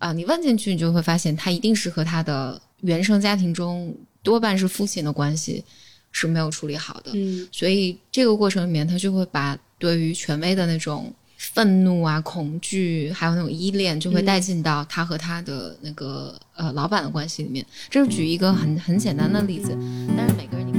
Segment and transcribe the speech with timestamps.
[0.00, 5.62] 啊，你问进去，你就会发现他一定是和他的原生家庭中多半是父亲的关系
[6.10, 17.64] 是没有处理好的，嗯所以这个过程里面，他就会把对于权威的那种愤怒啊、恐惧，还有那种依恋，就会嗯带进到他和他的那个呃老板的关系里面。
[17.90, 19.76] 这是举一个很很简单的例子，
[20.16, 20.72] 但是每个人你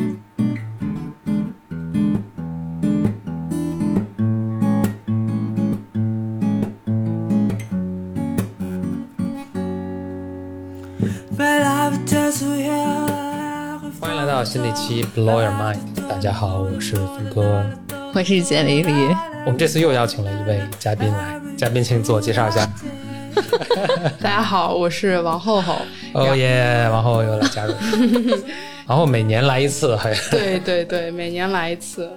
[14.41, 15.77] 到新的一期 Blow Your Mind。
[16.09, 17.63] 大家好，我是峰哥。
[18.11, 22.67] 我是简丽丽，我们这次又邀请了一位嘉宾来，嘉宾请自我介绍一下。
[24.19, 25.75] 大家好，我是王厚厚。
[26.13, 27.75] 哦耶，王后又来加入，
[28.87, 32.11] 然后每年来一次，还对对对，每年来一次。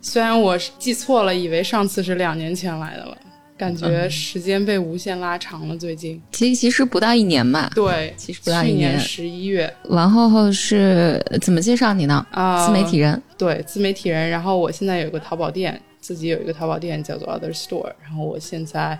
[0.00, 3.14] 虽然我是记错了，以为上次是两年前来的了，
[3.60, 5.76] 感觉时间被无限拉长了。
[5.76, 7.70] 最近，其实其实不到一年吧。
[7.74, 12.26] 对，其实不到一去年年十一月王后后是怎么介绍你呢？
[12.30, 13.22] 啊，自媒体人。
[13.36, 14.30] 对自媒体人。
[14.30, 17.92] 然后我现在有一个淘宝店，自己有一个淘宝店叫做 Other Store。
[18.02, 18.98] 然后我现在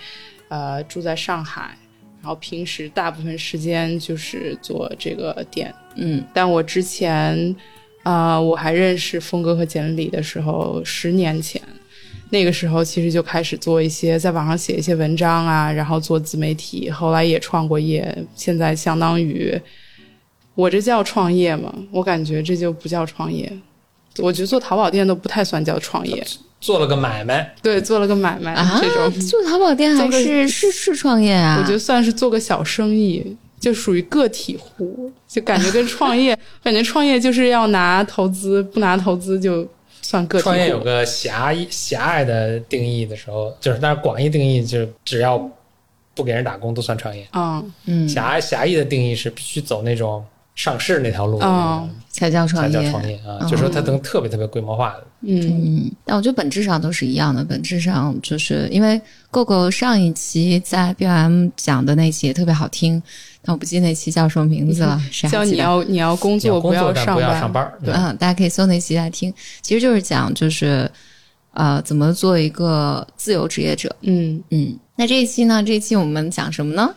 [0.48, 1.74] 呃住在上海，
[2.20, 5.74] 然后平时大部分时间就是做这个店。
[5.95, 7.56] 嗯但我之前，
[8.02, 11.62] 啊，我还认识峰哥和简历的时候，十年前，
[12.31, 19.61] 那个时候其实就开始做一些在网上写一些文章啊，然后做自媒体，后来也创过业，现在相当于
[20.55, 21.75] 我这叫创业吗？
[21.91, 23.53] 我感觉这就不叫创业，
[24.19, 26.25] 我觉得做淘宝店都不太算叫创业，
[26.61, 27.55] 做了个买卖。
[27.62, 31.58] 对，做了个买卖、啊这种，，做淘宝店还是是是创业啊？
[31.61, 39.67] 我觉得算是做个小生意，就属于个体户，就感觉跟创业， 感觉创业就是要拿投资，不拿投资就
[40.11, 40.42] 算个体。
[40.42, 45.39] 创业有个狭义狭隘的定义的时候，就是但是广义定义就是只要
[46.17, 47.25] 不给人打工都算创业。
[47.33, 50.25] 嗯嗯，狭狭义的定义是必须走那种
[50.62, 52.77] 上市那条路，哦才叫创业。
[52.77, 55.07] 才叫创业啊，嗯就说它能特别特别规模化的。
[55.23, 57.42] 嗯嗯，但我觉得本质上都是一样的。
[57.42, 63.02] 本质上就是因为 GoGo 上一期在 BOM 讲的那期也特别好听，
[63.42, 65.57] 但我不记得那期叫什么名字了， 谁还教你？
[65.57, 67.40] 要你要工作，工作不要上班。
[67.40, 69.33] 上班，对，嗯，大家可以搜那期来听。
[69.63, 70.90] 其实就是讲就是
[71.55, 73.95] 呃怎么做一个自由职业者。
[74.02, 75.63] 嗯，嗯，那这一期呢？
[75.63, 76.92] 这一期我们讲什么呢？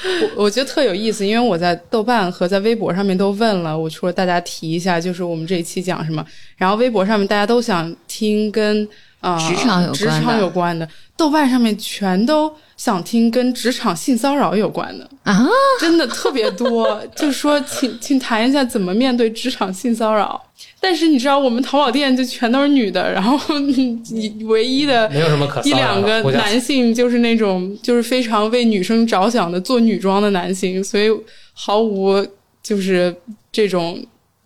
[0.36, 6.24] 我我觉得特有意思，因为我在豆瓣和在微博上面都问了，我说大家提一下，就是我们这一期讲什么。
[6.56, 8.88] 然后微博上面大家都想听跟
[9.20, 15.08] 呃职场有关的职场有关的，豆瓣上面全都想听跟职场性骚扰有关的。
[15.24, 15.46] 啊，
[15.80, 20.40] 真的特别多，就说请请谈一下怎么面对职场性骚扰。
[20.80, 24.00] 但是你知道，我们淘宝店就全都是女的，然后你
[24.44, 31.08] 唯一的没有什么可一两个男性就是那种就是非常为女生着想的做女装的男性，所以
[31.52, 32.24] 毫无
[32.62, 33.14] 就是
[33.50, 34.00] 这种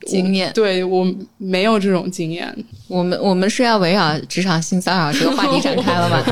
[0.07, 1.07] 经验对我
[1.39, 2.55] 没有这种经验，
[2.89, 6.23] 我们我们是要围绕职场性骚扰这个话题展开了吗？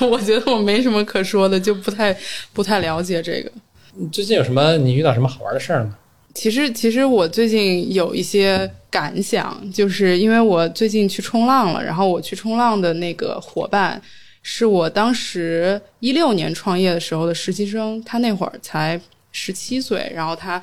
[0.08, 2.16] 我觉得我没什么可说的，就不太
[2.52, 3.50] 不太了解这个。
[3.94, 4.76] 你最近有什么？
[4.76, 5.96] 你遇到什么好玩的事儿吗？
[6.34, 14.00] 其实，其实我最近有一些感想，就是因为我最近去冲浪了，然后我去冲浪的那个伙伴
[14.42, 19.00] 是我当时一六年创业的时候的实习生，他那会儿才
[19.32, 20.60] 十七岁，然后他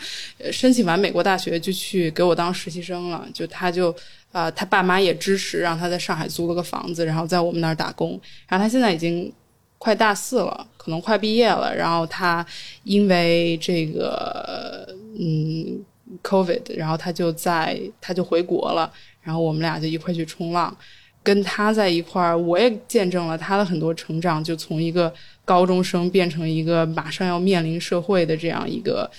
[0.51, 3.95] 申请完美国大学就去给我当实习生了，就他就。
[4.31, 8.19] 呃，他爸妈也支持，让他在上海租了个房子，然后在我们那儿打工。
[8.49, 9.31] 然后他现在已经
[9.77, 11.73] 快大四了，可能快毕业了。
[11.73, 12.45] 然后他
[12.83, 14.85] 因为这个
[15.17, 15.81] 嗯
[16.21, 20.75] COVID，然后他就在他就回国了，然后我们俩就一块去冲浪，
[21.23, 25.13] 跟他在一块儿，我也见证了他的很多成长，就从一个
[25.45, 29.09] 高中生变成一个马上要面临社会的这样一个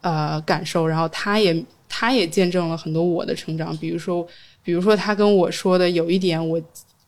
[0.00, 4.26] 呃感受，然后他也他也见证了很多我的成长，比如说
[4.64, 6.62] 比如说他跟我说的有一点我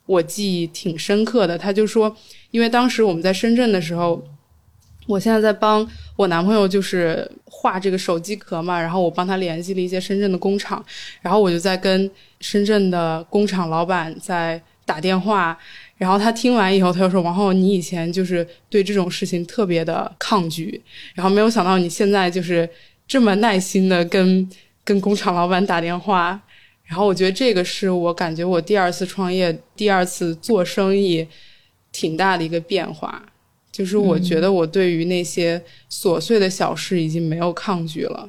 [0.04, 2.14] 我记忆挺深刻的，他就说，
[2.50, 4.22] 因为当时我们在深圳的时候。
[5.06, 10.82] 我现在在帮我男朋友就是画这个手机壳嘛，然后我帮他联系了一些深圳的工厂，
[11.20, 12.10] 然后我就在跟
[12.40, 15.58] 深圳的工厂老板在打电话，
[15.96, 20.80] 然后他听完以后，他就说：“王浩，你以前就是对这种事情特别的抗拒，
[21.14, 22.68] 然后没有想到你现在就是
[23.06, 24.50] 这么耐心的跟
[24.82, 26.40] 跟工厂老板打电话。”
[26.84, 31.26] 然后我觉得这个是我感觉我第二次创业、第二次做生意
[31.92, 33.24] 挺大的一个变化。
[33.72, 35.60] 就是我觉得我对于那些
[35.90, 38.28] 琐碎的小事已经没有抗拒了。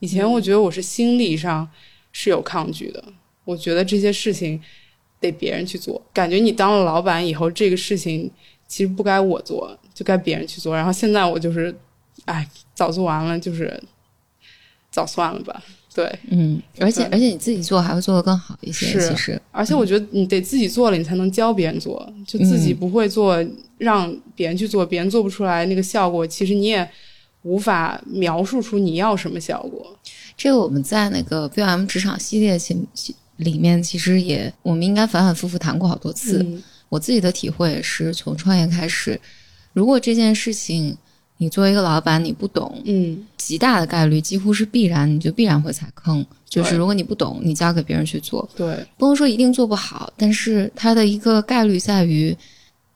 [0.00, 1.66] 以前我觉得我是心理上
[2.10, 3.02] 是有抗拒的，
[3.44, 4.60] 我觉得这些事情
[5.22, 6.02] 得别人去做。
[6.12, 8.30] 感觉你当了老板以后，这个事情
[8.68, 10.74] 其实不该我做，就该别人去做。
[10.76, 11.74] 然后现在我就是，
[12.26, 13.82] 哎，早做完了，就是
[14.90, 15.62] 早算了吧。
[15.94, 18.86] 对，嗯，而且而且你自己做还会做得更好一些。
[18.86, 22.10] 是其实，而且我觉得你得自己做了，你才能教别人做。
[22.26, 23.44] 就自己嗯不会做，
[23.76, 26.88] 让别人去做，别人做不出来那个效果，其实你也
[27.42, 29.94] 无法描述出你要什么效果。
[30.34, 32.74] 这个我们在那个 BOM 职场系列其
[33.36, 36.42] 里面，其实也我们应该反反复复谈过好多次。
[36.42, 36.62] 嗯
[36.92, 39.18] 我自己的体会也是，从创业开始，
[39.72, 40.94] 如果这件事情
[41.38, 46.22] 你作为一个老板你不懂，嗯，极大的概率几乎是必然，你就必然会踩坑。
[46.46, 52.36] 就是如果你不懂，你交给别人去做，对，不能说一定做不好，但是它的一个概率在于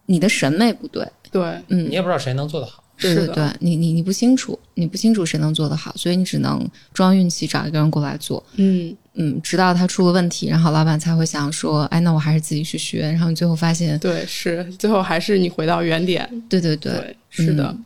[0.05, 1.03] 你的审美不对。
[1.31, 2.85] 对，嗯你，也不知道谁能做得好。
[2.98, 3.26] 对是的。
[3.26, 8.43] 对对，你你你不清楚，你不清楚谁能做得好，所以你只能装运气找一个人过来做。
[8.56, 13.00] 嗯，嗯，直到他出了问题，然后老板才会想说，哎，那我还是自己去学。
[13.00, 16.28] 然后你最后发现，对，是，最后还是你回到原点。
[16.48, 17.84] 对对对，对，是的，嗯。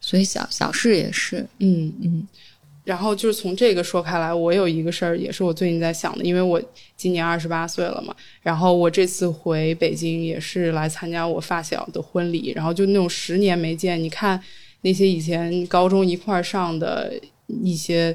[0.00, 1.92] 所以小小事也是，嗯。
[2.02, 2.26] 嗯
[2.84, 6.62] 然后就是从这个说开来，我有一个事儿也是我最近在想的，因为我
[6.96, 14.38] 今年二十八岁了嘛，然后我这次回北京也是来参加我发小的婚礼，然后就那种十年没见，你看
[14.82, 17.12] 那些以前高中一块儿上的
[17.46, 18.14] 一些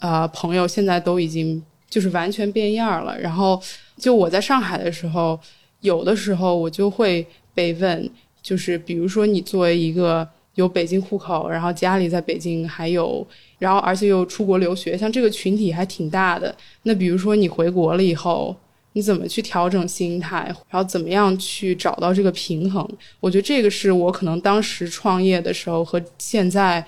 [0.00, 3.16] 呃朋友，现在都已经就是完全变样了。
[3.20, 3.62] 然后
[3.96, 5.38] 就我在上海的时候，
[5.80, 7.24] 有的时候我就会
[7.54, 8.10] 被问，
[8.42, 13.24] 就是比如说你作为一个有北京户口，然后家里在北京，还有
[13.58, 16.54] 然后而且又出国留学，像这个群体还挺大的。
[16.82, 18.56] 那比如说你回国了以后，
[18.92, 22.88] 你怎么去调整心态，然后怎么样去找到这个平衡？
[23.20, 26.84] 我觉得这个是我可能当时创业的时候和现在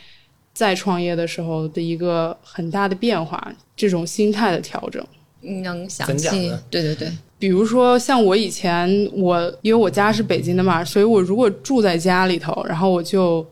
[0.53, 5.05] 再创业的时候的一个很大的变化，这种心态的调整。
[5.43, 13.47] 你能想起怎讲呢，对对对，比如说，像我以前，我因为我家是北京的嘛，所以我如果住在家里头，然后我就，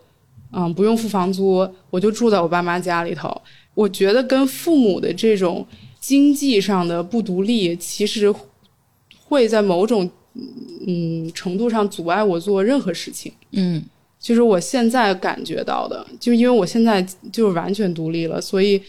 [0.53, 3.31] 嗯，不用付房租，我就住在我爸妈家里头。
[3.75, 5.67] 我觉得跟父母的这种
[6.01, 8.33] 经济上的不独立，其实
[9.25, 10.11] 会在某种
[10.87, 13.33] 嗯程度上阻碍我做任何事情。
[13.53, 13.85] 嗯
[14.19, 17.01] 就是我现在感觉到的，就因为我现在
[17.33, 18.83] 就是完全独立了，所以，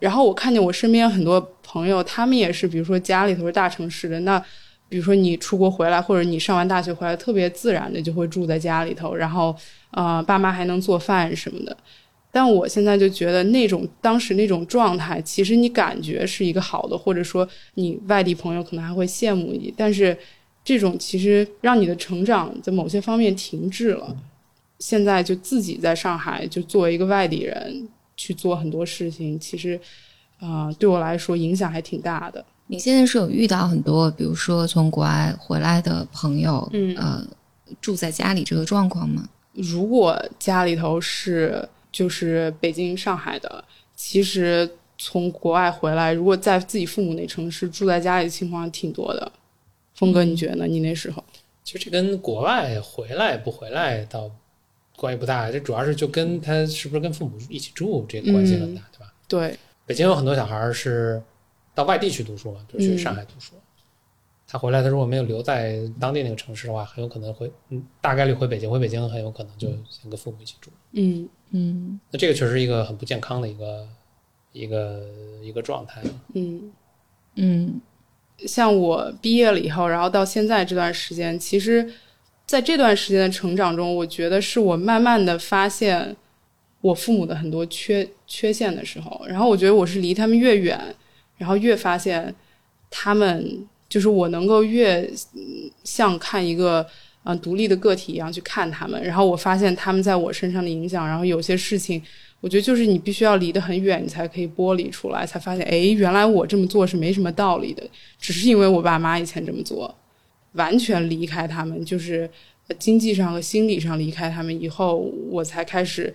[0.00, 4.44] 然后我看见我身边很多朋友，他们也是，比如说家里头是大城市的，那
[4.92, 9.56] 比如说你出国回来，或者你上完大学回来，特别自然的就会住在家里头，然后
[9.92, 11.74] 呃，爸妈还能做饭什么的。
[12.30, 20.14] 但我现在就觉得那种当时那种状态，其实你感觉是一个好的，或者说你外地朋友可能还会羡慕你，但是
[20.62, 24.14] 这种其实让你的成长在某些方面停滞了。
[24.78, 29.80] 现在就自己在上海，就作为一个外地人去做很多事情，其实，
[30.38, 32.44] 呃，对我来说影响还挺大的。
[32.72, 37.22] 你现在是有遇到很多，比如说从国外回来的朋友，嗯呃，
[37.82, 39.28] 住在家里这个状况吗？
[39.52, 43.62] 如果家里头是就是北京、上海的，
[43.94, 44.66] 其实
[44.96, 49.30] 从国外回来，如果在自己父母那城市住在家里的情况挺多的。
[49.94, 50.66] 峰哥，你觉得呢？
[50.66, 51.22] 你那时候？
[51.62, 54.30] 其实这跟国外回来不回来倒
[54.96, 59.12] 关系不大，这主要是就跟他是不是跟父母一起住这个关系很大，对吧？
[59.28, 61.22] 对，北京有很多小孩儿是
[61.74, 63.54] 到外地去读书嘛，比如去嗯上海读书。
[64.46, 68.70] 他回来，他如果没有留在当地那个城市的话，很有可能会，嗯，大概率回北京。
[68.70, 70.70] 回北京很有可能就先跟父母一起住。
[70.92, 73.88] 嗯嗯那这个确实是一个很不健康的一个
[74.52, 75.06] 一个
[75.42, 76.02] 一个状态。
[76.34, 76.70] 嗯。
[77.36, 77.80] 嗯
[78.46, 81.90] 像我毕业了以后，然后到现在这段时间，其实
[82.44, 86.14] 在这段时间的成长中，我觉得是我慢慢的发现
[86.82, 90.94] 我父母的很多缺缺陷的时候，然后我觉得我是离他们越远，
[91.38, 92.34] 然后越发现
[92.90, 95.10] 他们就是我能够越
[95.84, 96.80] 像看一个
[97.24, 102.02] 嗯、呃独立的个体一样去看他们，然后我发现他们在我身上的影响，然后有些事情。
[102.42, 107.88] 我觉得就是你必须要离得很远，你才可以剥离出来，才发现，哎，原来我这么做是没什么道理的。
[108.18, 109.94] 只是因为我爸妈以前这么做，
[110.54, 112.28] 完全离开他们，就是
[112.80, 114.96] 经济上和心理上离开他们以后，
[115.30, 116.12] 我才开始，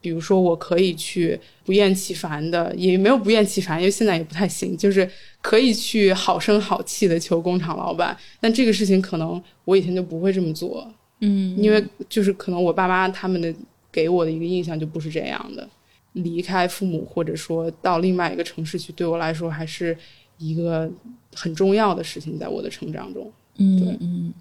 [0.00, 5.08] 比如说我可以去不厌其烦的，也没有不厌其烦，因为现在也不太行，就是
[5.42, 8.16] 可以去好声好气的求工厂老板。
[8.40, 10.90] 但这个事情可能我以前就不会这么做，
[11.20, 13.54] 嗯，因为就是可能我爸妈他们的
[13.92, 15.68] 给我的一个印象就不是这样的。
[16.14, 19.96] 离开父母，或者说到另外一个城市去，对我来说还是
[20.38, 20.90] 一个
[21.34, 23.30] 很重要的事情，在我的成长中。
[23.58, 24.34] 嗯嗯，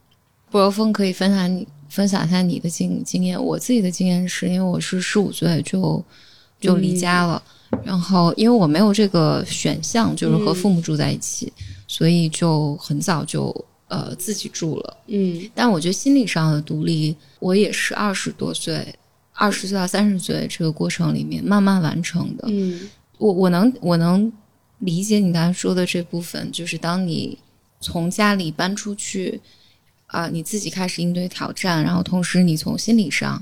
[0.52, 3.42] 博若峰可以分享你分享一下你的经经验。
[3.42, 6.04] 我自己的经验是因为我是十五岁就
[6.60, 7.42] 就离家了，
[7.84, 11.52] 然后因为我没有这个选项，就是和父母住在一起，
[11.88, 13.54] 所以就很早就
[13.88, 14.98] 呃自己住了。
[15.08, 18.94] 嗯但我觉得心理上的独立，我也是二十多岁、
[19.34, 22.48] 二十岁到三十岁这个过程里面慢慢完成的。
[22.50, 24.32] 嗯我我能我能
[24.80, 27.38] 理解你刚才说的这部分，就是当你
[27.82, 29.40] 从家里搬出去，
[30.10, 33.42] 啊、你自己开始应对挑战，然后同时你从心理上，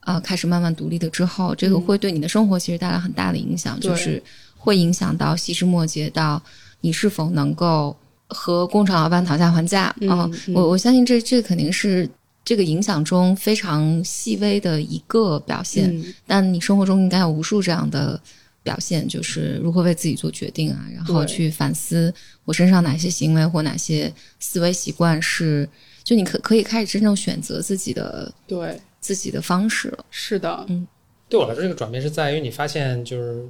[0.00, 3.90] 啊、开始慢慢独立的之后，这个会对你的生活其实带来很大的影响，对。
[3.90, 4.22] 就是
[4.56, 6.42] 会影响到细枝末节到
[6.80, 7.96] 你是否能够
[8.28, 9.94] 和工厂老板讨价还价。
[10.00, 10.54] 嗯啊、嗯。
[10.54, 12.08] 我我相信这这肯定是。
[12.46, 16.14] 这个影响中非常细微的一个表现，嗯。
[16.26, 18.20] 但你生活中应该有无数这样的
[18.62, 22.12] 表现，就是如何为自己做决定啊，然后去反思
[22.44, 25.66] 我身上哪些行为或哪些思维习惯是，
[26.04, 30.04] 就你可可以开始真正选择自己的对，自己的方式了。
[30.10, 30.86] 是的，嗯。
[31.28, 33.48] 对我来说，这个转变是在于你发现，就是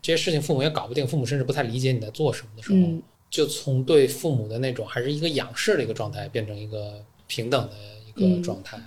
[0.00, 3.02] 这些事情父母也搞不定，父母甚至不太理解你在做什么的时候，嗯。
[3.28, 7.74] 就从对父母的那种还是一个仰视的一个状态，变成一个平等的
[8.08, 8.42] 一个嗯。
[8.42, 8.84] 状态了。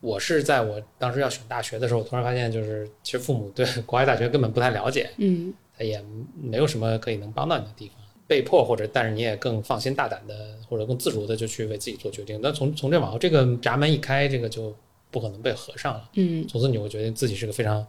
[0.00, 5.52] 我是在我当时要选大学的时候，突然发现，就是其实父母对国外大学根本不太了解，嗯。
[5.76, 6.02] 他也
[6.40, 7.96] 没有什么可以能帮到你的地方，
[8.30, 12.38] 被迫或者但是你也更放心大胆的或者更自如的就去为自己做决定。
[12.40, 14.72] 那从从这往后，这个闸门一开，这个就
[15.10, 16.08] 不可能被合上了。
[16.14, 17.84] 嗯从此你会觉得自己是个非常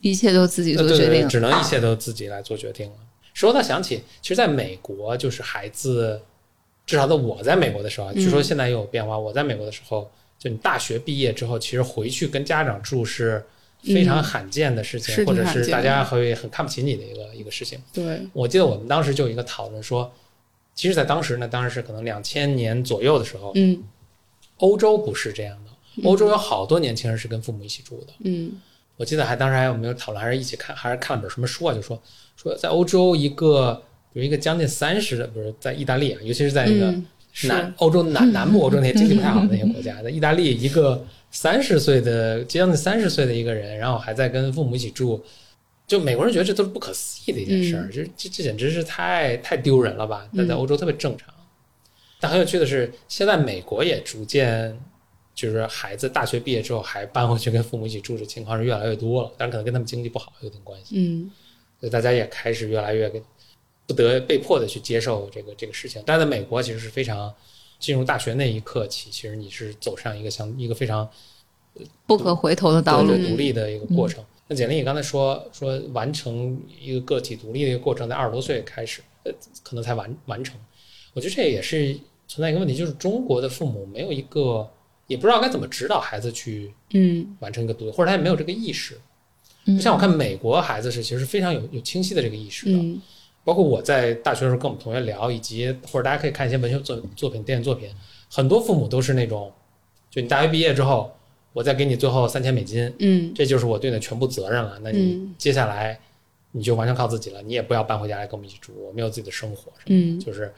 [0.00, 1.10] 一切都自己做决定。
[1.10, 2.96] 对只能一切都自己来做决定了。
[3.34, 6.18] 说到想起，其实在美国，就是孩子，
[6.86, 9.18] 至少在我在美国的时候据说现在也有变化。
[9.18, 13.44] 我在美国的时候，就你大学毕业之后，其实回去跟家长住是
[13.82, 17.78] 非常罕见的事情，嗯或者是大家会很看不起你的一个一个事情。
[17.92, 20.12] 对，我记得我们当时就有一个讨论说，
[20.74, 23.82] 其实，在当时呢，当时是可能两千年左右的时候，嗯
[24.58, 25.70] 欧洲不是这样的。
[26.04, 28.12] 欧洲有好多年轻人是跟父母一起住的。
[28.24, 28.52] 嗯
[28.96, 31.74] 我记得还当时还有没有讨论，还是一起看，还是看了本什么书啊？
[31.74, 32.00] 就说
[32.36, 33.82] 说在欧洲一个，
[34.12, 36.94] 比如一个将近三十的，不是在意大利啊，尤其是在那个
[37.48, 45.22] 南、欧洲南南部欧洲那些经济不太好的那些 国家，在意大利一个三十岁的将近三十岁的一个人，然后还在跟父母一起住，
[45.86, 50.28] 就美国人觉得这都是不可思议的一件事儿，嗯这这这简直是太太丢人了吧？
[50.36, 51.32] 但在欧洲特别正常。
[52.18, 54.78] 但很有趣的是，现在美国也逐渐
[55.34, 61.30] 就是孩子大学毕业之后还搬回去跟父母一起住的情况是越来越多了，当然可能跟他们经济不好有点关系，嗯
[61.80, 63.22] 所以大家也开始越来越跟
[63.86, 66.02] 不得被迫的去接受这个这个事情。
[66.04, 67.34] 但在美国其实是非常
[67.80, 71.08] 进入大学那一刻起，其实你是走上一个相一个非常
[72.06, 74.22] 不可回头的道路独立的一个过程。
[74.46, 79.32] 那简历，你刚才说说完成一个个体独立的一个过程，在二十多岁开始，呃，
[79.62, 80.56] 可能才完完成。
[81.14, 84.68] 我觉得这也是存在一个问题，就是中国的父母没有一个，
[85.06, 88.94] 也不知道该怎么指导孩子去嗯完成一个独立，或者他也没有这个意识。
[89.66, 93.00] 嗯不像我看美国孩子是其实是非常有有清晰的这个意识的，嗯
[93.44, 97.88] 包括我在大学的时候跟我们同学聊，以及或者大家可以看一些文学作作品、电影作品，
[98.30, 99.52] 很多父母都是那种，
[100.10, 101.10] 就你大学毕业之后，
[101.52, 103.32] 我再给你最后三千美金，嗯。
[103.34, 104.78] 这就是我对你的全部责任了。
[104.82, 105.34] 那你嗯。
[105.38, 105.98] 接下来
[106.52, 110.20] 你就完全靠自己了，你也不要搬回家来跟我们一起住，我们有自己的生活，嗯。
[110.20, 110.52] 就是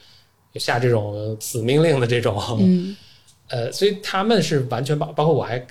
[0.57, 2.97] 下这种死命令的这种，嗯。
[3.49, 5.63] 呃，所以他们是完全包包括我还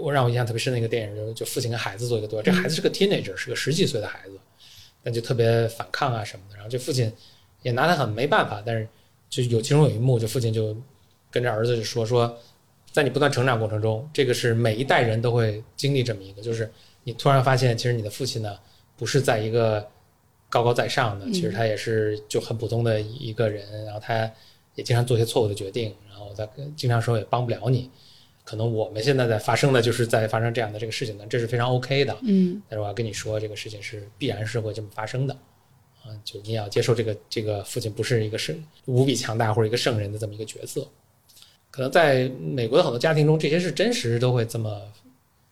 [0.00, 4.32] 我让我印象特别深的一个电影，就就父亲跟孩子做一个对话，这孩子是个 teenager，是个十几岁的孩子，
[5.02, 7.12] 但就特别反抗啊什么的，然后这父亲
[7.62, 8.86] 也拿他很没办法，但是
[9.28, 10.76] 就有其中有一幕，就父亲就
[11.30, 12.38] 跟着儿子就说说，
[12.92, 16.70] 在你不断成长过程中，这个是每一代人都会经历这么一个，就是
[17.04, 18.58] 你突然发现，其实你的父亲呢
[18.96, 19.86] 不是在一个
[20.48, 24.30] 高高在上的，其实他也是就很普通的一个人，然后他
[24.74, 27.90] 也经常做一些错误的决定，然后他经常时候也帮不了你。
[28.44, 32.16] 可能我们现在在发生的就是在发生这样的这个事情呢，这是非常 OK 的。
[32.22, 35.34] 嗯但是我要跟你说，这个事情是必然是会这么发生的，
[36.02, 40.86] 啊，就你也要接受这个这个父亲不是一个圣无比强大或者一个圣人的这么一个角色。
[41.70, 44.82] 可能在美国的很多家庭中，这些是真实都会这么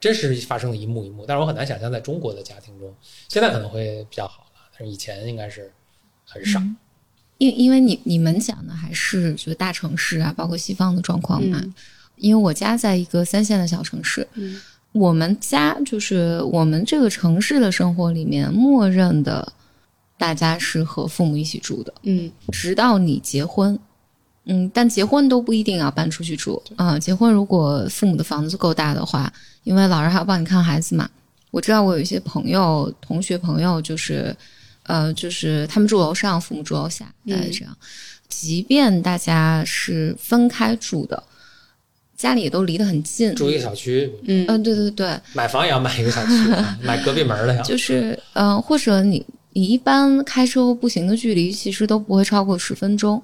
[0.01, 2.93] 真实发生的一幕一幕，但是我很难想象在中国的家庭中，
[3.29, 5.73] 现在可能会比较好了，但是以前应该是
[6.27, 6.61] 很少。
[7.39, 11.61] 因因为你你们讲的还是就是大城市啊，包括西方的状况嘛。
[11.63, 11.73] 嗯
[12.21, 14.61] 因为我家在一个三线的小城市，嗯。
[14.93, 19.53] 我们家就是我们这个城市的生活里面，默认的
[20.19, 22.31] 大家是和父母一起住的，嗯。
[22.53, 23.79] 直到你结婚。
[24.47, 26.61] 嗯，但结婚都不一定要搬出去住。
[26.75, 29.33] 啊、结婚如果父母的房子够大的话，
[29.65, 31.09] 因为老人还要帮你看孩子嘛。
[31.53, 34.35] 我知道我有一些朋友、同学朋友，就是
[34.85, 37.77] 呃，就是他们住楼上，父母住楼下，大概这样。
[38.29, 41.23] 即便大家是分开住的，
[42.21, 43.35] 家里也都离得很近。
[43.35, 44.45] 住一个小区，嗯。
[44.47, 46.33] 嗯、对对对，买房也要买一个小区，
[46.85, 47.63] 买隔壁门的呀。
[47.63, 49.25] 就是嗯、呃或者你
[49.55, 53.23] 你一般开车或步行的距离其实都不会超过十分钟，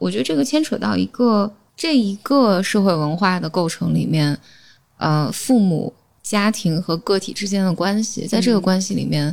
[0.00, 4.36] 我觉得这个牵扯到一个这一个社会文化的构成里面，
[4.98, 9.32] 呃，父母、家庭和个体之间的关系，在这个关系里面，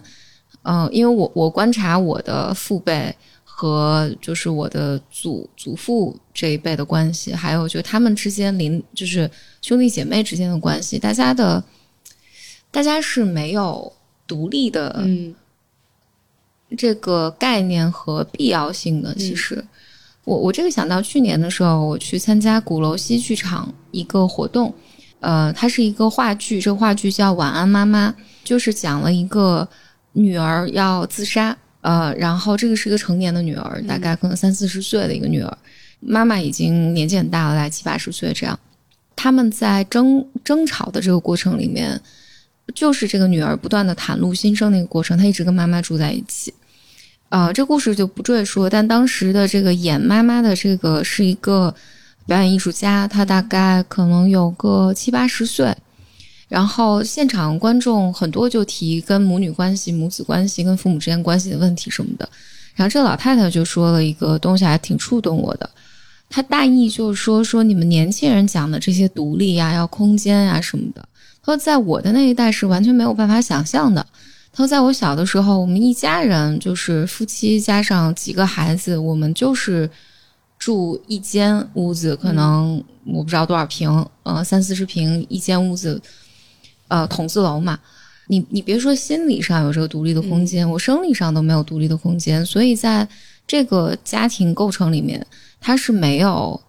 [0.62, 3.15] 呃，因为我我观察我的父辈
[3.62, 9.30] 和就是我的祖祖父这一辈的关系，还有就他们之间邻就是
[9.62, 11.63] 兄弟姐妹之间的关系，大家的
[12.72, 13.94] 大家是没有
[14.25, 15.36] 独立的嗯
[16.75, 19.13] 这个概念和必要性的。
[19.13, 19.63] 其实，
[20.24, 24.74] 我我这个想到去年的时候，我去参加鼓楼西剧场一个活动，
[25.20, 28.10] 呃，它是一个话剧，这个话剧叫《晚安妈妈》，
[28.44, 29.68] 就是讲了一个
[30.13, 35.58] 女儿要自杀，呃，然后这个是一个成年的女儿，大概可能三四十岁的一个女儿，
[36.00, 38.58] 妈妈已经年纪很大了，大概七八十岁这样。
[39.16, 42.00] 他们在争争吵的这个过程里面，
[42.74, 46.54] 就是这个女儿不断的袒露心声那个过程，她一直跟妈妈住在一起。
[47.30, 51.74] 呃，这故事就不赘述，但当时的这个演妈妈的这个是一个
[52.26, 55.76] 表演艺术家，她大概可能有个七八十岁，
[56.51, 62.27] 然后现场观众很多就提跟母女关系、母子关系、跟父母之间关系的问题什么的，
[62.75, 65.70] 然后这个老太太就说了一个东西，还挺触动我的。
[66.29, 71.01] 她大意就是说，说你们年轻人讲的这些独立呀、要空间呀什么的，
[71.41, 74.05] 她说在我的那一代是完全没有办法想象的。
[74.51, 79.89] 他说，在我小的时候，我们一家人就是夫妻加上几个孩子，我们就是
[80.60, 86.01] 住一间屋子，可能我不知道多少平，呃，三四十平一间屋子，
[86.91, 87.79] 呃，筒子楼嘛。
[88.27, 93.07] 你你别说心理上有这个独立的空间，我生理上都没有独立的空间，所以在
[93.48, 95.25] 这个家庭构成里面，
[95.60, 96.60] 它是没有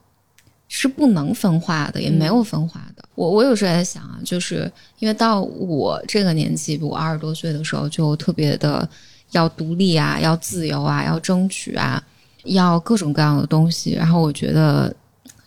[0.69, 3.05] 是不能分化的，也没有分化的。
[3.15, 8.89] 我我有时候也在想啊，就是因为到我这个年纪，我二十多岁的时候，就特别的
[9.33, 12.03] 要独立啊，要自由啊，要争取啊，
[12.45, 13.93] 要各种各样的东西。
[13.93, 14.93] 然后我觉得，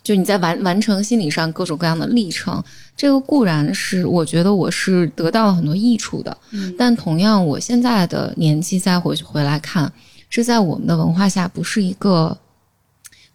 [0.06, 2.64] 就你在完完成心理上各种各样的历程，
[2.96, 6.38] 这个固然是我觉得我是得到了很多益处的。
[6.52, 9.92] 嗯但同样，我现在的年纪再回去回来看，
[10.30, 12.38] 这在我们的文化下不是一个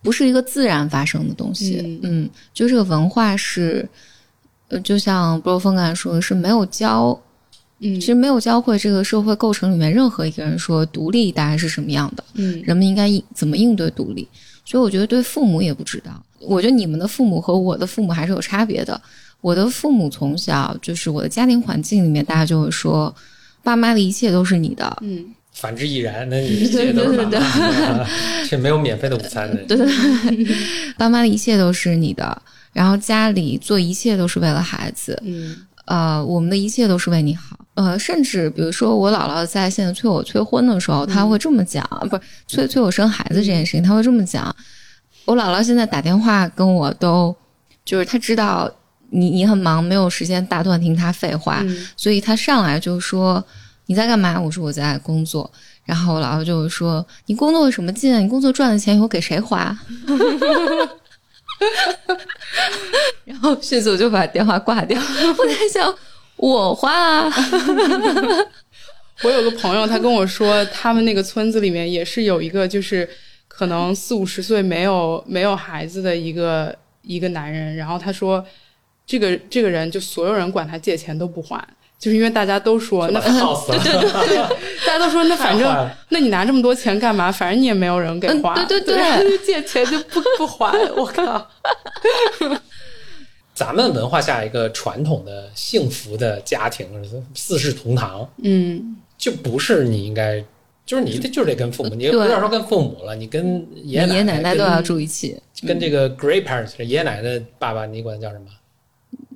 [0.01, 1.99] 不是一个自然发生的东西。
[2.05, 3.89] 嗯就这个文化是，
[4.69, 7.21] 呃，就像波峰刚才说的，是没有教，
[7.81, 14.29] 嗯其实没有教会这个社会构成里面任何一个人说独立大概是什么样的，嗯人们应该应怎么应对独立。
[14.65, 16.13] 所以我觉得对父母也不知道。
[16.41, 19.01] 我觉得你们的父母和我的父母还是有差别的。
[19.41, 23.15] 我的父母从小就是我的家庭环境里面，大家就会说，
[23.63, 28.07] 爸妈的一切都是你的，嗯反之亦然，那你这些都是对对妈妈，
[28.49, 29.57] 这没有免费的午餐的。
[29.65, 29.87] 对对
[30.45, 30.57] 对，
[30.97, 32.41] 爸妈的一切都是你的，
[32.73, 37.59] 然后家里做一切都是为了孩子，嗯呃，我们的一切都是为你好。
[37.75, 44.55] 呃，甚至比如说我姥姥在现在催我催婚的时候，她会这么讲，不是催催我生孩子这件事情，她会这么讲。
[45.25, 47.35] 我姥姥现在打电话跟我都，
[47.85, 48.71] 就是她知道
[49.11, 53.43] 你你很忙，没有时间打断听她废话，嗯所以她上来就说
[53.87, 54.41] 你在干嘛？
[54.41, 55.51] 我说我在工作。
[55.87, 58.17] 然后我姥姥就说：“你工作有什么劲？
[58.23, 59.77] 你工作赚的钱以后给谁花？”
[63.25, 65.01] 然后迅速就把电话挂掉。
[65.01, 65.93] 我在想，
[66.37, 67.29] 我花啊
[69.25, 73.09] 我有个朋友，他跟我说，他们那个村子里面也是有一个，就是
[73.61, 78.43] 可能四五十岁没有没有孩子的一个一个男人，然后他说，
[79.07, 81.63] 这个这个人就所有人管他借钱都不还，
[81.99, 83.21] 就是因为大家都说那
[83.69, 84.37] 对对对，
[84.87, 87.31] 大家都说那反正那你拿这么多钱干嘛？
[87.31, 88.97] 反正你也没有人给嗯花，对对。
[88.97, 91.47] 对借钱就不不还， 我靠，
[93.53, 96.87] 咱们文化下一个传统的幸福的家庭，
[97.35, 98.97] 四世同堂，嗯。
[99.19, 100.43] 就不是你应该，
[100.91, 105.37] 就是你就是得跟父母，你不要说跟父母了，你跟爷爷爷奶奶奶都要住一起。
[105.65, 108.47] 跟这个 great parents 爷爷奶奶的爸爸，你管他叫什么？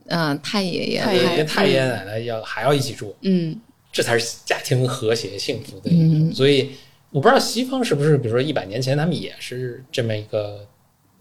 [0.07, 3.57] 嗯，太爷爷，太爷爷跟太爷爷奶奶要还要一起住，嗯
[3.93, 6.29] 这才是家庭和谐幸福的一种。
[6.29, 6.73] 嗯所以
[7.13, 10.67] 我不知道西方是不是，比如说一百年前他们也是这么一个，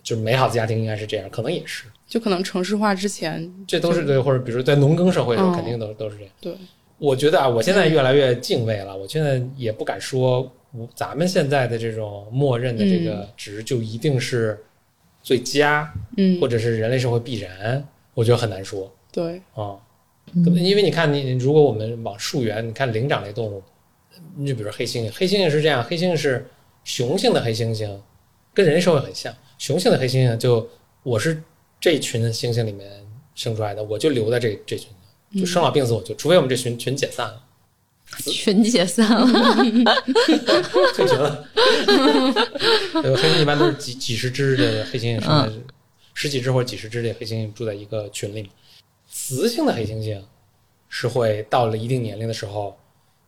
[0.01, 6.33] 就是美好的家庭应该是这样，可能也是，就可能城市化之前，这都是对，或者比如说在农耕社会的时候，嗯肯定都都是这样。
[6.41, 6.55] 对，
[7.03, 10.49] 我觉得啊，我现在越来越敬畏了，我现在也不敢说
[10.95, 14.57] 咱们现在的这种默认的这个值就一定是
[15.21, 19.77] 最佳，嗯或者是人类社会必然，我觉得很难说对，啊。
[20.31, 23.61] 嗯因为你看你，如果我们往溯源，你看灵长类动物，
[24.37, 26.47] 你就比如黑猩猩，黑猩猩是这样，黑猩猩是
[26.85, 27.93] 雄性的黑猩猩，
[28.53, 29.35] 跟人类社会很像。
[29.57, 30.65] 雄性的黑猩猩就
[31.03, 31.43] 我是
[31.81, 32.89] 这群猩猩里面
[33.35, 34.89] 生出来的，我就留在这这群，
[35.39, 37.41] 就生老病死我就，除非我们这群群解散了，
[38.21, 39.25] 群解散了
[40.95, 41.45] 退群了。
[43.01, 45.51] 对，黑猩猩一般都是几几十只的黑猩猩生在
[46.13, 48.49] 十几只或者几十只的黑猩猩住在一个群里嘛。
[49.09, 50.21] 雌性的黑猩猩
[50.89, 52.77] 是会到了一定年龄的时候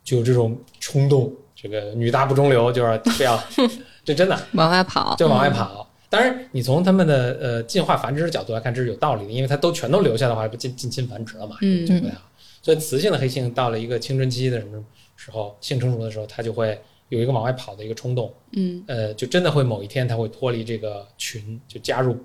[0.04, 3.44] 就有这种冲动，这个女大不中留，就是非要
[4.06, 5.16] 这真的往外跑。
[5.16, 5.90] 就往外跑。
[6.16, 12.22] 当然，你从他们的呃进化繁殖的角度来看，这是有道理的，因为它都全都留下的话，不近近亲繁殖了嘛，嗯就不太好。
[12.62, 14.82] 所以雌性的黑猩猩到了一个青春期的什么
[15.18, 22.16] 时候，性成熟的时候，它就会有一个往外跑的一个冲动，嗯呃，就真的会某一天它会脱离这个群，就加入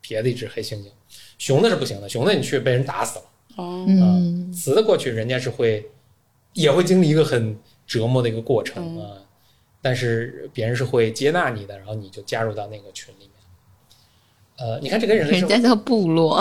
[0.00, 0.86] 别的一只黑猩猩。
[1.38, 3.24] 雄的是不行的，雄的你去被人打死了。
[3.56, 5.88] 哦嗯，雌的过去人家是会
[6.54, 9.12] 也会经历一个很折磨的一个过程嗯啊，
[9.82, 13.30] 但是别人是会接纳你的，然后你就加入到那个群里面。
[14.56, 16.38] 呃，你看这跟人类人家叫部落，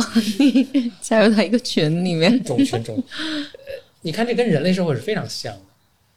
[0.99, 2.43] 加入到一个群里面。
[2.43, 5.61] 种群种，呃，你看这跟人类社会是非常像的，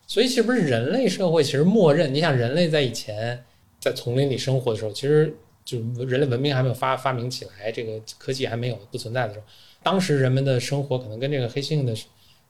[0.06, 2.12] 所以是不是人类社会其实默认？
[2.12, 3.44] 你想人类在以前
[3.78, 5.32] 在丛林里生活的时候，其实
[5.64, 9.46] 就人类文明还没有发发明起来，这个科技还没有不存在的时候，
[9.80, 11.94] 当时人们的生活可能跟这个黑猩猩的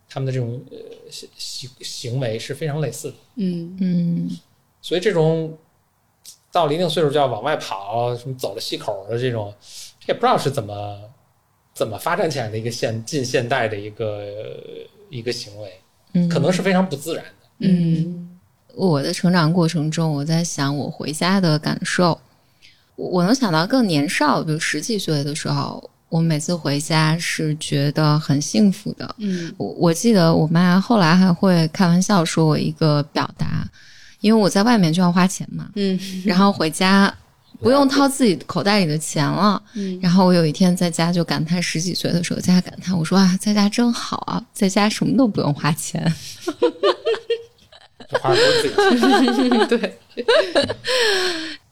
[0.09, 0.79] 他们的这种呃
[1.11, 4.31] 行行行为是非常类似的，嗯嗯
[4.83, 5.57] 所以这种
[6.51, 9.55] 到了一定岁数就要往外跑，什么走了西口的这种，
[9.99, 11.01] 这也不知道是怎么
[11.73, 14.27] 怎么发展起来的一个现近现代的一个
[15.09, 15.73] 一个行为。
[16.15, 17.31] 嗯，可能是非常不自然的。
[17.61, 18.39] 嗯，
[18.75, 22.21] 我的成长过程中，我在想我回家的感受，
[22.97, 29.15] 我我能想到更年少，比如十几岁的时候，我每次回家是觉得很幸福的。
[29.19, 33.67] 嗯我我记得我妈后来还会开玩笑说我一个表达，
[34.23, 37.13] 因为我在外面就要花钱嘛，嗯然后回家
[37.61, 39.63] 不用掏自己口袋里的钱了。
[39.75, 46.11] 嗯然后我有一天在家就感叹，十几岁的时候在家感叹，我说啊，在家真好啊，在家什么都不用花钱。
[48.09, 48.71] 这话都是
[49.35, 49.97] 自己对，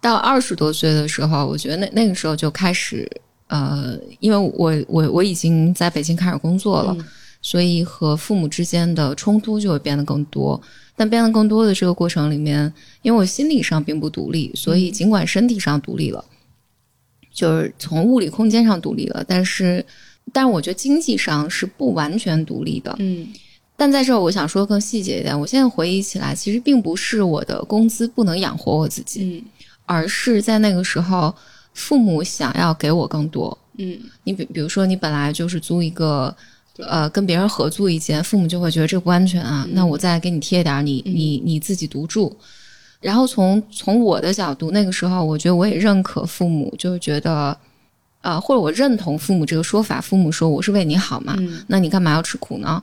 [0.00, 3.08] 到二十多岁的时候，我觉得那那个时候就开始，
[3.48, 7.04] 呃，因为我我我已经在北京开始工作了，嗯
[7.42, 10.60] 所以和父母之间的冲突就会变得更多。
[11.00, 16.22] 但变得更多的这个过程里面，因为我心理上并不独立，所以尽管身体上独立了，
[17.32, 19.82] 就是从物理空间上独立了，但是，
[20.30, 22.94] 但是我觉得经济上是不完全独立的。
[22.98, 23.26] 嗯
[23.78, 25.40] 但在这儿，我想说更细节一点。
[25.40, 29.42] 我现在回忆起来，其实并不是我的工资不能养活我自己，嗯
[29.86, 31.34] 而是在那个时候，
[31.72, 33.56] 父母想要给我更多。
[33.78, 42.34] 嗯你比比如说，你本来就是租一个，对呃，跟别人合租一间，父母就会觉得这不安全啊，嗯那我再给你贴点儿，你你你自己独住。
[43.00, 47.56] 然后从从我的角度，那个时候我觉得我也认可父母，就是觉得，
[48.20, 50.00] 呃，或者我认同父母这个说法。
[50.00, 52.82] 父母说我是为你好嘛，嗯那你干嘛要吃苦呢？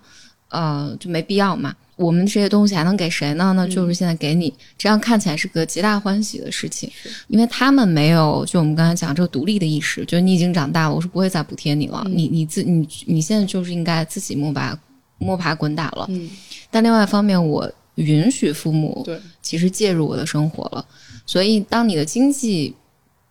[0.50, 1.76] 呃，就没必要嘛。
[1.98, 3.54] 我们这些东西还能给谁呢？
[3.58, 6.90] 那就是现在给你，这样看起来是个皆大欢喜的事情，
[7.28, 12.16] 因为他们没有就我们刚才讲这个独立的意识，就是你已经长大了，我是不会再补贴你了，嗯。
[12.16, 14.78] 你你自你你现在就是应该自己摸爬
[15.18, 16.06] 摸爬滚打了。
[16.10, 16.30] 嗯，
[16.70, 20.86] 但另外一方面，我允许父母对，其实介入我的生活了，
[21.26, 22.76] 所以当你的经济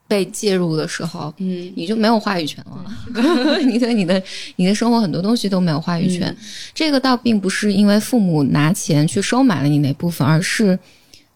[0.09, 3.59] 被介入的时候，嗯你就没有话语权了。
[3.65, 4.23] 你对你的
[4.57, 6.35] 你的生活很多东西都没有话语权。
[6.75, 10.79] 这个倒并不是因为父母拿钱去收买了你那部分，而是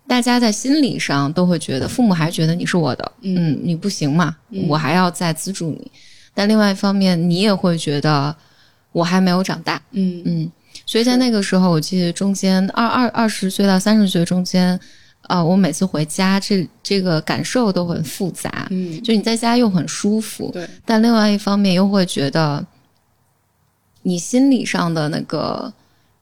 [0.07, 5.91] 大家在心理上都会觉得，父母还觉得你是我的，嗯你不行嘛，嗯我还要再资助你。
[6.35, 8.35] 但另外一方面，你也会觉得
[8.93, 10.53] 我还没有长大，嗯嗯，
[10.87, 14.79] 所以在那个时候，我记得中间二二二十岁到三十岁中间，
[15.31, 18.67] 呃，我每次回家，这这个感受都很复杂。
[18.71, 22.67] 嗯，就你在家又很舒服，对，但另外一方面又会觉得，
[24.03, 25.73] 你心理上的那个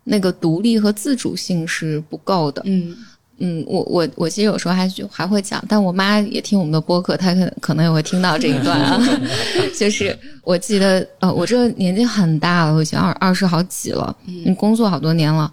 [0.04, 2.60] 那个独立和自主性是不够的。
[2.66, 2.94] 嗯
[3.38, 9.00] 嗯，我我我其实有时候还还会讲，但我妈也听我们的播客，她可可能也会听到这一段啊。
[9.78, 15.50] 就是我记得，呃，我这年纪很大了，我已经二二十好几了，嗯，工作好多年了。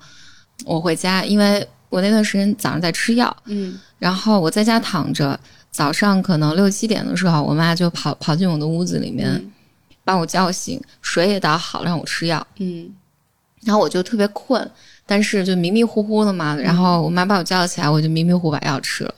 [0.66, 5.40] 我回家，因为我那段时间早上在吃药，嗯然后我在家躺着，
[5.72, 9.42] 早上可能六七点的时候，我妈就跑跑进我的屋子里面，
[10.04, 12.46] 把我叫醒，水也倒好，让我吃药。
[12.58, 12.94] 嗯
[13.64, 14.70] 然后我就特别困，
[15.06, 16.54] 但是就迷迷糊糊的嘛。
[16.58, 19.16] 然后我妈把我叫起来，我就迷迷糊糊把药吃了。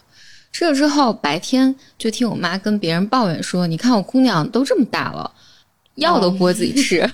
[0.54, 5.32] 吃了之后，白天就听我妈跟别人抱怨说：“你看我姑娘都这么大了，
[5.96, 7.10] 药都不会自己吃。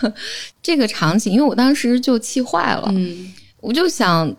[0.62, 3.32] 这个场景，因为我当时就气坏了，嗯
[3.62, 4.30] 我就想，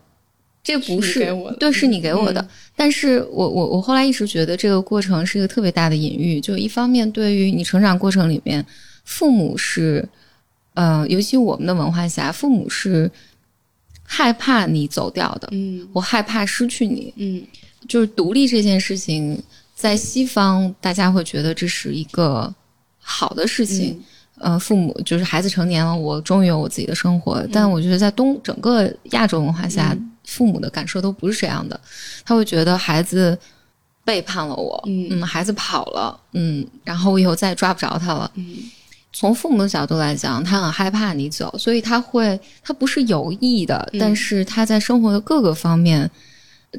[0.64, 2.40] 这不是对，是你给我的。
[2.40, 8.66] 嗯但是我我我后来一直觉得这个过程是一个特别大的隐喻，就一方面对于你成长过程里面，
[9.06, 10.04] 父母是，
[10.74, 13.10] 呃，尤其我们的文化下，父母是
[14.04, 17.14] 害怕你走掉的，嗯我害怕失去你。
[17.18, 17.44] 嗯
[17.88, 19.40] 就是独立这件事情，
[19.76, 22.52] 在西方大家会觉得这是一个
[22.98, 24.02] 好的事情。
[24.44, 27.42] 呃，父母就是孩子成年了，我终于有我自己的生活。
[27.52, 31.80] 但我觉得在东整个亚洲文化下，父母的感受都不是这样的，
[32.26, 33.38] 他会觉得孩子
[34.04, 38.30] 背叛了我，嗯孩子跑了，嗯，然后我以后再也抓不着他了。
[38.36, 38.58] 嗯。
[39.16, 44.00] 从父母的角度来讲，他很害怕你走，所以他会，他不是有意的，嗯。
[44.00, 46.10] 但是他在生活的各个方面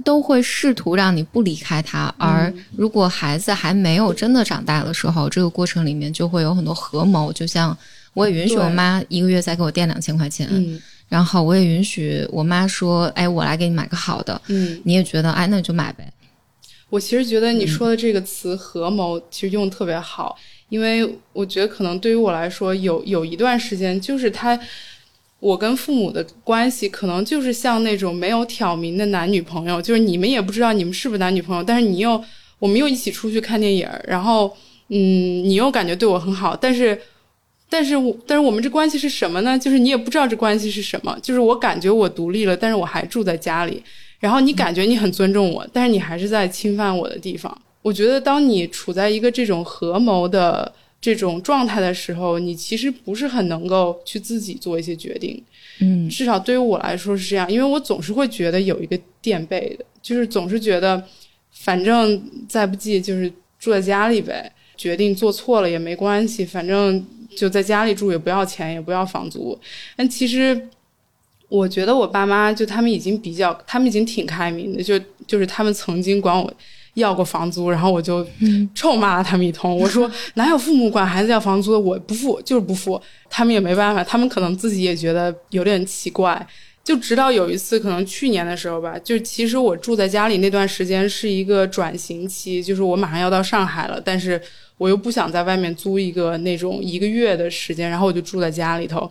[0.02, 2.12] 都会试图让你不离开他。
[2.18, 7.76] 而如果孩子还没有真的长大的时候，这个过程里面就会有很多合谋，就像
[8.14, 10.80] 我也允许我妈一个月再给我垫两千块钱，嗯。
[11.06, 16.10] 然后我也允许我妈说，哎，我来给你买个好的，嗯，你也觉得，哎，那你就买呗。
[16.88, 20.36] 我其实觉得你说的这个词“合谋”其实用的特别好，
[20.70, 24.58] 因为我觉得可能对于我来说，有有一段时间，就是他，
[25.44, 32.22] 我跟父母的关系可能就是像那种没有挑明的男女朋友，就是你们也不知道你们是不是男女朋友，但是你又
[32.58, 34.56] 我们又一起出去看电影，然后
[34.88, 34.96] 嗯，
[35.44, 36.98] 你又感觉对我很好，但是。
[37.66, 39.58] 但是我，但是我们这关系是什么呢？
[39.58, 41.18] 就是你也不知道这关系是什么。
[41.20, 43.82] 就是我感觉我独立了，但是我还住在家里，
[44.20, 47.56] 然后你感觉你很尊重我，但是你还是在侵犯我的地方。
[47.82, 50.72] 我觉得，当你处在一个这种合谋的
[51.04, 55.42] 这种状态的时候，你其实不是很能够去自己做一些决定。
[55.80, 61.04] 嗯至少对于我来说是这样，因为我总是会觉得有一个垫背的，就是总是觉得，
[61.52, 67.04] 反正再不济就是住在家里呗，决定做错了也没关系，反正
[67.36, 69.58] 就在家里住也不要钱，也不要房租。
[69.96, 70.68] 但其实
[71.50, 76.50] 我觉得我爸妈就他们已经比较，他们已经挺开明的，就就是他们曾经管我。
[76.94, 78.26] 要过房租，然后我就
[78.74, 79.76] 臭骂了他们一通。
[79.76, 81.78] 我说 哪有父母管孩子要房租的？
[81.78, 83.00] 我不付，就是不付。
[83.28, 86.46] 他们也没办法，他们可能自己也觉得有点奇怪。
[86.84, 94.38] 就直到有一次，可能去年的时候吧，就其实我住在家里那段时间是一个转型期，就是我马上要到上海了，但是
[94.76, 99.10] 我又不想在外面租一个那种一个月的时间，然后我就住在家里头。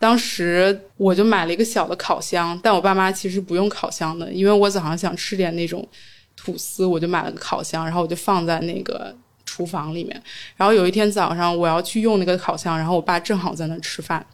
[0.00, 5.86] 当时我就买了一个小的烤箱，但我爸妈其实不用烤箱的，因为我早上想吃点那种
[6.36, 10.22] 吐司，我就买了个烤箱，然后我就放在那个厨房里面。
[10.56, 14.24] 然后有一天早上我要去用那个烤箱，然后我爸正好在那吃饭，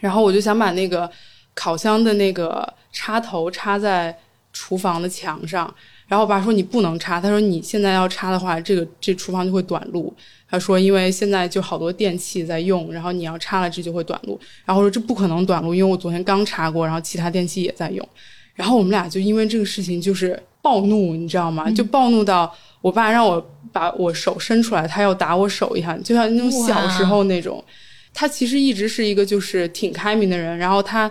[0.00, 1.10] 然后我就想把那个
[1.54, 4.16] 烤箱的那个插头插在
[4.52, 5.72] 厨房的墙上，
[6.06, 10.14] 然后我爸说你不能插，他说你现在要插的话，这个这厨房就会短路。
[10.50, 14.40] 他说因为现在就好多电器在用，然后你要插了这就会短路。
[14.64, 18.08] 然后我说这不可能短路，因为我昨天刚插过，然后其他电器也在用。
[18.54, 21.70] 然后我们俩就因为这个事情就是暴怒，你知道吗？
[21.70, 22.52] 就暴怒到
[22.82, 27.64] 我爸让我把我手伸出来，他要打我手一下，就像那种小时候那种。
[28.12, 31.10] 他其实一直是一个就是挺开明的人，然后他，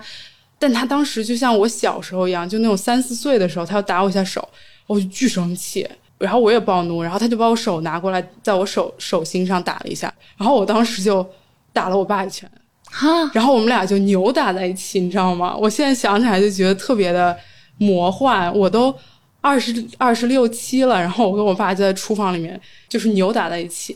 [0.60, 4.48] 但他当时就像我小时候一样，就那种三四岁的时候，他要打我一下手，
[4.86, 5.88] 我就巨生气，
[6.20, 11.26] 然后我也暴怒，然后他就把我手拿过来，在我手手心上打了一下，然后我当时就
[11.72, 12.50] 打了我爸一拳，
[12.92, 15.56] 哈，然后我们俩就扭打在一起，你知道吗？
[15.56, 17.38] 我现在想起来就觉得特别的
[17.78, 18.54] 魔幻。
[18.54, 18.94] 我都
[19.42, 23.96] 二十二十六七了，然后我跟我爸就在厨房里面就是扭打在一起，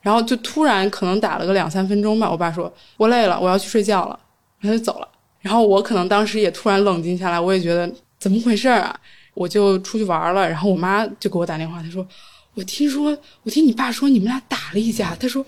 [0.00, 2.30] 然后就突然可能打了个两三分钟吧。
[2.30, 4.18] 我爸说：“我累了，我要去睡觉了。”
[4.60, 5.08] 然后就走了。
[5.40, 8.94] 然后我可能当时也突然冷静下来，我也觉得怎么回事啊？
[9.34, 10.48] 我就出去玩了。
[10.48, 12.06] 然后我妈就给我打电话，她说
[12.54, 15.44] ：“我听说，我听你爸说你们俩打了一架。”她说。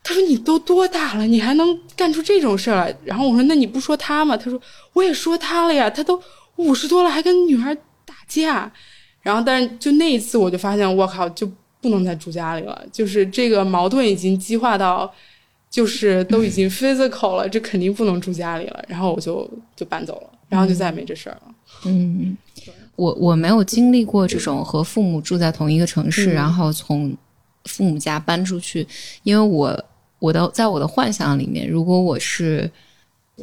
[0.00, 4.58] 他说：“你都多大了，你还能干出这种事来？”然后我说：“那你不说他吗？”他说
[4.94, 6.18] ：“我也说他了呀，他都
[6.56, 7.76] 五十多了，还跟女孩
[8.28, 8.70] 架。”
[9.20, 12.82] 然后，但是就那一次，我就发现，我靠，就不能再住家里了。
[12.92, 15.12] 就是这个矛盾已经激化到，
[15.68, 18.84] 就是都已经 physical 了，这肯定不能住家里了。
[18.88, 21.54] 然后我就就搬走了，然后就再也没这事儿了。
[21.84, 22.36] 嗯，
[22.96, 27.14] 我我没有经历过这种和父母住在同一个城市，嗯然后从
[27.64, 28.86] 父母家搬出去，
[29.24, 29.84] 因为我
[30.20, 32.70] 我的在我的幻想里面，如果我是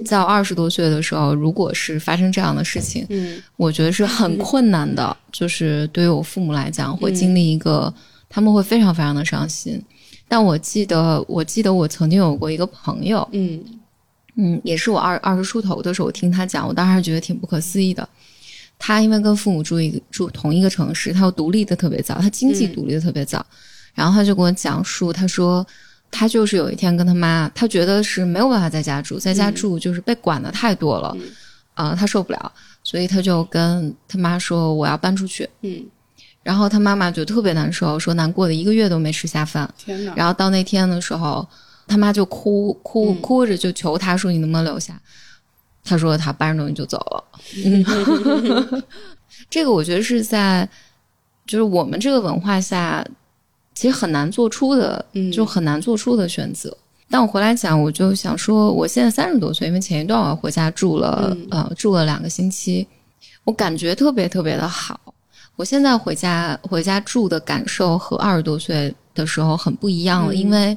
[0.03, 7.93] 在二十多岁的时候，如果是发生这样的事情，嗯我觉得是很困难的，就是对于我父母来讲，会经历一个，
[8.27, 9.81] 他们会非常非常的伤心。
[10.27, 13.63] 但我记得，我记得我曾经有过一个朋友，嗯
[14.35, 18.07] 嗯，也是我二二十出头的时候，我听他讲，我当时觉得挺不可思议的。
[18.77, 23.45] 他因为跟父母住一个住同一个城市，他又独立的特别早，他经济嗯独立的特别早。
[23.93, 25.65] 然后他就跟我讲述，他说
[26.11, 31.21] 他就是有一天跟他妈，他觉得是没有办法在家住，在家嗯住就是被管的太多了，嗯
[31.73, 32.51] 啊、他受不了，
[32.83, 35.49] 所以他就跟他妈说我要搬出去。
[35.61, 35.85] 嗯，
[36.41, 39.69] 然后他妈妈就特别难受，说难过的一个月都没吃下饭。
[39.77, 40.13] 天哪！
[40.15, 41.45] 然后到那天的时候，
[41.85, 44.97] 他妈就哭哭嗯哭着就求他说：“你能不能留下？”
[45.83, 47.23] 他说他搬着东西就走了。
[47.65, 47.85] 嗯，
[49.49, 50.67] 这个我觉得是在
[51.45, 53.05] 就是我们这个文化下，
[53.75, 56.75] 其实很难做出的，嗯就很难做出的选择。
[57.09, 62.87] 但我回来讲，我就想说，我现在三十多岁，因为前一段我回家住了，嗯呃，住了两个星期，
[63.43, 64.99] 我感觉特别特别的好。
[65.55, 70.75] 我现在回家回家住的感受和二十多岁的时候很不一样了，嗯因为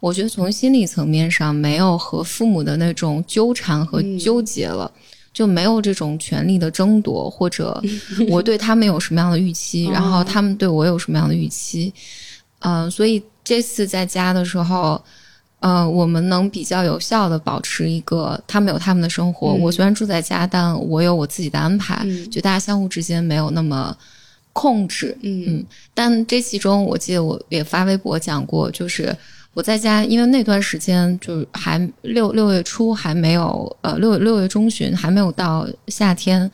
[0.00, 4.90] 我觉得从心理层面上没有和父母的那种纠缠和嗯纠结了。
[5.32, 7.80] 就没有这种权力的争夺，或者
[8.28, 11.94] 我对他们有什么样的预期，然后他们对我有什么样的预期，
[12.60, 15.02] 嗯、所以这次在家的时候，
[15.60, 19.60] 呃，我们能比较有效的保持一个他们有他们的生活，嗯。
[19.60, 23.96] 我虽然住在家，但我有我自己的安排，嗯就大家相互之间没有那么
[24.52, 29.14] 控制，嗯但这其中，我记得我也发微博讲过，就是
[29.52, 36.50] 我在家，因为那段时间就是还六六月初还没有，呃六六月中旬还没有到夏天，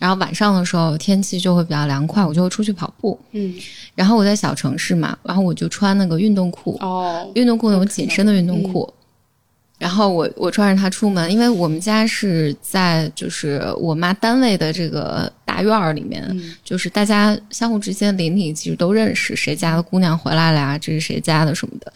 [0.00, 3.16] 然后晚上的时候天气就会比较凉快，我就会出去跑步。
[3.32, 3.54] 嗯
[3.94, 8.92] 然后我在小城市嘛，然后我就穿那个运动裤，哦运动裤那种紧身的运动裤。
[9.78, 21.92] 然后我我穿着它出门，因为我们家是在就是我妈单位的这个大院儿里面，嗯就是大家相互之间邻里其实都认识，谁家的姑娘回来了呀，这是谁家的什么的。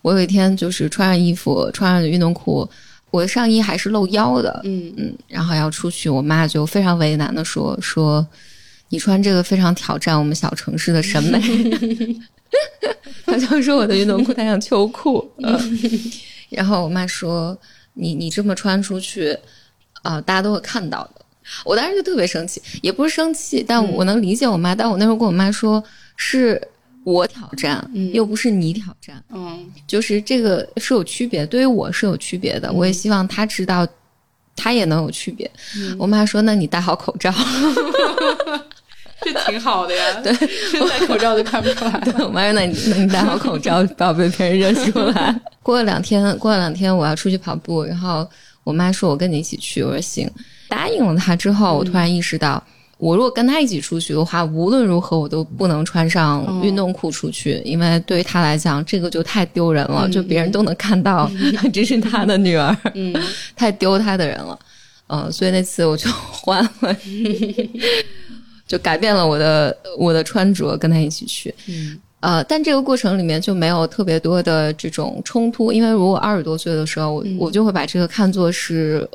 [0.00, 2.68] 我有一天就是穿上衣服，穿上运动裤，
[3.12, 8.26] 我的上衣还是露腰的，嗯嗯，然后要出去，我妈就非常为难的说说，
[8.88, 11.40] 你穿这个非常挑战我们小城市的审美。
[13.26, 15.60] 她就说我的运动裤太像秋裤，嗯，
[16.48, 17.56] 然后我妈说
[17.94, 19.36] 你你这么穿出去，
[20.02, 21.22] 啊、大家都会看到的。
[21.64, 24.74] 我当时就特别生气，也不是生气，但我能理解我妈。
[24.74, 25.82] 但我那时候跟我妈说，
[26.16, 26.60] 是
[27.04, 32.72] 我挑战，嗯又不是你挑战，嗯就是这个是有区别，对于我是有区别的。
[32.72, 33.86] 我也希望他知道，
[34.54, 35.50] 他也能有区别。
[35.76, 37.32] 嗯我妈说：“那你戴好口罩。
[39.24, 40.32] 这挺好的呀，对，
[40.88, 41.92] 戴口罩就看不出来。
[42.24, 48.28] ”我妈说：“那你那你戴好口罩，不要被别人认出来。”过了两天，过了两天我要出去跑步，然后
[48.64, 50.28] 我妈说：“我跟你一起去。”我说：“行。”
[50.68, 52.62] 答应了她之后，我突然意识到。
[53.02, 61.28] 我如果跟他一起出去的话，无论如何我都不能穿上运动裤出去，因为对于她来讲，这个就太丢人了，就别人都能看到
[61.74, 63.12] 这是他的女儿，嗯。
[63.56, 64.56] 太丢他的人了。
[65.08, 66.96] 嗯、所以那次我就换了，
[68.68, 71.52] 就改变了我的我的穿着，跟他一起去。
[71.66, 71.98] 嗯。
[72.20, 77.36] 呃，但这个过程里面就没有特别多的这种冲突，因为如果二十多岁的时候，我、嗯。
[77.36, 79.06] 我就会把这个看作是，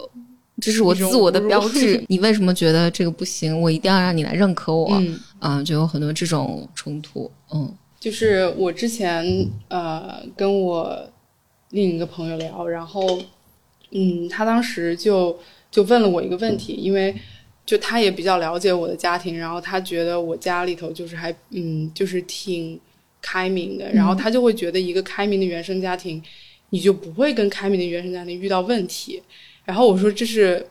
[0.60, 2.04] 这是我自我的标志。
[2.10, 3.60] 你为什么觉得这个不行？
[3.62, 4.90] 我一定要让你来认可我。
[4.94, 7.32] 嗯，嗯、就有很多这种冲突。
[7.54, 9.26] 嗯就是我之前
[9.70, 11.10] 呃跟我
[11.72, 13.20] 另一个朋友聊，然后
[13.92, 15.38] 嗯，他当时就
[15.72, 17.14] 就问了我一个问题，因为
[17.66, 22.80] 就他也比较了解我的家庭，然后他觉得我家里头就是还嗯就是挺
[23.20, 26.22] 开明的，然后他就会觉得一个开明的原生家庭，
[26.70, 29.22] 你就不会跟开明的原生家庭遇到问题。
[29.68, 30.66] 然后我说这是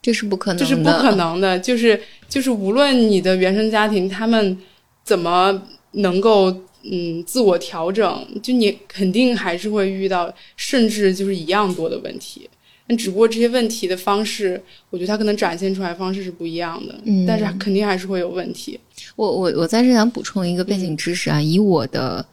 [0.00, 4.56] 这是不可能的，这是不可能的，就是就是无论你的原生家庭他们
[5.04, 6.44] 怎么能够
[6.84, 12.48] 嗯自我调整，就你肯定还是会遇到甚至就是一样多的问题。
[12.86, 18.78] 但只不过这些问题的方式，我觉得它可能展现出来方式是不一样的，嗯但是肯定还是会有问题。
[19.16, 22.24] 我我我在这想补充一个背景知识啊，以我的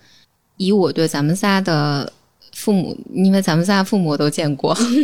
[0.58, 2.14] 以我对咱们仨的
[2.56, 5.04] 父母，因为咱们仨父母我都见过， 你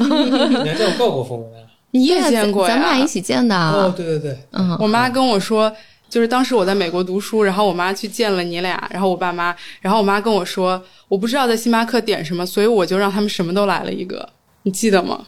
[0.69, 1.61] 还见过过父母呀？
[1.91, 2.73] 你也见过呀？
[2.73, 3.55] 咱们俩一起见的。
[3.55, 5.71] 哦，对对对，嗯，我妈跟我说，
[6.09, 14.29] 就是当时我在美国读书，然后我妈去见了你俩，然后我爸妈，然后我妈跟我说，我不知道在星巴克点什么，所以我就让他们什么都来了一个，
[14.63, 15.19] 你记得吗？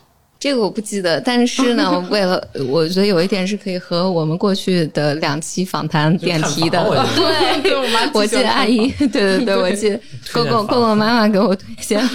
[0.44, 6.84] 这个我不记得，但是呢， 为了我觉得有一点是可以和我们过去的两期访谈点题的。
[7.16, 12.10] 对，对我妈我记得阿姨，对对对，我记得推荐房狗狗狗狗妈妈给我推 荐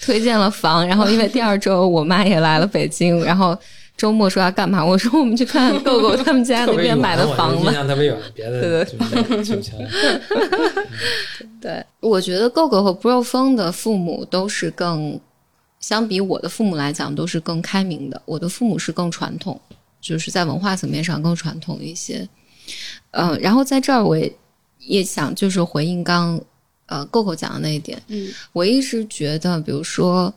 [0.00, 3.54] 推荐了房，然后因为第二周我妈也来了北京，然后
[3.98, 7.66] 周末说要干嘛，我说我们去看狗狗他们家那边买的房子。
[7.66, 8.84] 印象特别远，别的对
[9.26, 9.90] 就记不清了。
[11.60, 15.20] 对，我觉得 GoGo 和 Bro 风的父母都是更，
[15.80, 18.22] 相比我的父母来讲，都是更开明的。
[18.24, 19.60] 我的父母是更传统，
[20.00, 22.28] 就是在文化层面上更传统一些。
[23.10, 24.32] 嗯、然后在这儿我也
[24.78, 26.40] 也想就是回应刚
[26.86, 30.32] 呃 GoGo 讲的那一点，嗯我一直觉得，比如说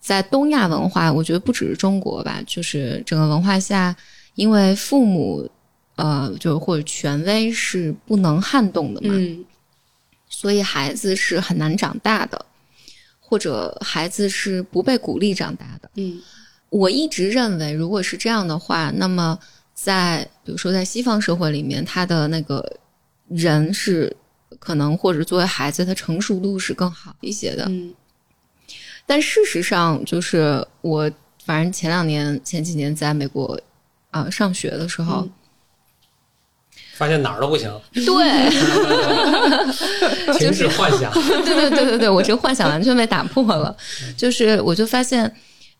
[0.00, 3.94] 在东亚文化，我觉得不只是中国吧，就是整个文化下，
[4.34, 5.48] 因为父母
[5.94, 9.44] 呃，就或者权威是不能撼动的嘛，嗯
[10.28, 12.44] 所以孩子是很难长大的，
[13.28, 15.90] 或者孩子是不被鼓励长大的。
[15.96, 16.20] 嗯
[16.68, 19.38] 我一直认为，如果是这样的话，那么
[19.72, 22.78] 在比如说在西方社会里面，他的那个
[23.28, 24.14] 人是
[24.58, 27.66] 可能或者作为孩子，他成熟度是更好一些的。
[27.68, 27.94] 嗯
[29.06, 31.10] 但事实上，就是我
[31.44, 33.58] 反正前两年、前几年在美国
[34.10, 35.32] 啊、上学的时候，嗯
[36.96, 38.04] 发现哪儿都不行，对，
[40.38, 41.12] 停止幻想。
[41.44, 43.76] 对对对对对，我这个幻想完全被打破了。
[44.16, 45.30] 就是我就发现，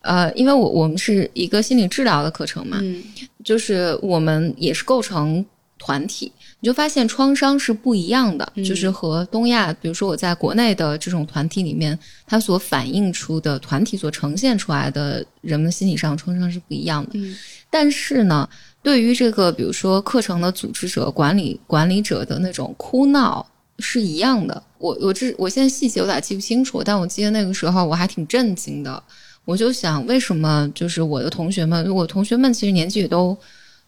[0.03, 3.03] 呃，因为我我们是一个心理治疗的课程嘛，嗯
[3.43, 5.45] 就是我们也是构成
[5.79, 17.13] 团体，你就发现创伤是不一样的，嗯就是和东亚，比如说我在国内的这种团体里面，它所反映出的团体所呈现出来的人们心理上创伤是不一样的。
[17.15, 17.35] 嗯
[17.69, 18.49] 但是呢，
[18.87, 23.45] 对于这个比如说课程的组织者、管理管理者的那种哭闹
[23.81, 24.63] 是一样的。
[24.79, 29.03] 我我这我现在细节有点记不清楚，但我记得那个时候我还挺震惊的。
[29.45, 33.37] 我就想，为什么就是我的同学们，我同学们其实年纪也都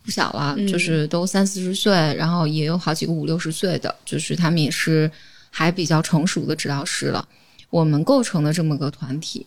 [0.03, 5.09] 不小了，嗯就是都三四十岁，然后也有好几个五六十岁的，就是他们也是
[5.49, 7.25] 还比较成熟的治疗师了。
[7.71, 9.47] 我们构成的这么个团体，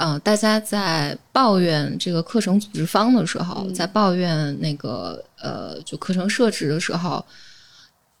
[0.00, 7.22] 呃，大家在抱怨这个课程组织方的时候，嗯在抱怨那个呃，就课程设置的时候，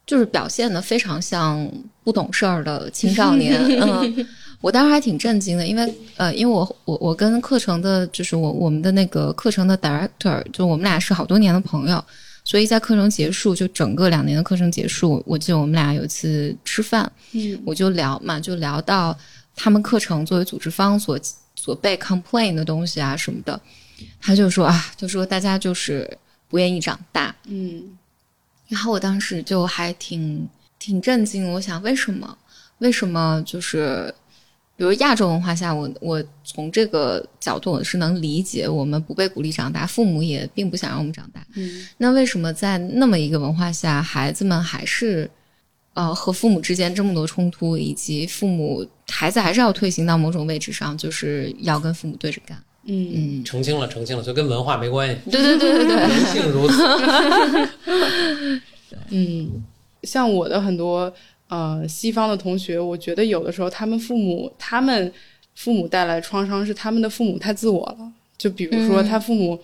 [0.06, 1.66] 就是表现的非常像
[2.04, 3.58] 不懂事儿的青少年。
[3.80, 4.26] 嗯，
[4.60, 12.04] 我当时还挺震惊的，因为呃，因为我我我跟课程的，就是我我们的那个课程的 director，就我们俩是好多年的朋友，
[12.44, 19.16] 所以在课程结束，就整个两年的课程结束，我记得我们俩有一次吃饭，嗯我就聊嘛，就聊到
[19.56, 21.18] 他们课程作为组织方所
[21.62, 23.60] 所被 complain 的东西啊什么的，
[24.18, 26.16] 他就说啊，就说大家就是
[26.48, 27.98] 不愿意长大，嗯
[28.68, 30.48] 然后我当时就还挺
[30.78, 32.38] 挺震惊，我想为什么？
[32.78, 34.14] 为什么就是，
[34.74, 41.46] 比如亚洲文化下，我我从这个角度我是能理解，我们不被鼓励长大，父母也并不想让我们长大。
[41.56, 45.30] 嗯那为什么在那么一个文化下，孩子们还是
[45.94, 52.56] 呃和父母之间这么多冲突，以及父母孩子还是要退行到某种位置上，就是要跟父母对着干？
[52.84, 56.82] 嗯嗯，澄清了，澄清了，所以跟文化没关系，对对对对对，人性如此。
[59.10, 59.62] 嗯，
[60.02, 61.12] 像我的很多
[61.48, 65.12] 呃西方的同学，我觉得有的时候他们父母他们
[65.54, 69.58] 父母带来创伤是他们的父母太自我了，就比如说嗯他父母。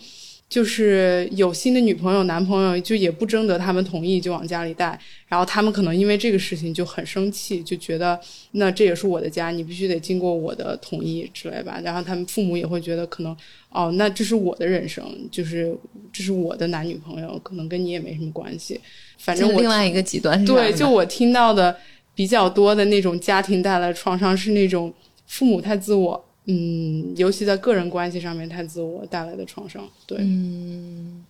[0.48, 8.18] 就是有新的女朋友、男朋友，就也不征得他们同意就往家里带，然后他们可能因为这个事情就很生气，就觉得
[8.52, 11.80] 那这也是我的家，你必须得经过我的同意之类吧。
[11.82, 13.36] 然后他们父母也会觉得可能
[13.70, 15.76] 哦，那这是我的人生，就是
[16.12, 18.80] 这是我的男女朋友，可能跟你也没什么关系。
[19.18, 21.76] 反正我另外一个极端是对，就我听到的
[22.14, 24.94] 比较多的那种家庭带来的创伤是那种
[25.26, 29.82] 父母太自我，嗯，尤其在个人关系上面太自我带来的创伤。
[30.06, 31.24] 对，嗯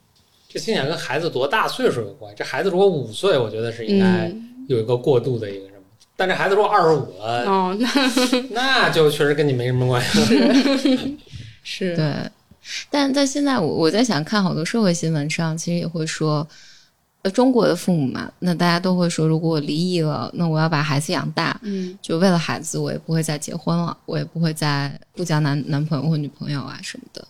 [0.48, 2.34] 这心想跟孩子多大岁数有关。
[2.36, 5.82] 这孩子如果五岁，我觉得是应该嗯，有一个过渡的一个什么。
[6.16, 7.90] 但这孩子如果二十五了，哦，那
[8.50, 10.54] 那就确实跟你没什么关系了。
[11.62, 12.14] 是，对，
[12.90, 16.46] 但但现在我我在想看好多社会新闻上，其实也会说，
[17.26, 27.26] 呃，中国的父母嘛，那大家都会说，如果我离异了，那我要把孩子养大，嗯就为了孩子，我也不会再结婚了，我也不会再不交男男朋友或女朋友啊什么的。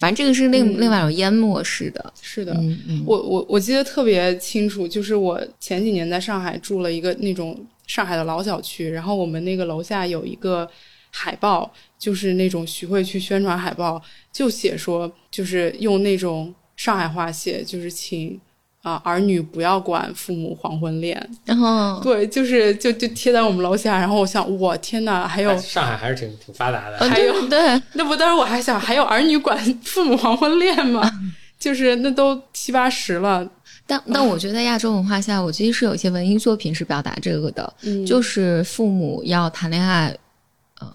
[0.00, 2.52] 反正这个是另、嗯另外一种淹没式的，是的。
[2.54, 7.56] 嗯嗯，我我我记得特别清楚，就是我前几年在上海住了一个那种
[7.86, 10.68] 上海的老小区，然后我们那个楼下有一个
[11.12, 14.02] 海报，就是那种徐汇区宣传海报，
[14.32, 18.40] 就写说，就是用那种上海话写，就是请
[18.82, 25.56] 啊、儿女不要管父母黄昏恋，然后对，就是就就贴在我们楼下，然后我想，我天呐，还有。
[25.58, 26.96] 上海还是挺挺发达的。
[26.98, 31.10] 呃还有对对，那不，当时我还想，还有儿女管父母黄昏恋吗？
[31.60, 33.46] 就是那都七八十了，
[33.86, 40.16] 但但我觉得在亚洲文化下，我其实是有一些文艺作品是表达这个的，嗯就是父母要谈恋爱，呃，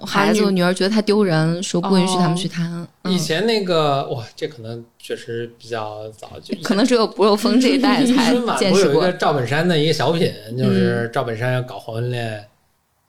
[0.06, 2.72] 孩子女女儿觉得他丢人，说不允许他们哦去谈。
[3.04, 9.14] 嗯以前那个哇，这可能确实比较早，就可能只有不肉风这一代 才见识过有一个。
[9.14, 12.32] 赵本山的一个小品，就是赵本山要搞黄昏恋，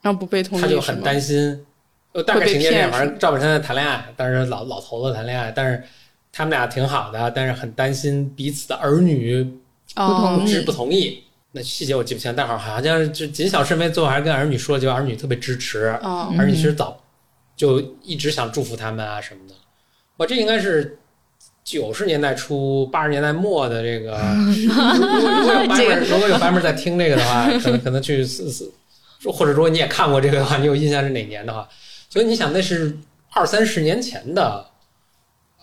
[0.01, 1.65] 然后不被同意，他就很担心。
[2.13, 5.83] 呃，大概情节这样，反正赵本山在谈恋爱，但是老老头子谈恋爱，但是
[6.31, 9.43] 他们俩挺好的，但是很担心彼此的儿女
[9.95, 11.23] 不同意是不同意。
[11.53, 15.87] 那细节我记不清，但好好像是就谨小慎微，最后还是跟儿女说，就儿女特别支持，
[16.37, 17.01] 儿女其实早
[17.55, 19.55] 就一直想祝福他们啊什么的。
[20.17, 20.99] 哇，这应该是
[21.63, 24.19] 九十年代初、八十年代末的这个。
[24.57, 28.69] 如果有白妹儿，如果有白妹儿在听这个的话，可能可能去试试，
[29.31, 31.67] 或者如果你也看过这个的话，你有印象是哪年的话，
[32.09, 32.95] 所以你想那是
[33.31, 34.65] 二三十年前的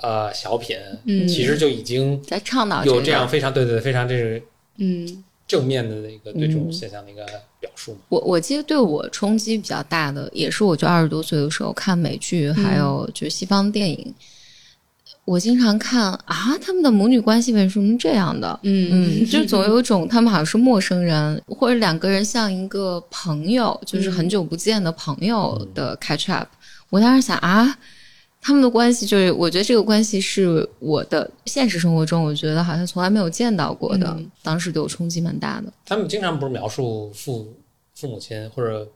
[0.01, 4.45] 呃小品，嗯其实就已经在倡导有这样非常对对对非常这个
[4.78, 7.25] 嗯正面的那个对这种嗯现象的一个
[7.61, 7.99] 表述嘛。
[8.09, 14.15] 我我记得对我冲击比较大的，也是我就二十多岁的时候看美剧，还有就是西方电影，
[15.25, 18.59] 我经常看啊，他们的母女关系为什么这样的？
[18.63, 26.49] 嗯嗯， 就总有一种他们好像是陌生人，或者两个人像一个朋友，就是很久不见的朋友的 catch up。
[26.91, 27.79] 我当时想啊，
[28.47, 35.73] 他们的关系就是，我觉得这个关系是我的现实生活中，我觉得好像从来没有见到过的，嗯当时对我冲击蛮大的。
[35.87, 37.51] 他们经常不是描述父
[37.95, 38.87] 父母亲或者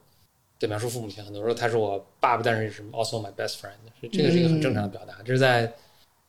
[0.59, 3.73] 对描述父母亲，很多时候他是我爸爸，但是是 also my best friend，
[4.03, 5.15] 是这个是一个很正常的表达。
[5.25, 5.73] 这是在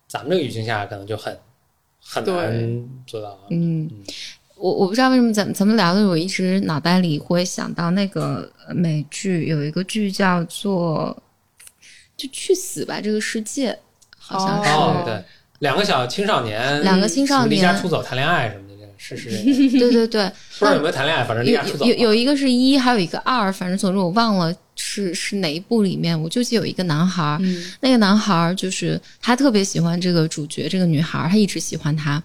[0.07, 1.37] 咱们这个语境下可能就很
[2.01, 3.39] 很难做到啊。
[3.49, 3.91] 嗯，
[4.55, 11.21] 我我不知道为什么咱咱们聊的，我一直脑袋里会想到那个呃美剧，有一个剧叫做
[12.19, 13.79] 就去死吧这个世界，
[14.17, 14.69] 好像是。
[14.69, 15.23] 哦，对，
[15.59, 19.29] 两个小青少年，两个青少年离家出走谈恋爱什么的，这个是是，
[19.79, 20.27] 对对对，
[20.59, 27.39] 不知道有没有谈恋爱，反正离家出走有有一个是一，还有一个二，反正总之我忘了是是哪一部里面，我就记得有一个男孩
[27.79, 32.21] 那个男孩儿就是他特别喜欢这个主角，这个女孩儿，他一直喜欢她。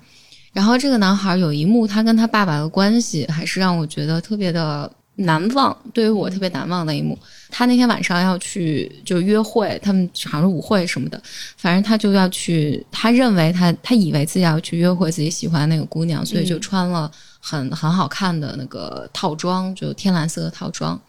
[0.53, 7.19] 然后这个男孩儿有一幕，他跟他爸爸的关系还是让我觉得特别的难忘，对于我特别难忘的一幕。
[7.57, 11.23] 他那天晚上要去就约会，他们好像是舞会什么的，
[11.57, 21.01] 反正他就要去，他认为他他以为自己要去约会自己喜欢的那个姑娘，所以就穿了很很好看的那个套装，就天蓝色的套装。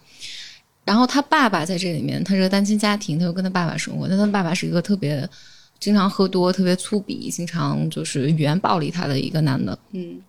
[0.83, 5.27] 然后他爸爸在这里面，他是个单亲家庭，他就跟他爸爸生活，但他爸爸是一个特别
[5.79, 9.75] 经常喝多、特别粗鄙、经常就是语言暴力他的一个男的。
[9.93, 10.19] 嗯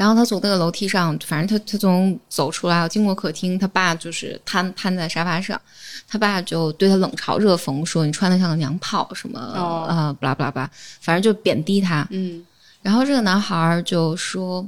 [0.00, 5.60] 然后他从那个楼梯上，反正他他从走出来，经过客厅，他爸就是瘫瘫在沙发上，
[6.08, 10.70] 他爸就对他冷嘲热讽说：“你穿的像个娘炮，什么、哦呃，巴拉巴拉巴拉，
[11.02, 12.42] 反正就贬低他。”嗯
[12.80, 14.66] 然后这个男孩就说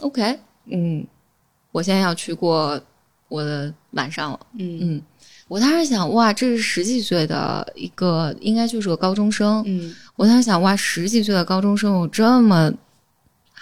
[0.00, 1.06] ：“OK，嗯，
[1.72, 2.78] 我现在要去过
[3.28, 5.02] 我的晚上了。”嗯嗯，
[5.48, 9.62] 我当时想，哇，这是十几岁的一个，应该就是个高中生。
[9.64, 12.70] 嗯我当时想，哇，十几岁的高中生有这么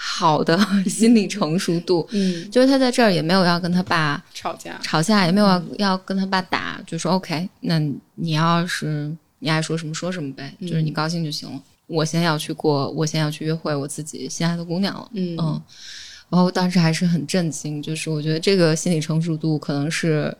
[0.00, 7.80] 好的心理成熟度，嗯，就是他在这儿也没有要跟他爸吵架，吵架，也没有要要跟他爸打，就说 OK，那
[8.14, 11.60] 你要是你爱说什么说什么呗，就是你高兴就行了。
[11.88, 15.10] 我现在要去过，我先要去约会我自己心爱的姑娘了。
[15.14, 15.36] 嗯。
[15.36, 15.60] 嗯，
[16.28, 20.32] 然后当时还是很震惊，就是我觉得这个心理成熟度可能是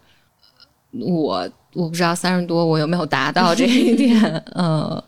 [0.93, 4.23] 我我不知道三十多我有没有达到这一点，
[4.55, 5.03] 嗯。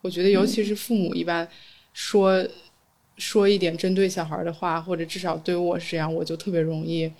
[0.00, 1.46] 我觉得尤其是父母一般
[1.92, 2.42] 说
[3.18, 7.10] 说一点针对小孩的话，或者至少对我是这样，我就特别容易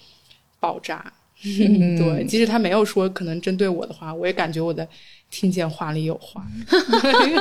[0.60, 1.12] 爆炸。
[1.44, 4.86] 嗯对，即使他没有说可能针对我的话，我也感觉我的
[5.28, 6.46] 听见话里有话。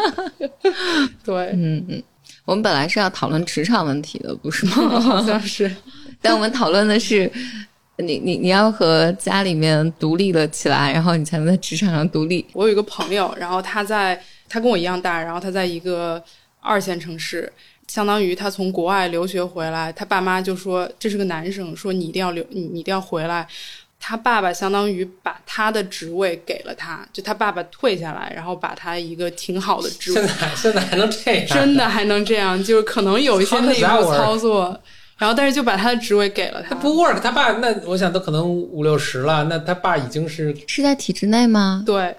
[1.23, 2.03] 对，嗯嗯。
[2.45, 4.99] 我们本来是要讨论职场问题的，不是吗？
[4.99, 5.71] 好像是。
[6.19, 7.31] 但我们讨论的是，
[7.97, 12.43] 你你你要和家里面独立了起来，然后你才能在职场上独立。
[12.53, 16.21] 我有一个朋友，然后他在他跟我一样大，然后他在一个
[16.59, 17.51] 二线城市，
[17.91, 23.45] 相当于他从国外留学回来，他爸妈就说这是个男生，说你一定要留，你你一定要回来。
[23.99, 31.47] 他爸爸相当于把他的职位给了他，就他爸爸退下来，然后把他一个挺好的职位现，在现在还能这样？
[31.49, 34.79] 真的还能这样，就是可能有一些内部操作，
[35.17, 36.69] 然后但是就把他的职位给了他。
[36.69, 41.83] 他不 work，他爸那我想都可能五六十了，那他爸已经是，是在体制内吗？
[41.85, 42.15] 对，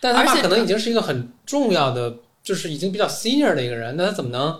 [0.00, 4.54] 但他爸可能已经是一个很重要的，就是已经比较 senior 的一个人，那他怎么能？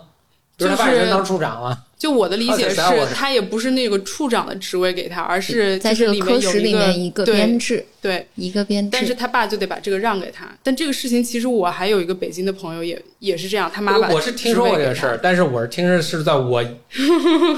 [0.57, 2.75] 比如他爸已经当处长了，就我的理解是
[3.13, 8.89] 他也不是那个处长的职位给他，而是在这个就是里面有科室里面一个对编制，对，一个编制。
[8.91, 10.45] 但是他爸就得把这个让给他。
[10.61, 16.61] 但这个事情其实我还有一个北京的朋友也也是这样，他妈把我是听说过这个事儿，但是我是听着是在我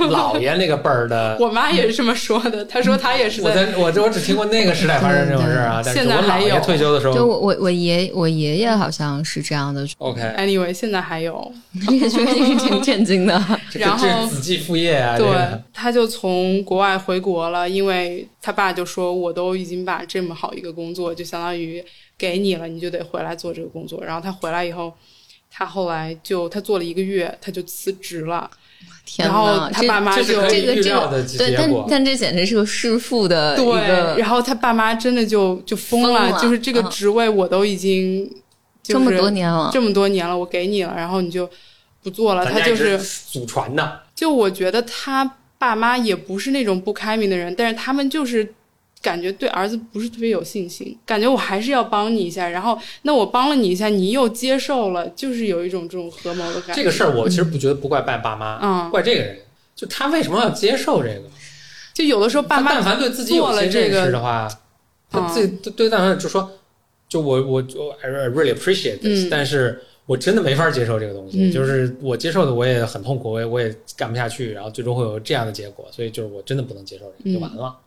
[0.10, 1.36] 姥爷那个辈儿的。
[1.40, 11.52] 我妈也是这么说的，她说她也是我在我我只听过那个时代发生这种事儿啊，但是现在我姥爷还有退休的时候就我我我爷我爷爷好像是这样的，，OK，anyway，现在还有，
[11.90, 13.34] 这 个确实是挺震惊的。
[13.74, 15.28] 然后子继父业啊，对，
[15.74, 21.84] 他就从国外回国了，因为他爸就说我都已经把这么好一个工作，就相当于
[22.18, 24.04] 给你了，你就得回来做这个工作。
[24.04, 24.94] 然后他回来以后，
[25.50, 28.50] 他后来就他做了一个月，他就辞职了。
[29.10, 31.72] 天然后他爸妈就这个这个料的结对，但。
[31.90, 38.30] 但这简直是个弑父的对，然后他爸妈真的就就疯疯了就是这个嗯职位我都已经、
[38.84, 39.70] 就是、这么多年了。
[39.72, 41.50] 这么多年了，我给你了，然后你就
[42.04, 42.46] 不做了。
[42.46, 43.00] 他就是
[43.32, 48.56] 祖传的，就我觉得他爸妈也不是那种不开明的人，但是他们就是
[49.00, 56.74] 感觉对儿子不是特别有信心，感觉我还是要帮你一下，然后那我帮了你一下，你又接受了，就是有一种这种合谋的感觉。
[56.74, 59.38] 这个事儿我其实不觉得不怪爸爸妈，嗯，怪这个人，
[59.76, 61.24] 就他为什么要接受这个？
[61.94, 64.48] 就有的时候爸妈但凡对自己有做了些认这个识的话，
[65.12, 66.52] 他自己对对但凡就说，
[67.08, 77.78] 就我我我 I really appreciate this，、嗯但是我真的没法接受这个东西，嗯就是我接受的我也很痛苦，我也我也干不下去，然后最终会有这样的结果，所以就是我真的不能接受这个，就完了。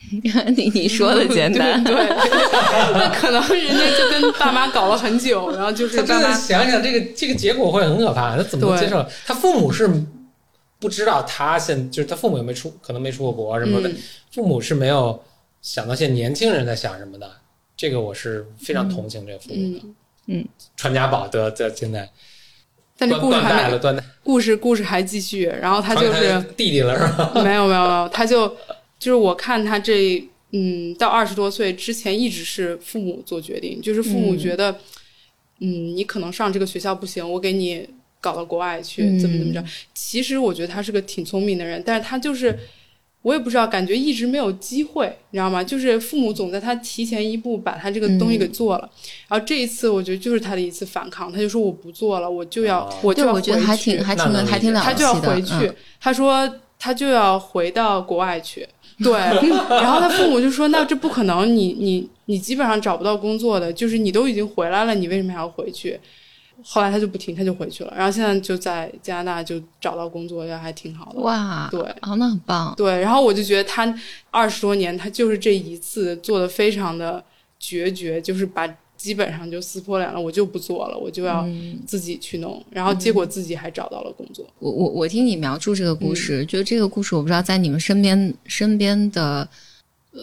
[0.56, 2.06] 你你说的简单， 对，对
[2.94, 9.04] 那可能人家就跟爸妈搞了很久，然后就是他真的爸妈想想这个这个结果会很可怕，他怎么能接受？
[9.26, 9.86] 他父母是
[10.78, 13.96] 不知道他现就是他父母也没出可能没出过国什么的，嗯
[14.32, 15.22] 父母是没有
[15.60, 17.30] 想到现在年轻人在想什么的，
[17.76, 19.80] 这个我是非常同情这个父母的。
[19.84, 19.94] 嗯，
[20.76, 22.08] 传家宝的在现在
[22.96, 27.32] 但这故事还没断代了，断代，故事故事还继续，然后他就是弟弟了是吧？
[27.42, 28.48] 没有没有没有，他就
[28.98, 30.22] 就是我看他这
[30.52, 34.70] 嗯到二十多岁之前一直是父母做决定，就是父母嗯觉得
[35.60, 37.88] 嗯你可能上这个学校不行，我给你
[38.20, 39.64] 搞到国外去，嗯怎么怎么着。
[39.94, 42.58] 其实我觉得他是个挺聪明的人，但是他就是。
[43.22, 45.62] 我也不知道，感觉一直没有机会，你知道吗？
[45.62, 48.90] 就是父母总在他提前一步把他这个东西给做了，
[49.28, 58.66] 然后这一次我觉得就是他的一次反抗，他就说我不做了，我就要、哦，我就要我觉得还回去挺还挺还挺了他就要回去，嗯他说他就要回到国外去。
[59.02, 59.12] 对，
[59.80, 65.98] 然后他父母就说：“那这不可能，你你你基本上找不到工作的，就是你都已经回来了，你为什么还要回去？”
[66.64, 71.20] 后来他就不听，他就回去了，然后现在就在加拿大就找到工作，也还挺好的。
[71.20, 71.80] 哇，对。
[72.02, 73.94] 哦，那很棒，对，然后我就觉得他
[74.30, 77.22] 二十多年，他就是这一次做的非常的
[77.58, 81.80] 决绝，就是把基本上就撕破脸了，我就不做了，我就要嗯。
[81.86, 84.46] 自己去弄，然后结果自己还找到了工作。
[84.58, 86.16] 我我我听你描述这个故嗯。
[86.16, 89.48] 事，就这个故事，我不知道在你们身边身边的，呃，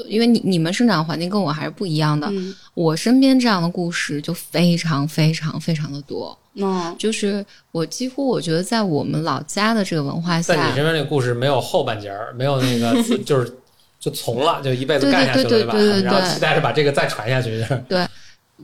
[0.07, 13.51] 因为你你们生长环境跟我还是不一样的，嗯，我身边这样的故事就非常非常非常的多，嗯，就是我几乎我觉得在我们老家的这个文化下在你身，边这个故事没有后半截儿，没有那个 就是
[13.99, 15.71] 就从了，就一辈子对对干下去了，吧？
[15.71, 17.65] 对对对对然后对期待着把这个再传下去。
[17.87, 18.05] 对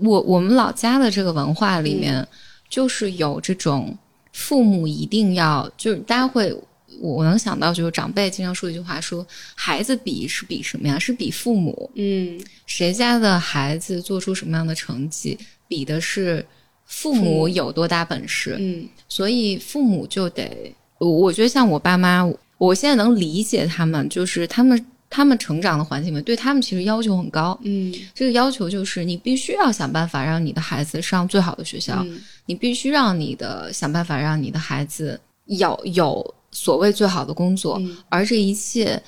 [0.01, 2.27] 我我们老家的这个文化里面，嗯
[2.69, 3.95] 就是有这种
[4.31, 6.51] 父母一定要，就是大家会，
[6.99, 9.25] 我能想到就是长辈经常说一句话说，
[9.55, 10.97] 孩子比是比什么呀？
[10.99, 15.37] 是比父母，嗯，谁家的孩子做出什么样的成绩，
[15.67, 16.45] 比的是
[16.85, 18.55] 父父母母有多大本事。
[18.59, 27.59] 嗯，所以父母就得，我我觉得像我爸妈，我现在能理解他们，就是他们他们成长的环境里面，对他们其实要求很高。
[27.63, 37.97] 嗯，这个要求就是你必须要想办法让你的孩子上最好的学校，嗯你必须让你的想办法让你的孩子有有所谓最好的工作，嗯。
[38.07, 39.01] 而这一切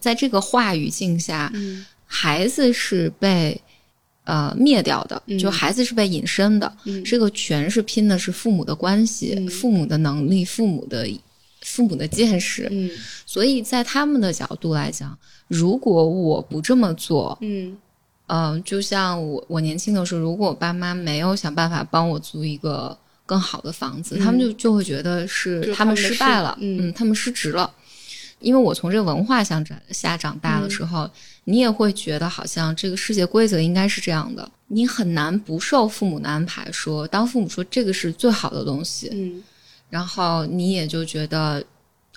[0.00, 1.86] 在这个话语境下，嗯。
[2.04, 3.58] 孩子是被
[4.24, 5.38] 呃灭掉的，嗯。
[5.38, 7.02] 就孩子是被隐身的，嗯。
[7.02, 9.48] 这个全是拼的是父母的关系、嗯。
[9.48, 11.08] 父母的能力、父母的
[11.62, 12.90] 父母的见识，嗯。
[13.24, 15.16] 所以在他们的角度来讲，
[15.48, 17.78] 如果我不这么做，嗯。
[18.32, 22.96] 嗯、就像我我年轻的时候，如果我爸妈没有想办法帮我租一个
[23.30, 24.20] 更好的房子，嗯。
[24.24, 27.70] 他们就就会觉得是他们失败了，失嗯他们失职了。
[28.40, 31.10] 因为我从这个文化下长下长大的时候，嗯
[31.44, 39.42] 你也会觉得好像这个世界规则应该是这样的，你很难不受父母的安排说，当父母说这个是最好的东西，嗯。
[39.88, 41.64] 然后你也就觉得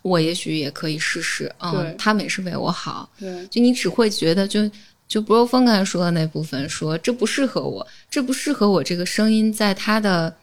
[0.03, 4.69] 我也许也可以试试，嗯，他们也是为我好，对，就你只会觉得就
[5.07, 10.33] 就不若峰刚才说的那部分说这不适合我，这不适合我这个声音在他的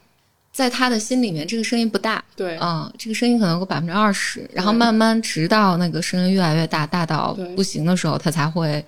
[0.61, 8.85] 在他的心里面这个声音不大，对，嗯，这个声音可能有百分之二十，然后慢慢直到那个声音越来越大，大到不行的时候，他才会。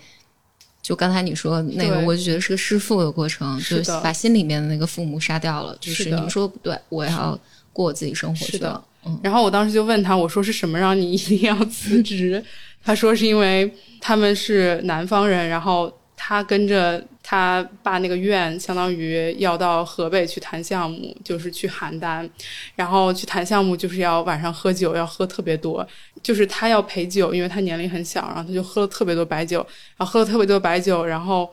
[0.82, 5.74] 就刚才你说那个，我就觉得是个弑父的过程，就是把心里面的那个父母杀掉了。
[5.80, 7.38] 就是你们说的不对，我要
[7.72, 8.84] 过我自己生活去了。
[9.06, 12.44] 嗯，然后我当时就问他，我说是什么让你一定要辞职？
[12.84, 22.28] 他说是因为他们是南方人，然后他跟着他爸那个院，相当于要到河北去谈项目，就是去邯郸，
[22.74, 25.86] 然后去谈项目就是要晚上喝酒，要喝特别多，
[26.22, 29.58] 就是他要陪酒，因为他年龄很小，然后他就喝了特别多白酒，
[29.96, 31.48] 然后喝了特别多白酒，然后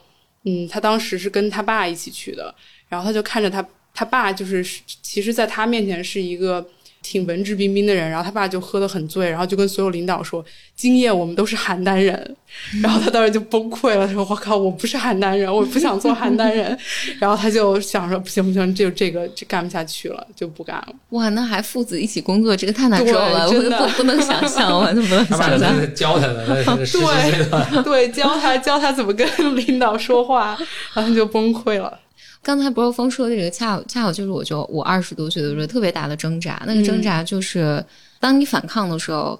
[0.45, 2.53] 嗯，他当时是跟他爸一起去的，
[2.87, 4.65] 然后他就看着他他爸就是
[5.01, 6.67] 其实在他面前是一个。
[7.09, 10.45] 挺文质彬彬的人，然后他爸就喝得很醉，然后就跟所有领导说
[10.77, 12.35] ：“今夜我们都是邯郸人。”
[12.83, 16.77] 然后他当时就崩溃了，说：“我靠，我不是邯郸人，我不想做邯郸人。”
[17.19, 20.87] 然后他就想说：“不行不行，就这个就干不下去了，就不干了。
[21.09, 25.81] 哇，那还父子一起工作，这个太难受了，我对真的不不能想象，我都不能他爸想象。
[25.81, 27.83] 是教他的，那是 实习阶段。
[27.83, 30.55] 对，教他教他怎么跟领导说话，
[30.93, 31.97] 然后他就崩溃了。
[32.41, 37.83] 刚才博若峰说的这个，恰好恰好就是我就我二十多岁的时候特别大的挣扎，那个挣扎就是、
[38.19, 39.39] 当你反抗的时候，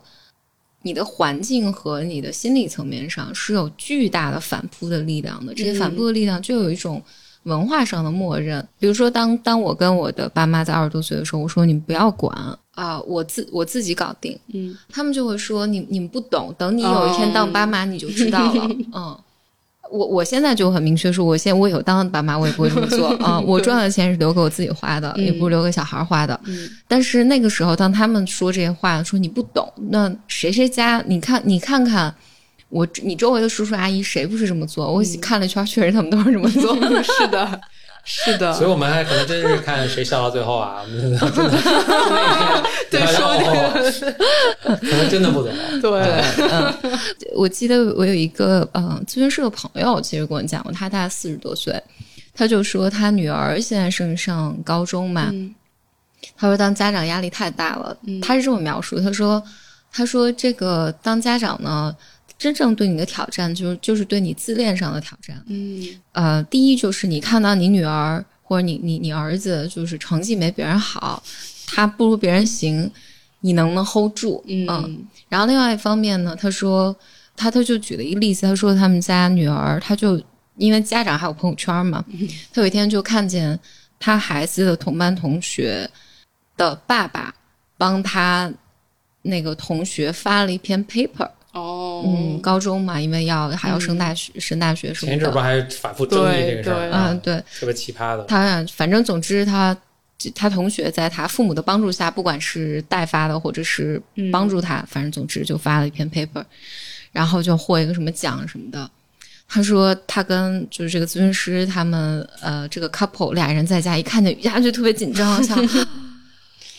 [0.84, 5.54] 你的环境和你的心理层面上是有巨大的反扑的力量的。
[5.54, 7.02] 这些反扑的力量就有一种
[7.44, 12.34] 文化上的默认，比如说当当我跟我的爸妈在二十多岁的时候，我说你们不要管
[12.76, 18.70] 啊、我自我自己搞定，嗯，他们就会说你你们不懂，等你有一天当爸妈你就知道了。
[18.96, 19.20] 嗯，
[19.92, 26.40] 我我现在就很明确说，我现在我以后当爸妈我也不会这么做 啊、我赚的钱是留给我自己花的，嗯也不是留给小孩花的。
[26.46, 32.14] 嗯但是那个时候，当他们说这些话，说你不懂，那谁谁家，你看你看看。
[32.72, 34.94] 我你周围的叔叔阿姨谁不是这么做？
[34.94, 36.76] 我看了一圈，确实他们都是这么做。
[37.02, 37.60] 是的，
[38.04, 40.82] 是的，所以我们还可能真是看谁笑到最后啊！
[40.84, 45.54] 我们真的 真的那对天，说哦可能真的不懂。
[45.82, 46.02] 对，
[46.50, 46.74] 嗯，
[47.36, 51.82] 我记得我有一个嗯咨询师的朋友，其实跟我讲过，他大概四十多岁，
[52.34, 55.54] 他就说他女儿现在正上高中嘛，嗯
[56.36, 59.42] 他说当家长压力太大了，嗯他是这么描述，他说
[59.92, 61.96] 他说这个当家长呢，
[62.40, 65.86] 真正对你的挑战就是就是对你自恋上的挑战，嗯。
[66.14, 71.22] 呃，第一就是你看到你女儿或者你你你儿子就是成绩没别人好，
[71.68, 72.90] 他不如别人行，
[73.42, 74.42] 你能不能 hold 住？
[74.48, 75.06] 嗯。
[75.28, 76.96] 然后另外一方面呢，他说
[77.36, 80.20] 他他就举了一个例子，他说他们家女儿，他就
[80.56, 82.04] 因为家长还有朋友圈嘛，
[82.54, 83.60] 他有一天就看见
[84.00, 85.90] 他孩子的同班同学
[86.56, 87.36] 的爸爸
[87.78, 88.50] 帮他
[89.22, 96.76] 那个同学发了一篇 paper，哦，嗯，高中嘛，因为要还要升大学，升大学什么的前一阵不，还反复争议这个事儿。
[96.76, 98.24] 对啊嗯，对，特别奇葩的。
[98.26, 99.76] 他反正总之他
[100.36, 106.44] 他同学在他父母的帮助下，不管是代发的或者是帮助他，反正总之就发了一篇 paper，
[107.12, 108.90] 然后就获一个什么奖什么的。
[109.48, 115.58] 他说他跟就是这个咨询师他们呃这个 couple 俩人在家一看见瑜伽就特别紧张，想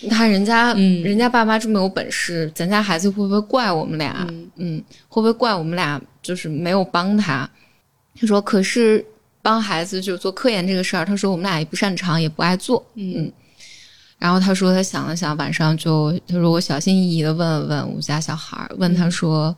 [0.03, 4.27] 你看人家、嗯人家爸妈这么有本事，咱家孩子会不会怪我们俩？
[4.31, 7.49] 嗯嗯，会不会怪我们俩就是没有帮他？
[8.19, 9.05] 他说可是
[9.43, 12.85] 帮孩子就做科研这个事儿，他说我们俩也不擅长，也不爱做。
[12.95, 13.31] 嗯
[14.19, 19.57] 然后他说他想了想，晚上就他说我小心翼翼的问了问我们家小孩，问他说、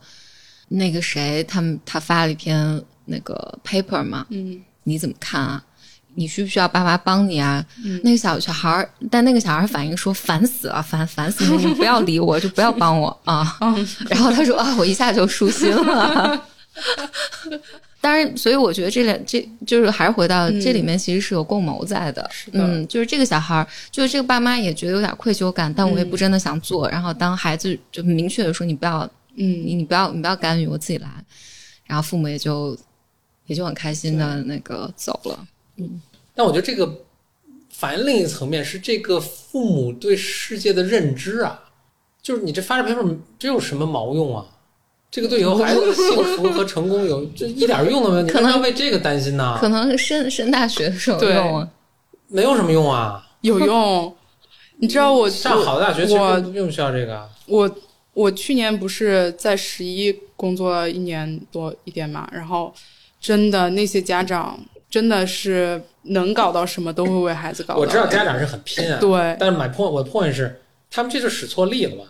[0.69, 5.65] 那个谁他们他发了一篇那个 paper 嘛，嗯你怎么看啊？
[6.15, 7.65] 你需不需要爸妈帮你啊？
[7.83, 13.57] 嗯那个小小孩儿，但那个小孩儿反应说烦死了，烦烦死了，你不要理我，就不要帮我 啊。
[13.61, 16.41] 嗯然后他说啊，我一下就舒心了。
[18.01, 26.89] 当然，所以我觉得这两这就是还是回到、嗯这里面，其实是有共谋在的嗯，就是这个小孩儿，就是这个爸妈也觉得有点愧疚感，但我也不真的想做。
[26.89, 31.07] 然后当孩子就明确的说你不要，嗯你不要你不要干预，我自己来。
[31.85, 32.77] 然后父母也就
[33.45, 35.47] 也就很开心的那个走了。
[36.35, 37.05] 但我觉得这个
[37.69, 41.63] 反映另一层面是这个父母对世界的认知啊，
[42.21, 44.45] 就是你这发这 paper 这有什么毛用啊？
[45.11, 49.57] 这个对以后孩子的幸福和成功有这一点用都没有，你可能要为这个担心呢？
[49.59, 51.69] 可能升升大学的时候对用啊，
[52.29, 53.23] 没有什么用啊！
[53.41, 54.15] 有用。
[54.79, 57.29] 你知道我上好的大学其实我并并不需要这个啊。
[57.45, 57.75] 我
[58.13, 62.73] 我去年不是在十一工作了一年多一点嘛，然后
[63.21, 64.59] 真的那些家长
[64.93, 67.73] 真的是能搞到什么都会为孩子搞。
[67.77, 72.03] 我知道家长是很拼啊，对，但是 my point 我的 point 是，他们这就使错力了嘛。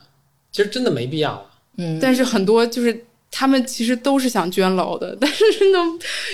[0.51, 1.45] 其实真的没必要啊。
[1.77, 5.79] 嗯，但是很多就是他们其实都是想捐楼的， 但是呢，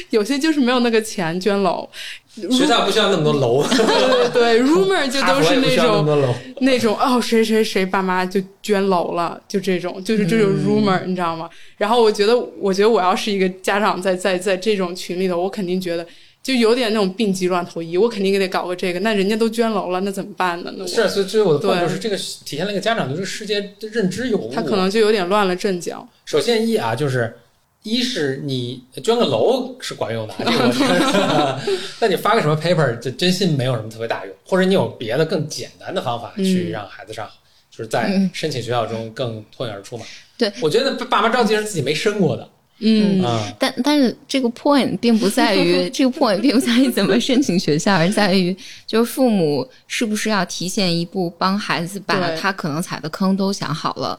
[0.09, 1.87] 有些就是没有那个钱捐楼。
[2.33, 6.33] 学校不需要那么多楼， 对对对， rumor 就都是那哈佛也不需要那么种多楼。
[6.61, 11.47] 那种哦，谁谁谁爸妈就捐楼了，就这种，就是这种嗯 rumor，、你知道吗？
[11.77, 16.05] 然后我觉得，我觉得我要是一个家长在，在在这种群里头，我肯定觉得
[16.41, 18.99] 就有点那种病急乱投医，我肯定得搞个这个。
[19.01, 20.73] 那人家都捐楼了，那怎么办呢？
[20.77, 24.51] 那我是，啊所以所以我的 point 对就是这个体现了一个家长对这个世界的认知有误。
[24.53, 26.07] 他可能就有点乱了阵脚。
[26.25, 27.37] 首先一啊，就是
[27.83, 31.79] 一是你捐个楼是管用的，这个我承认。
[31.99, 37.29] 但你发个什么 paper，这真心没有什么特别大用，或者你有别的更简单的方法去嗯让孩子上，
[37.69, 40.05] 就是在嗯申请学校中更脱颖而出嘛。
[40.37, 42.49] 对，我觉得爸妈着急是自己没生过的，
[42.81, 48.55] 嗯啊、但但是这个 point 并不在于 这个 point 并不在于怎么申请学校， 而在于
[48.87, 54.17] 就是父母是不是要提前一步帮孩子把他可能踩的坑都想好了。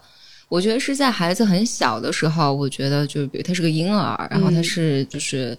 [0.48, 5.56] 我觉得是在孩子很小的时候，我觉得就是比如他是个婴儿，然后他是就是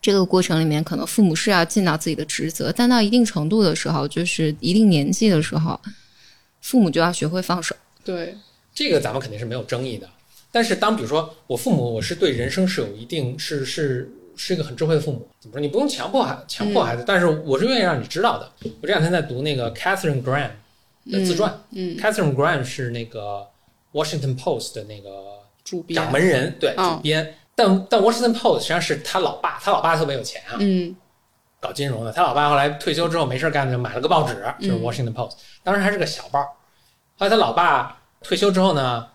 [0.00, 5.78] 这个过程里面，可能父母是要尽到自己的职责，但到一定程度的时候，就是一定年纪的时候，
[6.60, 7.74] 父母就要学会放手。
[8.04, 8.34] 对，
[8.72, 10.08] 这个咱们肯定是没有争议的。
[10.50, 15.60] 但是当比如说我父母，我是对人生是有一定是是是一个很智慧的父母，怎么说？
[15.60, 18.50] 你不用强迫孩强迫孩子，但是我是愿意让你知道的。
[18.80, 20.50] 我这两天在读那个 Catherine Graham
[21.10, 23.46] 的自传、嗯，c a t h e r i n e Graham 是那个
[23.92, 25.10] Washington Post 的那个
[25.64, 27.34] 主编掌门人，对，嗯主编。
[27.54, 30.94] 但但 Washington Post 实际上是他老爸，他老爸特别有钱啊，嗯
[31.60, 32.12] 搞金融的。
[32.12, 35.32] 他老爸后来退休之后没事干就买了个报纸，就是嗯 Washington Post，、
[35.64, 36.40] 当时还是个小报。
[37.16, 39.08] 后来他老爸退休之后呢，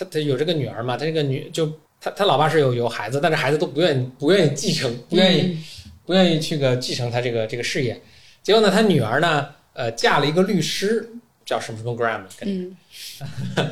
[0.00, 1.70] 他他有这个女儿嘛，他这个女就
[2.00, 5.58] 他他老爸是有有孩子，但是孩子都不愿意不愿意继承，不愿意、
[6.06, 8.00] 不愿意去个继承他这个这个事业。
[8.42, 11.06] 结果呢，他女儿呢，呃，嫁了一个律师，
[11.44, 12.76] 叫什么什么 Graham，跟嗯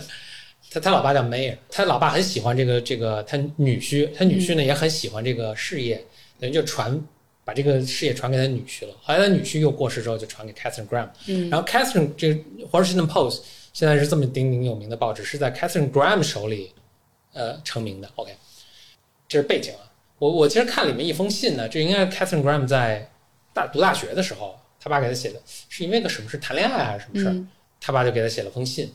[0.70, 6.04] 他他老爸叫 Mayer，他老爸很喜欢这个这个他女婿，他女婿呢也很喜欢这个事业，
[6.38, 7.00] 等于就传
[7.42, 8.94] 把这个事业传给他女婿了。
[9.00, 11.08] 后来他女婿又过世之后，就传给 Catherine Graham。
[11.26, 12.34] 嗯然后 Catherine 这
[12.70, 13.40] Washington Post
[13.78, 16.72] 现在是这么鼎鼎有名的报纸，是在 Catherine Graham 手里
[17.32, 18.10] 呃成名的。
[18.16, 18.34] OK，
[19.28, 19.86] 这是背景啊。
[20.18, 23.08] 我我其实看里面一封信呢，这应该是 Catherine Graham 在
[23.54, 27.30] 大读大学的时候，他爸给他写的，是因为个什么事谈恋爱还是什么事儿？
[27.30, 27.48] 嗯
[27.80, 28.92] 他爸就给他写了封信，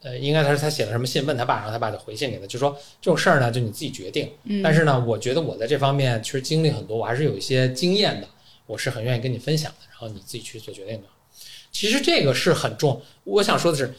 [0.00, 4.32] 呃，应该他是他写了什么信问他爸，然后他爸就回信给他，就说这种事儿呢就你自己决定。
[4.44, 8.28] 嗯，但是呢，我觉得我在这方面其实经历很多，我还是有一些经验的，
[8.64, 11.08] 我是很愿意跟你分享的，然后你自己去做决定的。
[11.70, 13.92] 其实这个是很重，我想说的是，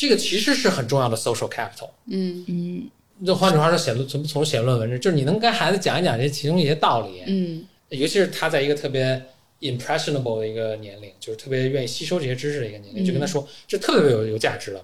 [0.00, 1.90] 这个其实是很重要的 social capital。
[2.06, 2.90] 嗯嗯
[3.26, 9.22] 就换句话说，写论从从写论文这，就是你能跟孩子讲一讲这其中一些道理，嗯尤其是他在一个特别
[9.60, 14.82] impressionable 的一个年龄，就是特别愿意吸收这些知识的一个年龄，嗯就跟他说，这特别有有价值了。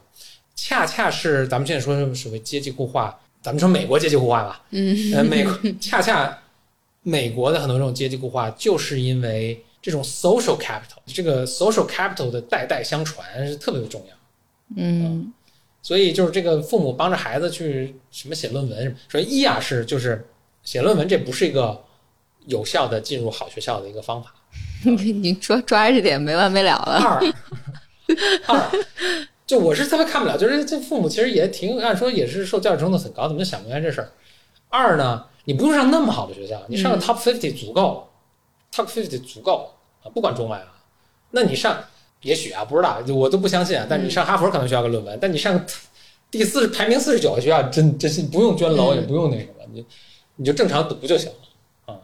[0.54, 6.38] 恰恰是咱们现在说什么所谓阶级固化，咱们说美国阶级固化吧，嗯 呃，美国恰恰
[7.02, 14.16] 美国的很多这种阶级固化，就是因为这种 social capital，这个 social capital 的代代相传是特别的重要。
[14.74, 15.32] 嗯
[15.82, 20.26] 所以就是这个父母帮着孩子去什么写论文什么，首先一啊是就是
[20.64, 21.80] 写论文，这不是一个
[22.46, 24.34] 有效的进入好学校的一个方法。
[24.82, 26.98] 你 你抓抓着点没完没了了。
[28.48, 28.70] 二二，
[29.46, 34.10] 就我是特别看不了，就是这父母其实也挺按说也是受教育程度很高，怎么就想不明白这事儿？
[34.68, 38.04] 二呢，你不用上那么好的学校，你上个 top fifty 足够了、
[38.72, 40.74] t o p fifty 足够啊，不管中外啊。
[41.30, 41.78] 那你上
[42.26, 43.86] 也许啊，不知道，我都不相信啊。
[43.88, 45.64] 但是你上哈佛可能需要个论文，但你上个
[46.28, 49.86] 第四十排名四十九的学校，真真是不用捐楼，也不用那什么，你
[50.34, 52.00] 你就正常读就行了啊。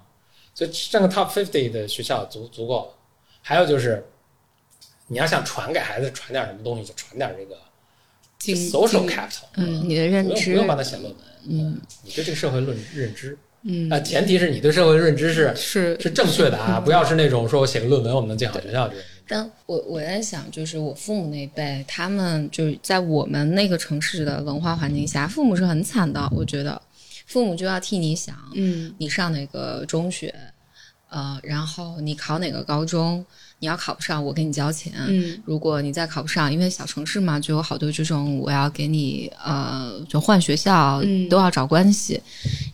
[0.54, 2.92] 所以上个 top fifty 的学校足足够了。
[3.42, 4.06] 还有就是，
[5.08, 7.56] 你要想传给孩子传点什么东西，就传点这个
[8.70, 11.16] social capital，嗯，你的认知不用不用，帮他写论文，
[11.48, 19.02] 嗯，你对这个社会论认知，嗯啊，前提是你对社会认知是是是正确的啊，不要是那种说我写个论文我们能进好学校这种。
[19.28, 26.28] 但我我在想，就是我父母那一辈，他们就是在我们那个城市的文化环境下，父母是很惨的。
[26.32, 26.80] 我觉得，
[27.26, 30.34] 父母就要替你想，嗯你上哪个中学，
[31.08, 33.24] 呃，然后你考哪个高中，
[33.58, 34.92] 你要考不上，我给你交钱。
[35.06, 42.20] 嗯如果你再考不上，因为小城市嘛，就有好多这种我要给你呃，就换学校嗯都要找关系，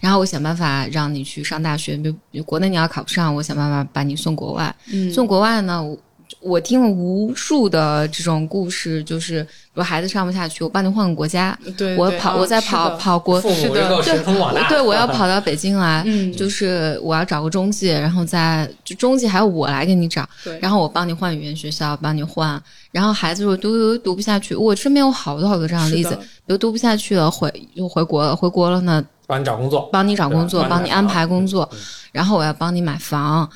[0.01, 1.97] 然后我想办法让你去上大学。
[1.97, 4.75] 比如比如国内你要考不上，我想办法把你送国外。
[4.91, 5.99] 嗯送国外呢，我
[6.41, 13.41] 我听了无数的这种故事，就是比如孩子上不下去，我帮你换个国家，对，我跑，啊我再跑跑国。
[13.41, 16.33] 是的对对，我要跑到北京来，嗯。
[16.39, 20.29] 就是我要找个中介，然后再就中介还要我来给你找，
[20.61, 22.61] 然后我帮你换语言学校，帮你换。
[22.93, 26.15] 然后孩子如果读读读不下去，我身边有好多好多这样的例子，
[26.47, 31.79] 比如读不下去了，回又回国了，回国了呢，帮你找工作，帮你找工作，帮你安排工作嗯，
[32.13, 33.49] 然后我要帮你买房，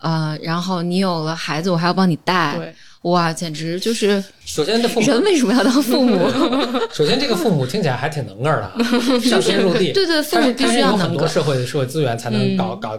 [0.00, 6.28] 呃，然后你有了孩子，我还要帮你带，对，哇，简直就是首先这父母，人为什么要当父母？
[6.92, 8.78] 首先这个父母听起来还挺能个儿的啊，
[9.22, 11.18] 上天入地，对对，父他母必须他有很要能够。
[11.18, 12.98] 多社会社会资源才能搞、嗯搞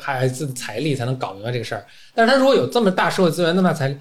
[0.00, 1.84] 孩子的财力才能搞明白这个事儿。
[2.14, 3.96] 但是他如果有这么大社会资源，那么大财力，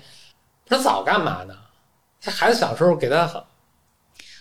[0.68, 1.54] 他早干嘛呢？
[2.22, 3.44] 他孩子小时候给他好，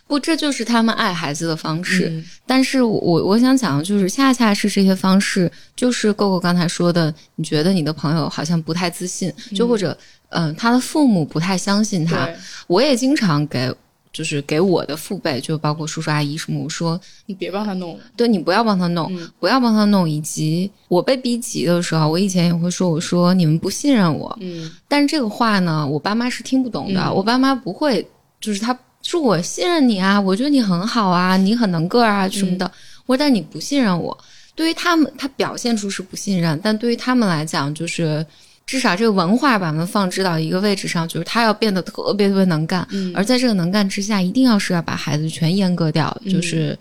[0.08, 2.08] 不，这就是他们爱孩子的方式。
[2.08, 9.96] 嗯但是我我我想讲的就是，恰恰是这些方式，就是狗狗刚才说的，你觉得你的朋友好像不太自信，就或者
[10.30, 12.26] 嗯、呃他的父母不太相信他。
[12.66, 13.70] 我也经常给
[14.10, 20.08] 就是给我的父辈，就包括叔叔阿姨什么，我说你别帮他弄，对你不要帮他弄，嗯不要帮他弄。
[20.08, 27.00] 以及我被逼急的时候，我以前也会说，我说你们不信任我，嗯但是这个话呢，我爸妈是听不懂的。
[27.02, 28.08] 嗯我爸妈不会，
[28.40, 32.70] 就是他说我信任你啊，我觉得你很好啊，你很能个儿啊什么的。
[33.06, 34.16] 我说但你不信任我，
[34.54, 38.24] 对于他们，他表现出是不信任，但对于他们来讲，就是
[38.66, 43.10] 至少这个文化把他们放置到一个位置上，就是他要变得特别特别能干，嗯。
[43.16, 46.30] 而在这个能干之下，一定要是要把孩子全阉割掉，嗯。
[46.30, 46.78] 就是你，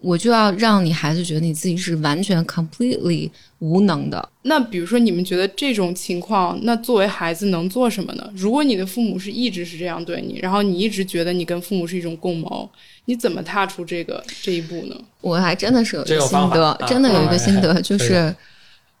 [0.00, 4.28] 我就要让你孩子觉得你自己是完全 completely 无能的。
[4.42, 8.28] 那比如说，你们觉得这种情况，那作为孩子能做什么呢？
[8.34, 12.68] 如果你的父母是一直是这样对你，然后你一直觉得你跟父母是一种共谋，
[13.04, 14.96] 你怎么踏出这个这一步呢？
[15.20, 18.34] 我还真的是有一这个心得，啊真的有一个心得，就是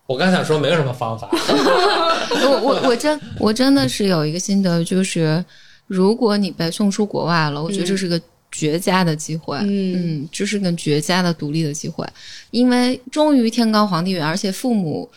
[0.06, 5.42] 我刚想说没有什么方法， 我我我真我真的是有一个心得，就是
[5.86, 8.20] 如果你被送出国外了，我觉得这是个
[8.50, 10.22] 绝佳的机会，嗯。
[10.22, 12.06] 嗯，这是个绝佳的独立的机会，
[12.50, 15.08] 因为终于天高皇帝远，而且父母，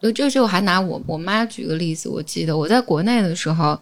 [0.00, 3.78] 呃，这这我还拿我我妈举个例子，我记得我在国内的时候，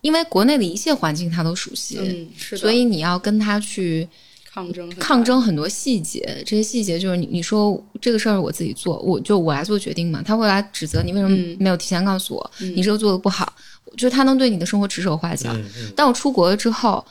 [0.00, 4.08] 因为国内的一切环境她都熟悉，嗯，是的，所以你要跟她去
[4.50, 11.56] 抗争抗，争很多细节，这些细节就是你你说这个事儿我自己做，我就我来做决定嘛，他会来指责你为什么嗯。
[11.60, 12.74] 没有提前告诉我，嗯。
[12.74, 13.52] 你这个做的不好，
[13.98, 15.52] 就是他能对你的生活指手画脚。
[15.52, 17.04] 嗯嗯，但我出国了之后，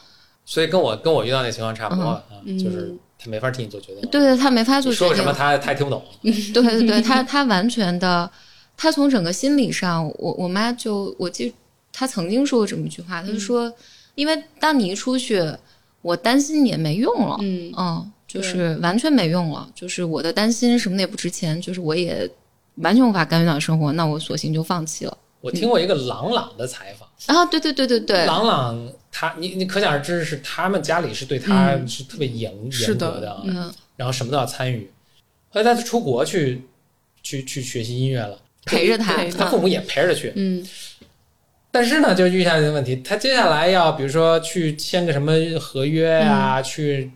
[0.46, 5.08] 所以跟我跟我遇到那情况差不多啊，嗯就是他没法替你做决定，对对，他没法做决定。
[5.08, 8.30] 说什么，他他也听不懂，对对对，他他完全的，
[8.78, 11.54] 他从整个心理上，我我妈就我记，
[11.91, 13.74] 她曾经说过这么一句话，她就说，
[14.16, 15.41] 因为当你一出去，
[16.02, 17.74] 我担心你也没用了，嗯。
[17.78, 22.30] 嗯，就是完全没用了，就是我的担心什么的也不值钱，就是我也
[22.76, 25.18] 完全无法干预到生活，那我索性就放弃了。
[25.39, 31.88] 我听过一个郎朗的采访，啊，对对对对对，郎朗他你你可想而知是他们家里是对他嗯。
[31.88, 34.91] 是特别严是严格的啊，嗯，然后什么都要参与。
[35.49, 36.61] 后来他出国去
[37.24, 40.68] 去去学习音乐了，陪着他，他父母也陪着他去，嗯。
[41.72, 46.28] 但是呢，就遇下一个问题，他接下来要比如说去签个什么合约嗯。
[46.30, 47.09] 啊，去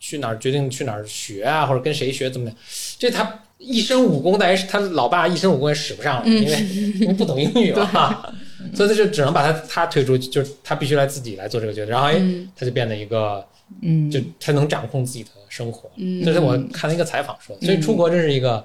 [0.00, 2.56] 去哪儿决定去哪儿学啊，或者跟谁学怎么的，
[2.98, 6.60] 这他一身武功，但是他老爸一身武功也使不上了，嗯因为
[7.00, 8.32] 因 为不懂英语嘛，
[8.74, 13.44] 所以他就只能把他他推出去，就是他必须来自己来做这个决定，然后哎，嗯他就变得一个
[13.82, 14.20] 嗯，就。
[14.40, 16.24] 他能掌控自己的生活，嗯。
[16.24, 18.64] 这是我看了一个采访说的，所以出国这是一个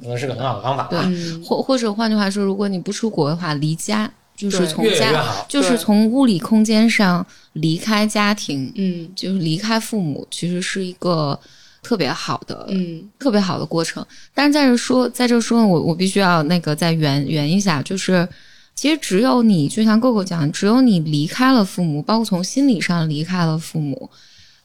[0.00, 11.38] 可能是个很好的方法吧，嗯或或者换句话说，如果你不出国的话，离家就是对从越越家，就是从物理空间上离开家庭，嗯就是离开父母，其实是一个
[11.82, 14.04] 特别好的、嗯特别好的过程。
[14.32, 18.26] 但是在这说，在这说，我我必须要那个再圆圆一下，就是
[18.74, 24.10] 其实只有你，就像 GoGo 讲的，只有你离开了父母，包括从心理上离开了父母，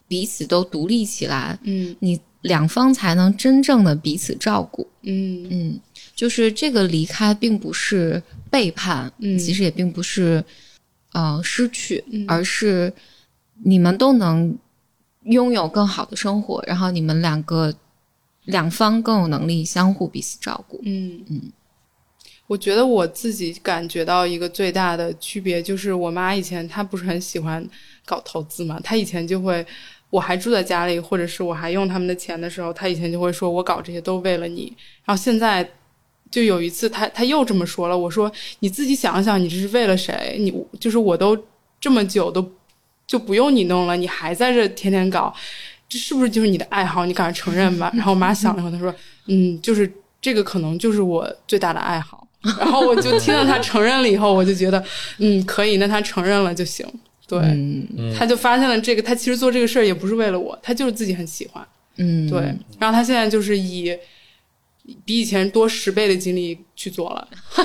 [0.08, 1.96] 彼此都独立起来，嗯。
[2.00, 4.88] 你两方才能真正的彼此照顾。
[5.04, 5.46] 嗯。
[5.52, 5.80] 嗯，
[6.16, 9.38] 就是这个离开并不是背叛，嗯。
[9.38, 10.44] 其实也并不是
[11.12, 12.26] 呃失去，嗯。
[12.28, 12.92] 而是
[13.64, 14.58] 你们都能
[15.26, 17.76] 拥有更好的生活，然后你们两个
[18.46, 20.80] 两方更有能力相互彼此照顾。
[20.86, 21.22] 嗯。
[21.28, 21.42] 嗯，
[22.48, 27.64] 我觉得我自己感觉到一个最大的区别就是，我妈以前她不是很喜欢
[28.06, 29.66] 搞投资嘛，她以前就会。
[30.10, 34.74] 我还住在家里，或者是我还用他们的钱的时候，她以前就会说：“我搞这些都为了你。”
[35.04, 35.70] 然后现在
[36.32, 37.98] 就有一次她，她又这么说了。
[37.98, 40.38] 我说：“你自己想想，你这是为了谁？
[40.40, 41.38] 你就是我都
[41.82, 42.50] 这么久都
[43.06, 45.36] 就不用你弄了，你还在这天天搞，
[45.90, 47.06] 这是不是就是你的爱好？
[47.06, 48.96] 你敢承认吧？”然后我妈想了会，她说
[49.28, 49.92] ：“嗯，就是
[50.22, 52.26] 这个可能就是我最大的爱好。”
[52.60, 54.84] 然后我就听到他承认了以后，我就觉得
[55.20, 56.86] 嗯可以，那他承认了就行。
[57.28, 61.66] 对，嗯嗯她就发现了这个，他其实做这个事儿也不是为了我，他就是自己很喜欢。
[61.98, 62.40] 嗯，对，
[62.80, 63.94] 然后他现在就是以
[65.04, 67.28] 比以前多十倍的精力去做了，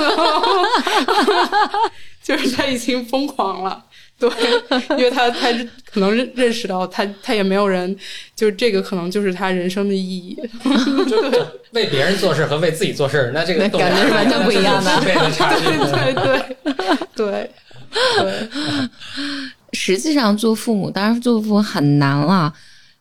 [2.22, 3.84] 就是他已经疯狂了。
[4.30, 4.50] 对，
[4.98, 5.52] 因为他他
[5.90, 7.96] 可能认认识到他他也没有人，
[8.36, 10.38] 就是这个可能就是他人生的意义。
[11.08, 15.64] 就就为别人做事和为自己做事，那这个感觉是完全不一样的这是十倍的差距。
[15.64, 16.54] 对对
[17.14, 17.50] 对
[18.18, 18.48] 对，
[19.72, 22.52] 实际上做父母，当然做父母很难了。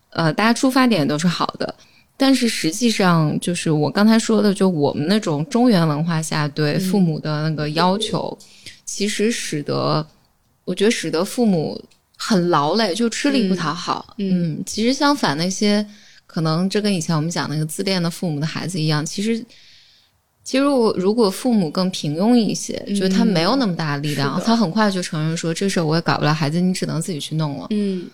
[0.10, 1.74] 呃，大家出发点都是好的，
[2.18, 8.38] 但是实际上就是我刚才说的，就我们那种中原文化下对父母的那个要求，
[8.84, 10.06] 其实使得
[10.66, 11.82] 我觉得使得父母
[12.18, 14.14] 很劳累，就吃力不讨好。
[14.18, 15.86] 嗯嗯，其实相反，那些
[16.28, 19.44] 可能这跟以前我们讲那个自恋的父母的孩子一样，其实
[20.44, 27.68] 其实我如果父母更平庸一些，就是他没有那么大的力量，他很快就承认说这事儿我也搞不了，孩子你只能自己去弄了。
[27.72, 28.10] 嗯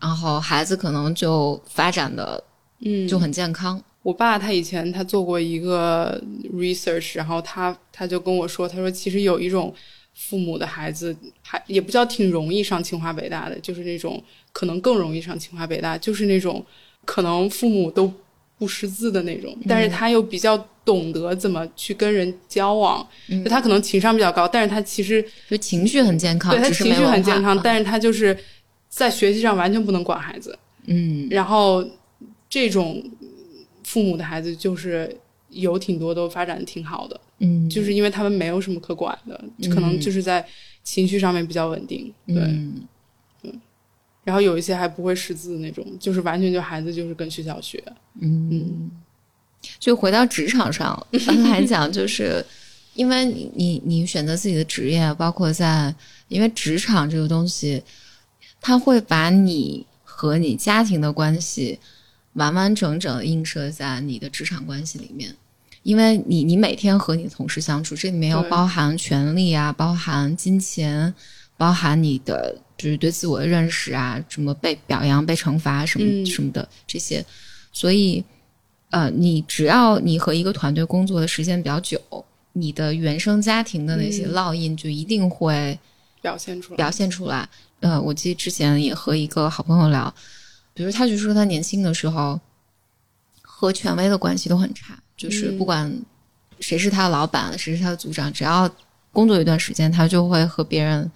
[0.00, 2.42] 然后孩子可能就发展的
[2.84, 3.82] 嗯，就很健康。
[4.02, 6.22] 我爸他以前他做过一个
[6.52, 9.72] research，然后他他就跟我说，他说其实有一种
[10.14, 16.64] 父母的孩子还也不叫挺容易上清华北大的，就是那种可能更容易上清华北大，就是那种
[17.04, 18.12] 可能父母都
[18.56, 28.38] 不识字的那种，但是他又比较懂得怎么去跟人交往，就他可能情商比较高，但是他其实就情绪很健康，对他情绪很健康，嗯但是他就是
[28.88, 30.56] 在学习上完全不能管孩子。
[30.86, 31.84] 嗯然后
[32.48, 33.02] 这种
[33.82, 35.14] 父母的孩子就是
[35.48, 40.44] 有挺多都发展的挺好的，嗯，就是因为他们没有什么可管的，可能就是在
[40.82, 42.36] 情绪上面比较稳定，对。
[42.36, 42.86] 嗯
[44.24, 47.84] 然后有一些还不会识字那种，就是完全就孩子就是跟学校学，
[48.22, 48.90] 嗯，
[49.78, 51.06] 就回到职场上
[51.50, 52.42] 来讲，就是
[52.94, 55.94] 因为你你你选择自己的职业，包括在
[56.28, 57.82] 因为职场这个东西，
[58.62, 61.78] 它会把你和你家庭的关系
[62.32, 65.36] 完完整整映射在你的职场关系里面。
[65.84, 71.14] 因为你你每天和你的同事相处，这里面又包含权利啊，包含金钱，
[71.58, 76.26] 包含你的就是对自我的认识啊，什么被表扬、被惩罚什么、嗯。
[76.26, 77.24] 什么的这些，
[77.70, 78.24] 所以
[78.90, 82.00] 呃，你只要你和一个团队工作的时间比较久，
[82.54, 84.32] 你的原生家庭的那些嗯。
[84.32, 85.78] 烙印就一定会
[86.22, 86.76] 表现出来。
[86.78, 87.46] 表现出来。
[87.80, 90.12] 呃，我记得之前也和一个好朋友聊，
[90.72, 92.40] 比如他就说他年轻的时候
[93.42, 95.92] 和权威的关系都很差，就是嗯不管
[96.60, 98.70] 谁是他的老板，谁是他的组长，只要
[99.12, 101.10] 工作一段时间，他就会和别人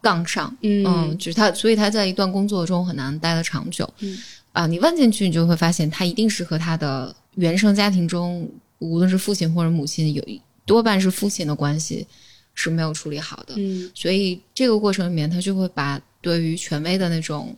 [0.00, 0.54] 杠上。
[0.62, 3.88] 嗯，嗯就是他，所以他在一段工作中很难待得长久。
[4.00, 4.18] 嗯
[4.52, 8.48] 啊，你问进去，你就会发现他一定是和他的原生家庭中，
[8.78, 12.06] 无论是父亲或者母亲，有一多半是父亲的关系
[12.54, 13.54] 是没有处理好的。
[13.56, 17.54] 嗯所以这个过程里面，他就会把对于权威的那种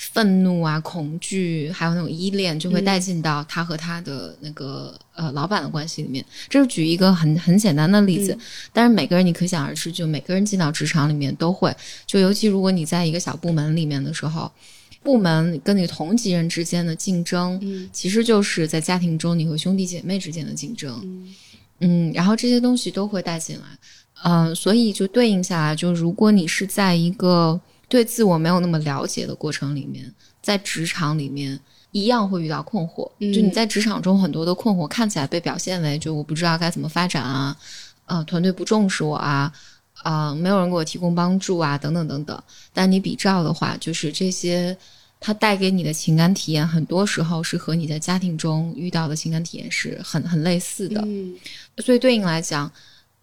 [0.00, 6.24] 愤怒啊、恐惧，还有那种依恋，就会带进到他和他的那个、呃老板的关系里面。
[6.48, 8.36] 这是举一个很很简单的例子，
[8.72, 11.74] 但是每个人你可想而知，就每个人进到职场里面都会，
[12.06, 14.50] 就尤其如果你在一个小部门里面的时候。
[15.02, 21.00] 部门跟你同级人之间的竞争，嗯其实就是在家庭中你和兄弟姐妹之间的竞争。
[21.02, 21.34] 嗯
[21.78, 23.62] 嗯，然后这些东西都会带进来，
[24.24, 27.58] 嗯、所以就对应下来，就如果你是在一个
[27.90, 30.10] 对自我没有那么了解的过程里面，
[30.40, 31.60] 在职场里面
[31.90, 33.10] 一样会遇到困惑。
[33.18, 37.54] 嗯就你在职场中很多的困惑，看起来被表现为就我不知道该怎么发展啊，
[38.06, 39.52] 呃，团队不重视我啊。
[40.02, 42.42] 啊、没有人给我提供帮助啊，等等等等。
[42.72, 44.74] 但你比照的话，就是这些，
[45.20, 51.02] 它带给你的情感体验，很多时候是和你在家庭中遇到的情感体验是很很类似的。
[51.04, 51.36] 嗯
[51.84, 52.72] 所以对应来讲，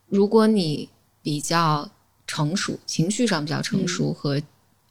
[0.08, 0.88] 如果你
[1.24, 1.90] 比较
[2.28, 4.40] 成熟，情绪上比较成熟和、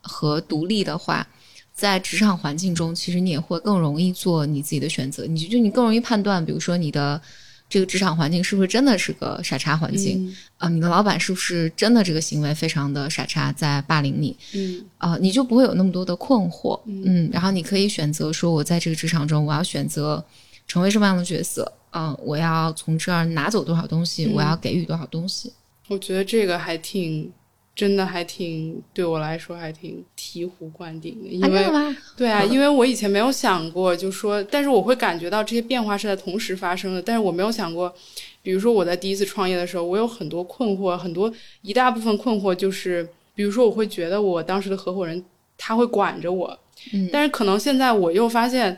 [0.07, 1.27] 和独立的话，
[1.75, 5.27] 在职场环境中，其实你也会更容易做你自己的选择。
[5.27, 7.21] 你就就你更容易判断，比如说你的
[7.69, 16.81] 这个职场环境是不是真的是个傻叉环境嗯啊、你的老板是不是真的这个行为非常的傻叉，在霸凌你嗯啊、你就不会有那么多的困惑。
[16.87, 20.25] 嗯嗯，然后你可以选择说，我在这个职场中，我要选择
[20.67, 21.71] 成为什么样的角色。
[21.93, 25.53] 嗯，我要从这儿拿走多少东西，嗯我要给予多少东西。
[25.89, 27.31] 我觉得这个还挺，
[27.77, 31.97] 真的还挺对我来说还挺醍醐灌顶的，因啊，为？
[32.17, 37.95] 对啊，因为我以前没有想过，就说，但是我会感觉到这些变化是在同时发生的，但是我没有想过，
[38.43, 45.23] 比如说我在第一次创业的时候，我有很多困惑，很多一大部分困惑就是，比如说我会觉得我当时的合伙人
[45.59, 46.59] 他会管着我，
[46.95, 48.75] 嗯但是可能现在我又发现，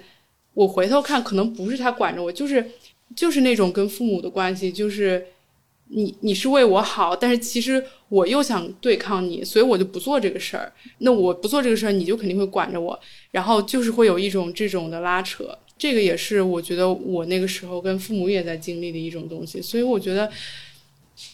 [0.55, 2.69] 我回头看可能不是他管着我，就是
[3.15, 5.25] 就是那种跟父母的关系，就是
[5.91, 10.73] 你你是为我好，但是其实我又想对抗你，所以我就不做这个事儿。
[10.99, 12.99] 那我不做这个事儿，你就肯定会管着我，
[13.31, 15.57] 然后就是会有一种这种的拉扯。
[15.77, 20.31] 这个也是我觉得我那个时候跟父母也在经历的一种东西，所以我觉得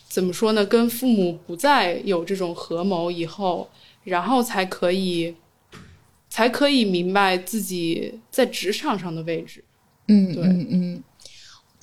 [0.09, 0.65] 怎么说呢？
[0.67, 3.71] 跟父母不再有这种合谋以后，
[4.05, 5.35] 然后才可以
[6.29, 9.65] 才可以明白自己在职场上的位置。
[10.09, 11.03] 嗯对嗯嗯，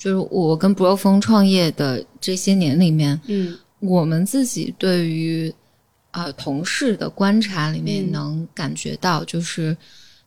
[0.02, 5.54] 就是我跟 Bro 风创业的这些年里面，嗯我们自己对于
[6.10, 9.76] 呃同事的观察里面嗯能感觉到，就是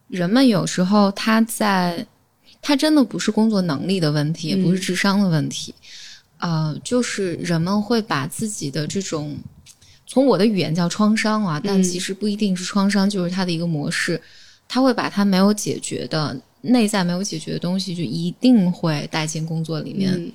[0.07, 2.07] 人们有时候他在
[2.61, 5.75] 他真的不是工作能力的问题，也不是嗯智商的问题，
[6.37, 9.37] 呃，就是人们会把自己的这种。
[10.07, 14.21] 从我的语言叫创伤啊，但嗯其实不一定是创伤，就是他的一个模式。
[14.67, 16.35] 他会把他没有解决的
[16.65, 20.13] 内在没有解决的东西，就一定会带进工作里面。
[20.13, 20.31] 嗯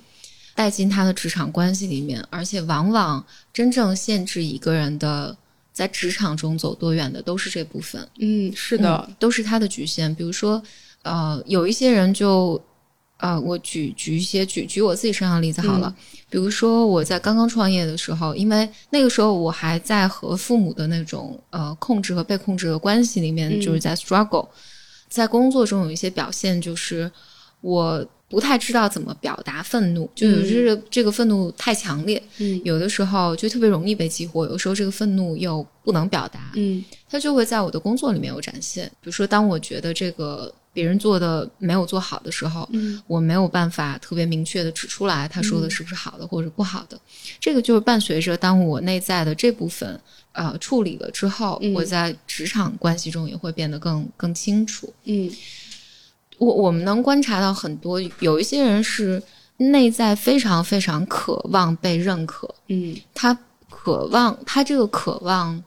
[0.52, 5.35] 带进他的职场关系里面，而且往往真正限制一个人的
[5.73, 8.07] 在职场中走多远的都是这部分。
[8.19, 10.15] 嗯，是的，嗯都是他的局限。
[10.15, 10.62] 比如说，
[11.02, 12.61] 呃，有一些人就，
[13.19, 15.94] 呃，我举举一些举举我自己身上的例子好了。
[16.28, 24.47] 比如说我在刚刚创业的时候，因为那个时候我还在和父母的那种呃控制和被控制的关系里面，嗯就是在 struggle，、
[25.10, 27.10] 在工作中有一些表现就是
[27.60, 28.06] 我。
[28.30, 38.86] 不太知道怎么表达愤怒，就有这个、这个愤怒太强烈，嗯有的时候就特别容易被激活，有的时候这个愤怒又不能表达，嗯它就会在我的工作里面有展现。
[39.00, 42.98] 比如说，当我觉得这个别人做的没有做好的时候，嗯。
[43.07, 46.98] 我没有办法特别明确的指出来他说的是不是好的或者不好的。
[47.39, 50.01] 这个就是伴随着当我内在的这部分
[50.32, 51.74] 呃处理了之后，嗯。
[51.74, 54.90] 我在职场关系中也会变得更更清楚。
[55.05, 55.31] 嗯。
[56.39, 59.23] 我我们能观察到很多，有一些人是
[59.59, 62.97] 内在非常非常渴望被认可，嗯。
[63.12, 63.36] 他
[63.69, 65.62] 渴望，他这个渴望，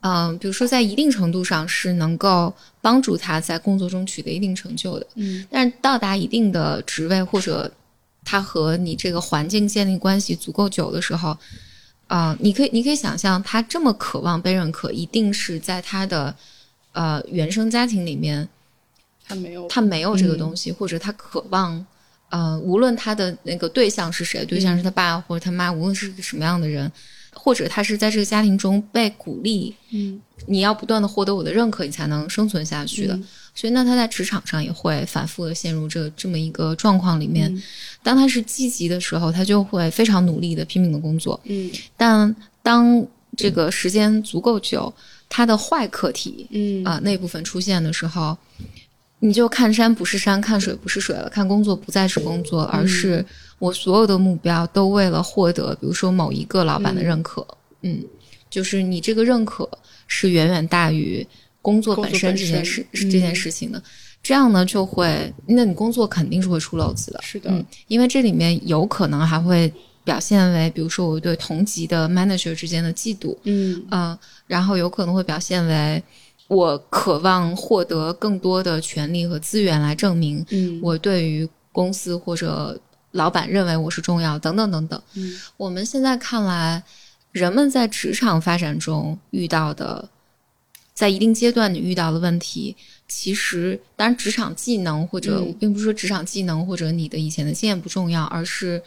[0.00, 2.52] 嗯、比如说在一定程度上是能够
[2.84, 5.46] 帮助他在工作中取得一定成就的，嗯。
[5.50, 7.72] 但是到达一定的职位或者
[8.22, 11.34] 他和你这个环境建立关系足够久的时候，
[12.08, 16.34] 啊、你可以你可以想象，他这么渴望被认可，一定是在他的
[16.92, 18.46] 呃原生家庭里面，
[19.24, 21.86] 他没有，他没有这个东西，或者他渴望，
[22.28, 26.92] 呃，无论他的那个对象是谁，对象是他爸或者他妈，无论是个什么样的人，
[27.34, 30.20] 或者他是在这个家庭中被鼓励，嗯。
[30.46, 33.14] 你要不断的获得我的认可，你才能生存下去的。
[33.14, 33.24] 嗯。
[33.54, 37.54] 所以，那他在职场上也会反复的陷入这这么一个状况里面。
[37.54, 37.62] 嗯。
[38.02, 41.70] 当他是积极的时候，他就会非常努力的拼命的工作，嗯。
[41.96, 43.06] 但当
[43.36, 44.92] 这个时间足够久，
[45.28, 46.84] 他的坏课题，嗯。
[46.84, 48.36] 啊、那部分出现的时候，
[49.20, 53.24] 你就看山不是山，看水不是水了，看工作不再是工作，而是
[53.58, 57.46] 我所有的目标都为了获得，比如说某一个老板的认可，
[57.82, 58.02] 嗯
[58.50, 59.68] 就是你这个认可
[60.06, 61.26] 是远远大于
[61.60, 63.82] 工作本身这件事这件事情的。
[64.22, 67.50] 这样呢，就会，那你工作肯定是会出漏子的，是的。
[67.50, 69.70] 嗯，因为这里面有可能还会
[70.02, 73.84] 表现为，比如说我对同级的 manager 之间的嫉妒，嗯。
[73.90, 76.02] 嗯，然后有可能会表现为
[76.48, 80.80] 我渴望获得更多的权利和资源来证明嗯。
[80.82, 82.80] 我对于公司或者
[83.14, 85.00] 老板认为我是重要，等等等等。
[85.14, 85.40] 嗯。
[85.56, 86.82] 我们现在看来，
[87.30, 90.08] 人们在职场发展中遇到的，
[90.92, 92.74] 在一定阶段你遇到的问题，
[93.06, 95.46] 其实当然职场技能或者、嗯。
[95.46, 98.82] 我并不是说职场技能或者你的以前的经验不重要，而是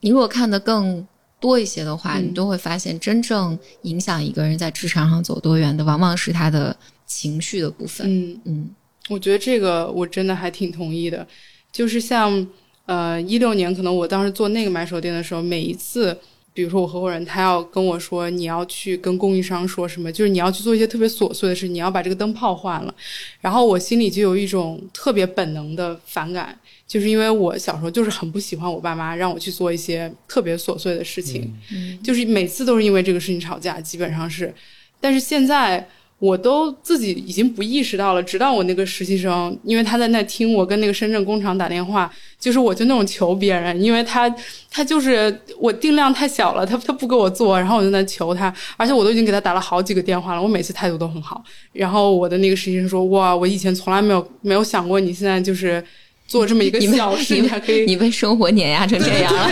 [0.00, 1.06] 你如果看得更
[1.38, 2.24] 多一些的话，嗯。
[2.24, 6.74] 你都会发现真正影响一个人在职场上走多远的，往往是他的
[7.06, 8.06] 情绪的部分。
[8.08, 8.70] 嗯，嗯。
[9.10, 11.24] 我觉得这个我真的还挺同意的，
[11.70, 12.44] 就是像
[12.86, 16.18] 呃一六年，可能我当时做那个买手店的时候，每一次。
[16.56, 22.94] 比如说，我合伙人他要跟我说，你要去跟供应商说什么，就是你要去做一些特别琐碎的事，你要把这个灯泡换了，
[23.42, 26.58] 然后我心里就有一种特别本能的反感，
[26.88, 34.54] 就是因为我小时候就是很不喜欢我爸妈让我去做一些特别琐碎的事情，嗯就是每次都是因为这个事情吵架，基本上是。
[34.98, 35.86] 但是现在
[36.18, 42.10] 我都自己已经不意识到了，直到我那个实习生，因为他在那听我跟那个深圳工厂打电话，
[42.40, 44.34] 就是我就那种求别人，因为他
[44.70, 51.44] 他就是我定量太小了，他他不给我做，然后我就在那求他，而且我都已经给他打了好几个电话了，我每次态度都很好。
[51.72, 55.84] 然后我的那个实习生说：“哇，我以前从来没有没有想过你现在就是。”
[56.28, 59.48] 做这么一个小事，你们你还可以你被生活碾压成这样了。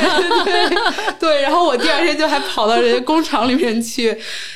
[1.21, 4.13] 对，然后我第二天就还跑到人家工厂里面去，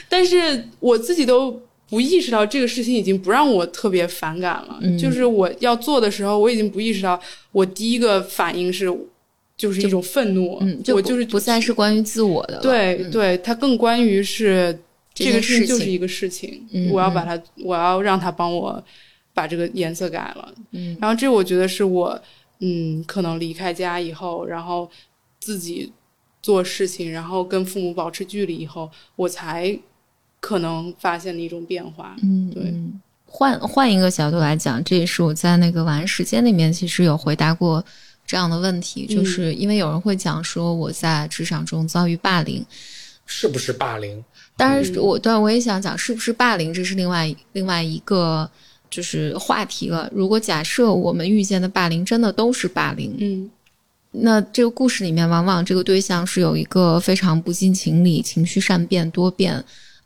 [0.08, 4.78] 但是我自己都不意识到这个事情已经不让我特别反感了。
[4.82, 7.20] 嗯就是我要做的时候，我已经不意识到，
[7.52, 8.86] 我第一个反应是
[9.56, 12.60] 就是一种愤怒，嗯，就我就是不再是关于自我的了。
[12.60, 14.78] 对、嗯对，它更关于是
[15.14, 18.82] 这这个事情事情就是一个事情，嗯我要把它，我要让他帮我
[19.34, 20.54] 把这个颜色改了。
[20.72, 22.20] 嗯然后这我觉得是我，
[22.60, 24.88] 嗯，可能离开家以后，然后
[25.40, 25.90] 自己
[26.40, 29.76] 做事情，然后跟父母保持距离以后，我才
[30.48, 32.16] 可能发现的一种变化。
[32.22, 37.84] 嗯，对嗯换换一个角度来讲，这也是我在那个晚安时间里面其实有回答过
[38.26, 42.64] 这样的问题，嗯就是因为有人会讲说我在职场中遭遇霸凌，
[43.26, 44.24] 是不是霸凌？
[44.56, 48.50] 当然嗯我当然我也想讲是不是霸凌，这是另外另外一个
[48.88, 50.10] 就是话题了。
[50.14, 53.50] 如果假设我们遇见的霸凌真的都是霸凌，嗯
[54.10, 59.62] 那这个故事里面，往往这个对象是有一个非常不近情理、情绪善变、多变，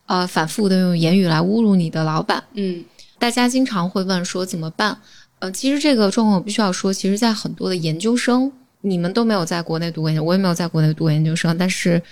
[0.06, 2.42] 呃，反复的用言语来侮辱你的老板。
[2.54, 2.84] 嗯
[3.18, 4.98] 大家经常会问说怎么办？
[5.38, 8.50] 呃，其实这个状况我必须要说，其实在很多的研究生
[8.80, 12.02] 你们都没有在国内读过研究，我也没有在国内读过研究生，但是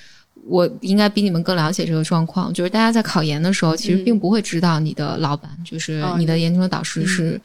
[0.47, 2.55] 我应该比你们更了解这个状况。
[2.55, 7.41] 就是大家在考研的时候，其实并不会知道你的老板，就是你的研究生导师是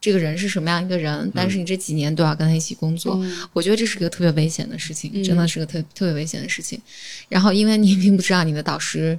[0.00, 3.22] 这个人是什么样一个人，但是你这几年都要跟他一起工作。
[3.52, 6.80] 我觉得这是个特别危险的事情，真的是个特特别危险的事情。
[7.28, 9.18] 然后，因为你并不知道你的导师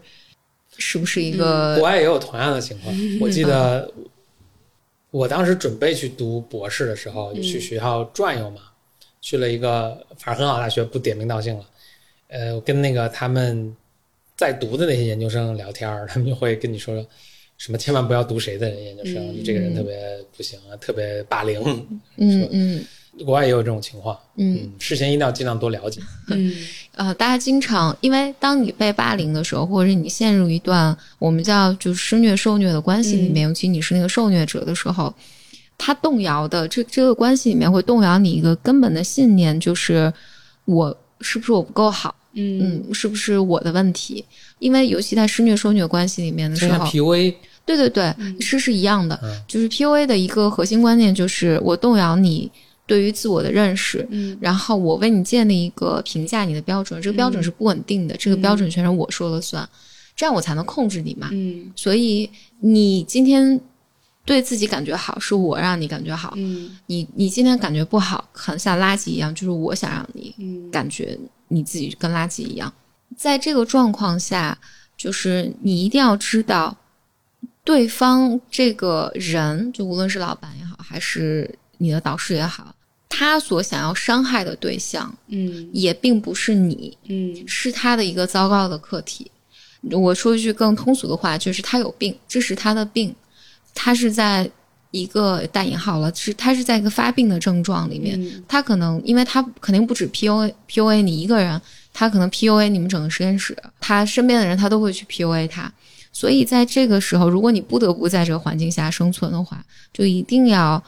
[0.78, 2.96] 是不是一个，国外也有同样的情况。
[3.20, 3.92] 我记得
[5.12, 8.62] 我当时准备去读博士的时候，就去学校转悠嘛。
[9.22, 11.66] 去了一个反正很好大学，不点名道姓了。
[12.28, 13.76] 呃，我跟那个他们
[14.38, 17.04] 在读的那些研究生聊天 他们就会跟你说
[17.58, 19.98] 什么千万不要读谁的研究生，你这个人特别
[20.38, 21.60] 不行啊，特别霸凌。
[22.18, 22.86] 嗯嗯，
[23.24, 24.18] 国外也有这种情况。
[24.36, 26.02] 嗯，事先一定要尽量多了解。
[26.30, 26.54] 嗯，
[26.96, 35.14] 呃，大家经常因为当你被霸凌的时候，或者是你陷入一段我们叫就是施虐受虐的关系里面，尤其你是那个受虐者的时候。
[35.78, 40.12] 他动摇的这这个关系里面会动摇你一个根本的信念，就是
[40.64, 42.16] 我是不是我不够好？
[42.32, 44.24] 嗯嗯，是不是我的问题？
[44.60, 47.36] 因为尤其在施虐受虐关系里面的时候，PUA，
[47.66, 49.20] 对对对，是是一样的，
[49.50, 52.50] 就是 PUA 的一个核心观念就是我动摇你
[52.86, 59.68] 对于自我的认识，嗯，然后我为你建立一个评价你的标准，这个标准是不稳定的，这个标准全是我说了算，
[60.16, 62.30] 这样我才能控制你嘛，嗯，所以
[62.60, 63.60] 你今天。
[64.28, 66.34] 对自己感觉好，是我让你感觉好。
[66.36, 70.34] 嗯，你你今天感觉不好，很像垃圾一样，就是我想让你
[70.72, 71.16] 感觉
[71.50, 72.74] 你自己跟垃圾一样。
[73.16, 74.58] 在这个状况下，
[74.98, 76.76] 就是你一定要知道，
[77.64, 82.75] 对方这个人，就无论是老板也好，还是你的导师也好，
[83.18, 89.32] 他所想要伤害的对象，嗯，也并不是你，嗯，是他的一个糟糕的课题。
[89.90, 93.16] 我说一句更通俗的话，就是他有病，这是他的病。
[93.74, 94.50] 他是在
[94.92, 98.20] 一个带引号了，是他是在一个发病的症状里面，
[98.50, 101.62] 他可能因为他肯定不止 P U A P U A 你一个人，
[101.94, 105.72] 他可能 P U A 你们整个实验室，他身边的人他都会去 P U A 他，
[106.12, 109.64] 所以在这个时候，如果你不得不在这个环境下生存的话，
[109.94, 110.84] 就一定要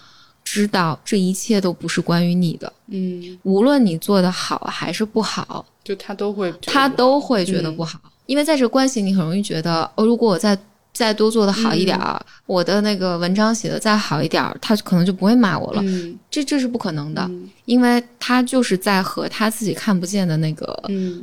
[0.49, 10.57] 知道这一切都不是关于你的，嗯，无论你做的好还是不好，就他都会他都会觉得不好，因为在这个关系你很容易觉得哦，如果我再。
[10.93, 15.83] 再多做的好一点儿，我的那个文章写的再好一点儿，他可能就不会骂我了。
[16.31, 17.29] 这这是不可能的，
[17.65, 20.75] 因为他就是在和他自己看不见的那个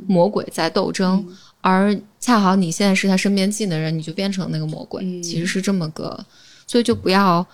[0.07, 1.27] 魔鬼在斗争，
[1.59, 5.03] 而恰好你现在是他身边近的人，你就变成那个魔鬼。
[5.21, 6.17] 其实是这么个，
[6.65, 7.45] 所以就不要，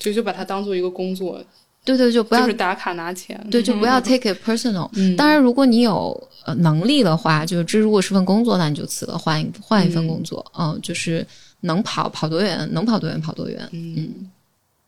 [0.00, 1.40] 就就把它当做一个工作。
[1.82, 3.40] 对对，就不要就是打卡拿钱。
[3.50, 4.90] 对，就不要 take it personal。
[5.16, 10.44] 当然，如果你有呃能力的话，就是这如果是份工作，那你就辞了，换一换一份工作。
[10.58, 11.26] 嗯，就是
[11.60, 13.66] 能跑跑多远，能跑多远跑多远。
[13.72, 14.12] 嗯。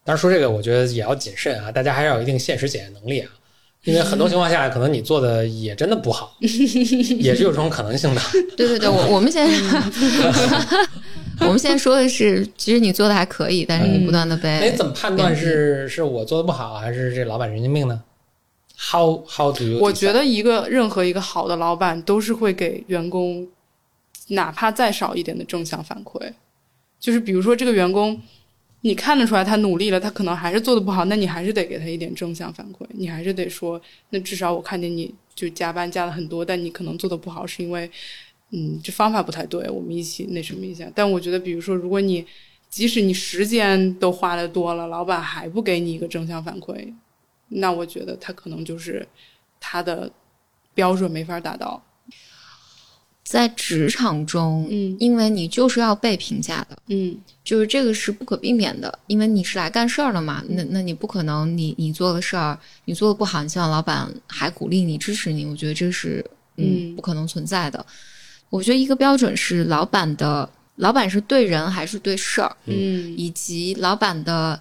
[0.04, 3.30] 当然说这个，我觉得也要谨慎啊，大家还是要有一定现实检验能力啊，
[3.84, 8.20] 因为很多情况下，可能你做的也真的不好， 也是有这种可能性的。
[8.54, 9.52] 对对对，我我们现在。
[11.40, 14.48] 我们现在说的是，其实你做的还可以，但是你不断的被……
[14.48, 18.02] 哎，怎么判断是是我做的不好，还是这老板神经病呢
[18.76, 19.78] ？How how do you？
[19.78, 23.48] 我觉得一个任何一个好的老板都是会给员工，
[24.28, 26.32] 哪怕再少一点的正向反馈。
[27.00, 28.20] 就是比如说这个员工，
[28.82, 33.80] 你看得出来他努力了，他可能还是做的不好，那你还是得给他一点正向反馈，你还是得说，
[34.10, 37.90] 那至少我看见你就加班加了很多，但你可能做的不好是因为。
[38.52, 40.90] 嗯，这方法不太对，我们一起那什么一下。
[40.94, 42.24] 但我觉得，比如说，如果你
[42.68, 46.92] 即使你时间都花的多了，老板还不给你一个正向反馈，
[47.48, 49.06] 那我觉得他可能就是
[49.58, 50.10] 他的
[50.74, 51.82] 标准没法达到。
[53.24, 60.44] 在职场中，嗯，因为你就是要被评价的，嗯，就是这个是不可避免的，因为你是来干事儿的嘛。
[60.48, 66.22] 那那你不可能，你你做的事儿你做的不好，你希望老板还鼓励你、支持你，我觉得这是
[66.56, 67.86] 嗯不可能存在的。
[68.52, 70.46] 我觉得一个标准是老板的，
[70.76, 74.60] 老板是对人还是对事儿，嗯，以及老板的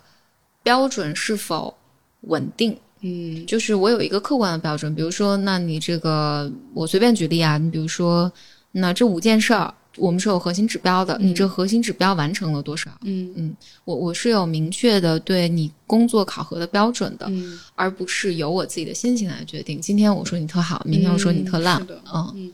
[0.63, 1.75] 标准是否
[2.21, 8.31] 稳定，嗯，就是我有一个客观的标准，比如说，那你这个我随便举例啊，你比如说，
[8.71, 12.89] 那这五件事儿我们是有核心指标的，你这核心指标完成了多少？
[13.01, 13.53] 嗯嗯，
[13.83, 17.29] 我我是有明确的对你工作考核的标准的，
[17.75, 19.81] 而不是由我自己的心情来决定。
[19.81, 21.85] 今天我说你特好，明天我说你特烂，
[22.33, 22.49] 嗯。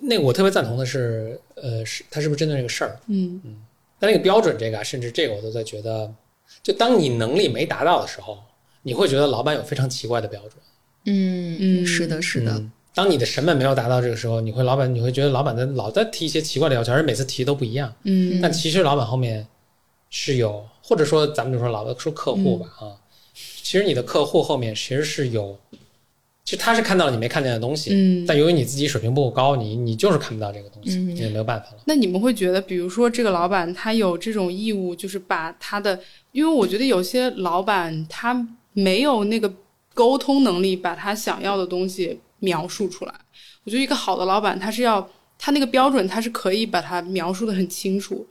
[0.00, 3.00] 那我特别赞同的是，呃，是他是不是针对这个事儿？
[3.06, 3.56] 嗯嗯。
[3.98, 6.12] 但那个标准，这个甚至这个我都在觉得，
[6.62, 8.38] 就当你能力没达到的时候，
[8.82, 10.52] 你会觉得老板有非常奇怪的标准。
[11.06, 12.62] 嗯嗯，是的，是的。
[12.94, 17.92] 当你的审美没有达到这个时候，你会老板你会觉得老板在老在提一些奇怪的要求，而且每次提都不一样。
[18.04, 18.40] 嗯。
[18.40, 19.46] 但其实老板后面
[20.10, 22.94] 是有，或者说咱们就说老的说客户吧啊，
[23.34, 25.58] 其实你的客户后面其实是有
[26.48, 31.82] 其实他是看到了你没看见的东西，嗯但由于你自己水平不够高，你你就是看不到这个东西，嗯你也没有办法了。
[31.84, 36.00] 那你们会觉得，比如说这个老板他有这种义务，就是把他的，
[36.32, 39.52] 因为我觉得有些老板他没有那个
[39.92, 43.12] 沟通能力，把他想要的东西描述出来。
[43.64, 45.06] 我觉得一个好的老板，他是要
[45.38, 48.26] 他那个标准，他是可以把它描述的很清楚。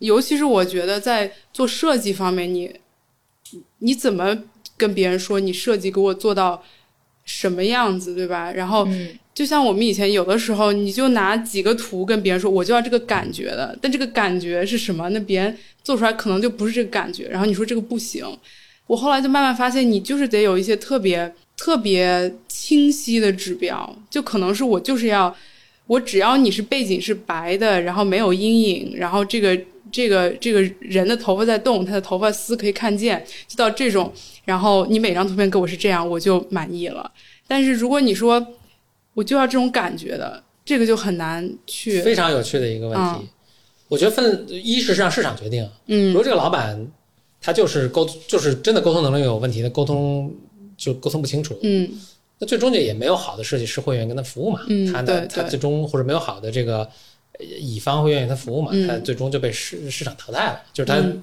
[0.00, 2.70] 尤其是我觉得在做设计方面，你
[3.78, 4.36] 你怎么
[4.76, 6.62] 跟别人说你设计给我做到
[7.24, 8.52] 什么样子，对吧？
[8.52, 15.08] 然后嗯就像我们以前有的时候，你就拿几个图跟别人说，我就要这个感觉的，但这个感觉是什么？
[15.08, 18.26] 那别人做出来可能就不是这个感觉，然后你说这个不行。
[18.86, 25.34] 我后来就慢慢发现，你就是得有一些特别特别清晰的指标，就可能是我就是要，
[25.86, 29.58] 我只要你是背景是白的，然后没有阴影，然后这个
[29.92, 34.12] 这个这个人的头发在动，他的头发丝可以看见，就到这种，
[34.44, 37.08] 然后你每张图片给我是这样，我就满意了。
[37.46, 38.44] 但是如果你说
[39.14, 43.28] 我就要这种感觉的，这个就很难去，非常有趣的一个问题，嗯。
[43.88, 46.06] 我觉得分一是让市场决定，嗯。
[46.06, 46.90] 如嗯果这个老板
[47.40, 50.34] 他就是沟就是真的沟通能力有问题的，沟通
[50.78, 51.90] 就沟通不清楚，嗯。
[52.38, 56.88] 那最终就也没有好的设计师会员跟他服务嘛，嗯他的他最终或者没有好的这个呃
[57.38, 58.86] 乙方会愿意他服务嘛，嗯。
[58.86, 61.22] 他最终就被市市场淘汰了，就是他嗯。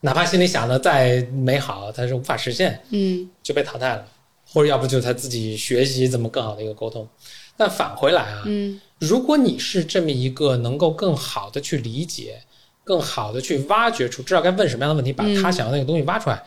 [0.00, 3.28] 哪怕心里想的再美好，他是无法实现，嗯。
[3.42, 4.06] 就被淘汰了，
[4.46, 7.08] 或者要不就他自己学习怎么更好的一个沟通。
[7.56, 8.80] 但返回来啊，嗯。
[8.98, 12.40] 如果你是这么一个能够更好的去理解、
[12.84, 16.42] 更好的去挖掘出知道该问什么样的问题，把他想要那个东西挖出来，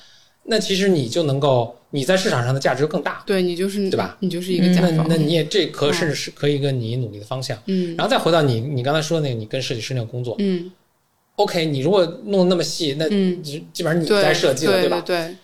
[0.50, 3.24] 那其实你就能够你在市场上的价值更大。
[3.26, 4.18] 对你就是对吧？
[4.20, 7.58] 你就是一个甲那方，那你也这可嗯甚至是可以一个你努力的方向。
[7.68, 10.72] 嗯然后再回到你你刚才说的那个，你跟设计师那个工作嗯
[11.36, 15.02] ，OK，你如果弄得那么细，那嗯，基基本上你对在设计了，对吧？
[15.06, 15.36] 对，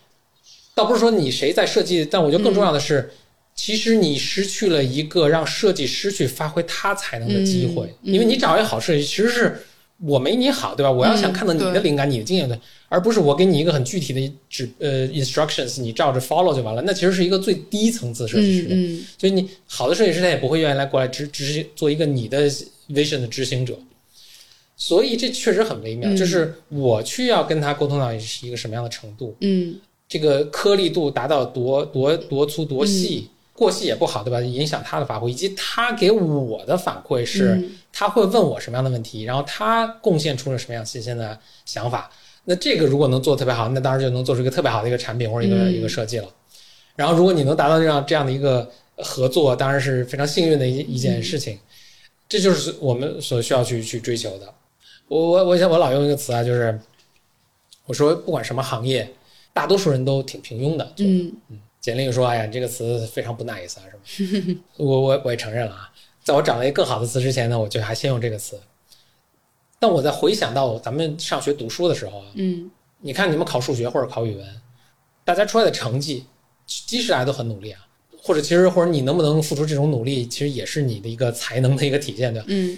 [0.73, 3.11] 倒不是说你谁在设计，但我觉得更重要的嗯是，
[3.55, 9.55] 其实你失去了一个让设计师去发挥他才能的机会，因为你找一个好设计，其实是
[10.01, 10.91] 我没你好，对吧？
[10.91, 12.59] 我要想看到你的灵感、你的经验的，
[12.89, 16.81] 而不是我给你一个很具体的指呃 instructions，你照着 follow 就完了。
[16.85, 22.49] 那其实是一个最低层次设计师，嗯嗯所以你好的设计师他也不会愿意来过来执执行做一个你的
[22.89, 23.77] vision 的执行者。
[24.77, 29.75] 所以这确实很微妙，嗯就是我去要跟他沟通到是一个什么样的程度，嗯
[30.09, 34.41] 这个颗粒度达到多多多粗多细，过细也不好，对吧？
[34.41, 42.11] 影响他的发挥，以及他给我的反馈是，嗯他会问我什么样的问题，然后他贡献出了什么样新鲜的想法。
[42.43, 46.27] 那这个如果能做得特别好，那当然就能做出一个特别好的一个产品或者一个、嗯一个设计了。
[46.97, 51.57] 然后如果你能达到这样这样的一个合作，当然是非常幸运的一一件事情。
[52.27, 54.53] 这就是我们所需要去去追求的。
[55.07, 56.77] 我我我想我老用一个词啊，就是
[57.85, 59.09] 我说不管什么行业，
[59.53, 60.93] 大多数人都挺平庸的。
[60.97, 65.91] 嗯嗯简历说：“哎呀，你这个词非常不 nice 啊，是吧？” 我我我也承认了啊，
[66.23, 68.59] 在我找了一个更好的词之前呢，我就还先用这个词。
[69.77, 72.71] 但我在回想到咱们上学读书的时候啊，嗯
[73.01, 74.61] 你看你们考数学或者考语文，
[75.23, 76.25] 大家出来的成绩，
[76.65, 77.85] 即使大家都很努力啊，
[78.19, 82.47] 或者其实或者你能不能付出这种努力，其实也是你的一个才能的一个体现，对吧？
[82.49, 82.75] 嗯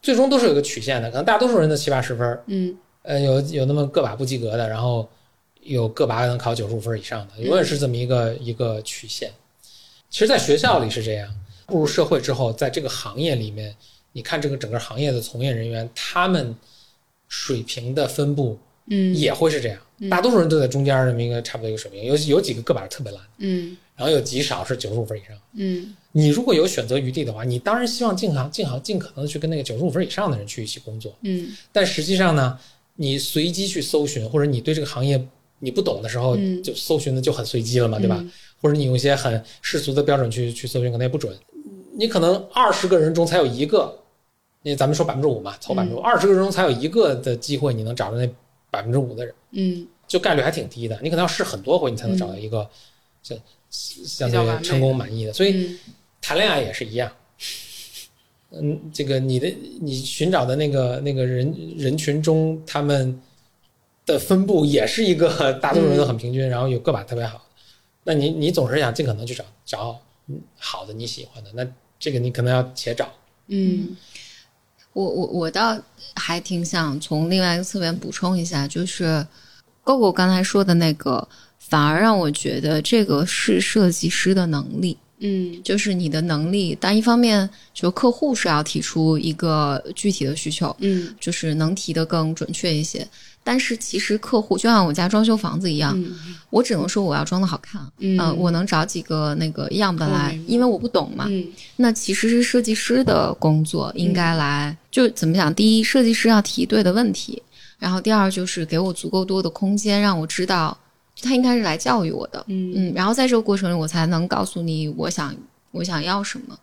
[0.00, 5.06] 最终都是有个曲线的，可能大多数人的七八十分，嗯呃，有有那么个把不及格的，然后
[5.66, 9.30] 有个把能考九十五分以上的，永远是这么一个、一个曲线。
[10.08, 11.28] 其实，在学校里是这样，
[11.66, 13.74] 步入社会之后，在这个行业里面，
[14.12, 16.54] 你看这个整个行业的从业人员，他们
[17.28, 19.14] 水平的分布嗯。
[19.14, 19.78] 也会是这样，
[20.08, 23.76] 大多数人都在中间这么一个差不多一个水平，有有几个个把特别烂，嗯。
[23.96, 25.36] 然后有极少是九十五分以上。
[25.54, 25.94] 嗯。
[26.12, 31.14] 你如果有选择余地的话，你当然希望尽行尽行尽可能的去跟那个九十五分以上的人去一起工作。
[31.22, 31.48] 嗯。
[31.72, 32.58] 但实际上呢，
[32.94, 35.22] 你随机去搜寻，或者你对这个行业
[35.58, 38.24] 你不懂的时候，嗯就搜寻的就很随机了嘛，对吧？
[38.60, 41.36] 或者你用一些很世俗的标准去去搜寻，可能也不准。
[41.98, 43.98] 你可能二十个人中才有一个，
[44.62, 48.28] 那咱们说百分之五嘛，投百分之五，二十个人中才有一个的机会，你能找到那
[48.70, 50.98] 百分之五的人，嗯就概率还挺低的。
[51.02, 52.68] 你可能要试很多回，你才能找到一个
[53.22, 53.38] 像
[53.72, 55.32] 相对比较完美成功满意的。
[55.32, 55.78] 所以嗯
[56.20, 57.10] 谈恋爱也是一样。
[58.52, 63.20] 嗯，这个你的你寻找的那个那个人人群中，他们
[64.06, 67.44] 的分布也是一个 大多数人都很平均，然后有个把特别好。
[68.04, 71.66] 那你你总是想尽可能去找找嗯好的你喜欢的，那
[71.98, 73.08] 这个你可能要且找。
[73.48, 73.96] 嗯
[74.92, 75.78] 我我我倒
[76.14, 79.26] 还挺想从另外一个侧面补充一下，就是
[79.84, 81.28] 狗狗刚才说的那个，
[81.58, 84.96] 反而让我觉得这个是设计师的能力。
[85.18, 93.06] 嗯就是你的能力，但一方面就客户是要提出一个具体的需求，嗯就是能提得更准确一些。
[93.42, 101.26] 但是其实客户就像我家装修房子一样，嗯我只能说我要装的好看，嗯呃我能找几个那个样本来，因为我不懂嘛。
[101.28, 105.54] 嗯那其实是设计师的工作，应该来、就怎么讲？
[105.54, 107.40] 第一，设计师要提对的问题，
[107.78, 110.76] 然后第二就是给我足够多的空间，让我知道
[111.22, 112.44] 他应该是来教育我的。
[112.48, 115.34] 嗯嗯，然后在这个过程里，我才能告诉你我想
[115.72, 116.58] 我想要什么。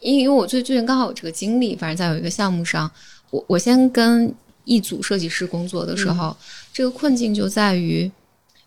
[0.00, 2.90] 因为我最最近刚好有这个经历，反正在有一个项目上，
[3.30, 4.32] 我我先跟
[4.64, 6.36] 一组设计师工作的时候，
[6.72, 8.10] 这个困境就在于，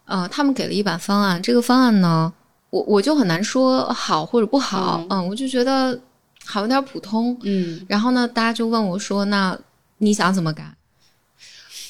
[0.06, 2.34] 呃，他们给了一版方案，这个方案呢，
[2.72, 5.98] 我我就很难说好或者不好，嗯我就觉得
[6.46, 7.38] 好有点普通。
[7.44, 9.58] 嗯然后呢，大家就问我说：“那
[10.00, 10.74] 你想怎么改？”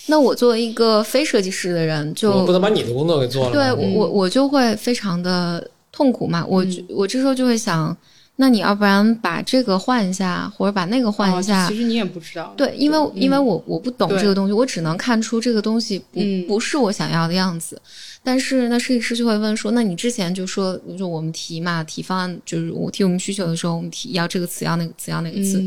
[0.09, 3.51] 那我作为一个非设计师的人，就我不能把你的工作给做了。
[3.51, 6.43] 对我我我就会非常的痛苦嘛。
[6.45, 7.95] 我就我这时候就会想，
[8.37, 11.65] 那你要不然把这个换一下，或者把那个换一下。
[11.65, 12.53] 哦其实你也不知道。
[12.57, 17.79] 对，因为、因为我我不懂这个东西，我只能看出这个东西不、嗯不是我想要的样子。
[18.21, 25.63] 但是那设计师就会问说，那你之前就说，就我们提嘛，提方案就是我提我们需求的时候，我们提要这个词，要那个词，要那个词。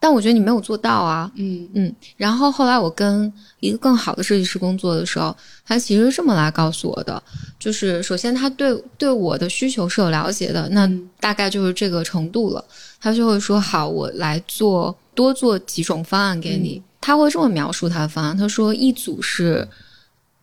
[0.00, 1.30] 嗯但我觉得你没有做到啊。
[1.34, 1.68] 嗯。
[1.74, 5.36] 嗯，然后后来我跟一个更好的设计师工作的时候，
[5.66, 7.22] 他其实是这么来告诉我的，
[7.58, 11.06] 就是首先他对对我的需求是有了解的，那嗯。
[11.20, 12.64] 大概就是这个程度了，
[12.98, 16.82] 他就会说好，我来做多做几种方案给你。
[16.98, 19.68] 他会这么描述他的方案，他说一组是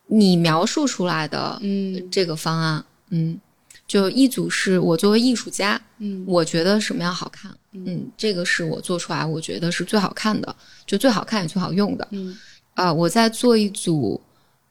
[0.05, 2.07] 你描述出来的嗯。
[2.11, 3.39] 这个方案，嗯，
[3.87, 6.23] 就一组是我作为艺术家，嗯。
[6.27, 10.55] 我觉得什么样好看，嗯，这个是我做出来我觉得是最好看的，
[10.85, 12.07] 就最好看也最好用的。
[12.11, 12.37] 嗯。
[12.73, 14.21] 啊、我在做一组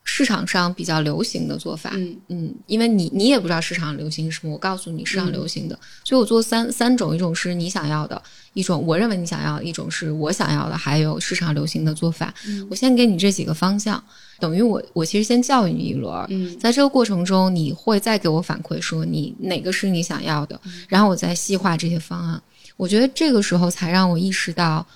[0.09, 2.17] 市场上比较流行的做法，嗯。
[2.29, 8.23] 嗯，因为你你也不知道市场流行什么，我告诉你市场流行的，所以我做三三种，一种是你想要的，
[8.55, 12.33] 一种我认为你想要的，一种是我想要的，还有市场流行的做法。
[12.47, 12.67] 嗯。
[12.71, 14.03] 我先给你这几个方向，
[14.39, 20.59] 等于我我其实先教育你一轮在这个过程中，你会再给我反馈说你哪个是你想要的，
[20.89, 22.41] 然后我再细化这些方案。
[22.77, 24.87] 我觉得这个时候才让我意识到，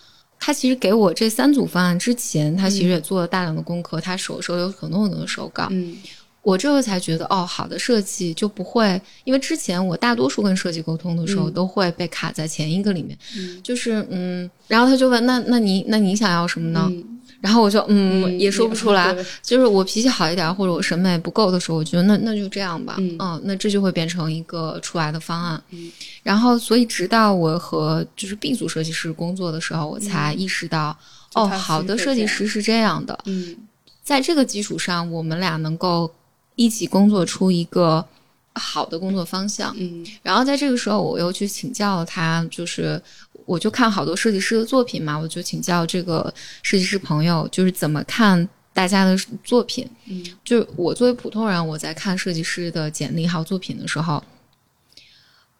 [0.40, 5.68] 他其实给我这三组方案之前，他其实也做了大量的功课，他手手有很多很多的手稿。
[5.70, 5.96] 嗯
[6.42, 11.52] 我这个才觉得，哦，好的设计就不会，因为之前我大多数跟设计沟通的时候，嗯。
[11.52, 13.60] 都会被卡在前一个里面，嗯。
[13.62, 16.86] 就是嗯，然后他就问，那那你那你想要什么呢？
[16.90, 17.04] 嗯？
[17.40, 23.40] 然后我就嗯嗯也说不出来，就是我脾气好一点，或者我审美不够的时候，我觉得那那就这样吧，嗯。
[23.44, 25.62] 那这就会变成一个出来的方案。
[25.70, 25.90] 嗯。
[26.22, 30.96] 然后，所以直到我和就是 B 组设计师工作的时候，我才意识到，
[31.34, 33.56] 哦，好的设计师是这样的，嗯。
[34.02, 36.12] 在这个基础上，我们俩能够
[36.60, 38.04] 一起工作出一个
[38.52, 39.74] 好的工作方向。
[39.78, 43.02] 嗯然后在这个时候，我又去请教他，就是
[43.46, 46.32] 我就看好多设计师的作品嘛，我就请教这个
[46.62, 49.88] 设计师朋友，就是怎么看大家的作品。
[50.06, 54.22] 嗯就我作为普通人，我在看设计师的简历还有作品的时候，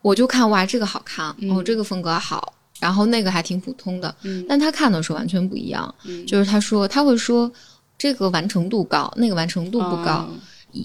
[0.03, 4.15] 我就看哇，这个好看，嗯哦，这个风格好，然后那个还挺普通的。
[4.25, 7.51] 嗯但他看的时候完全不一样，嗯就是他说他会说
[7.97, 10.13] 这个完成度高，那个完成度不高。
[10.13, 10.29] 啊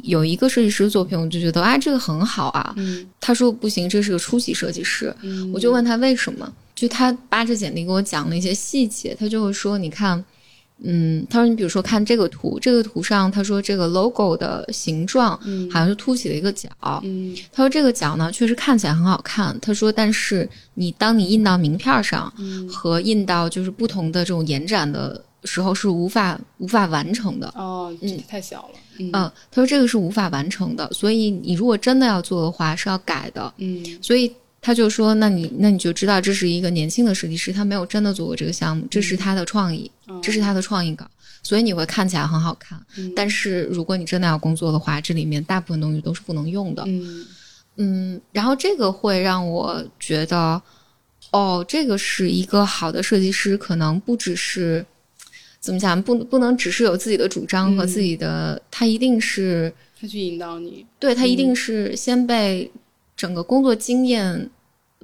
[0.03, 2.73] 有一个设计师的作品，我就觉得啊，这个很好啊。
[2.77, 5.15] 嗯他说不行，这是个初级设计师。
[5.21, 10.23] 嗯我就问他为什么，就他扒着简历给我讲了一些细节，他就会说，你看，
[10.83, 16.69] 嗯，他说你比如说看这个图，这个图上他说这个 logo 的形状嗯好像是凸起了一个角，
[17.03, 27.47] 嗯他说这个角呢确实看起来很好看，他说但是你当你印到名片上嗯和印到就是不同的这种延展的时候是无法无法完成的。
[27.55, 28.79] 哦，这太小了。
[28.97, 33.53] 嗯嗯，他说这个是无法完成的，所以你如果真的要做的话是要改的。
[33.57, 34.31] 嗯所以
[34.61, 41.05] 他就说，那你那你就知道这是一个年轻的设计师，他没有真的做过这个项目，这是他的创意，哦这是他的创意稿，
[41.43, 42.79] 所以你会看起来很好看。
[42.97, 46.83] 嗯但是如果你真的要工作的话，这里面大部分东西都是不能用的。
[46.87, 47.25] 嗯
[47.77, 50.59] 嗯，然后这个会让我觉得，
[51.31, 54.83] 哦，这个是一个好的设计师，可能不只是
[55.65, 60.85] 怎么讲，不不能只是有自己的主张和嗯自己的，他一定是他去引导你。
[60.99, 62.71] 对他一定嗯是先被
[63.17, 64.47] 整个工作经验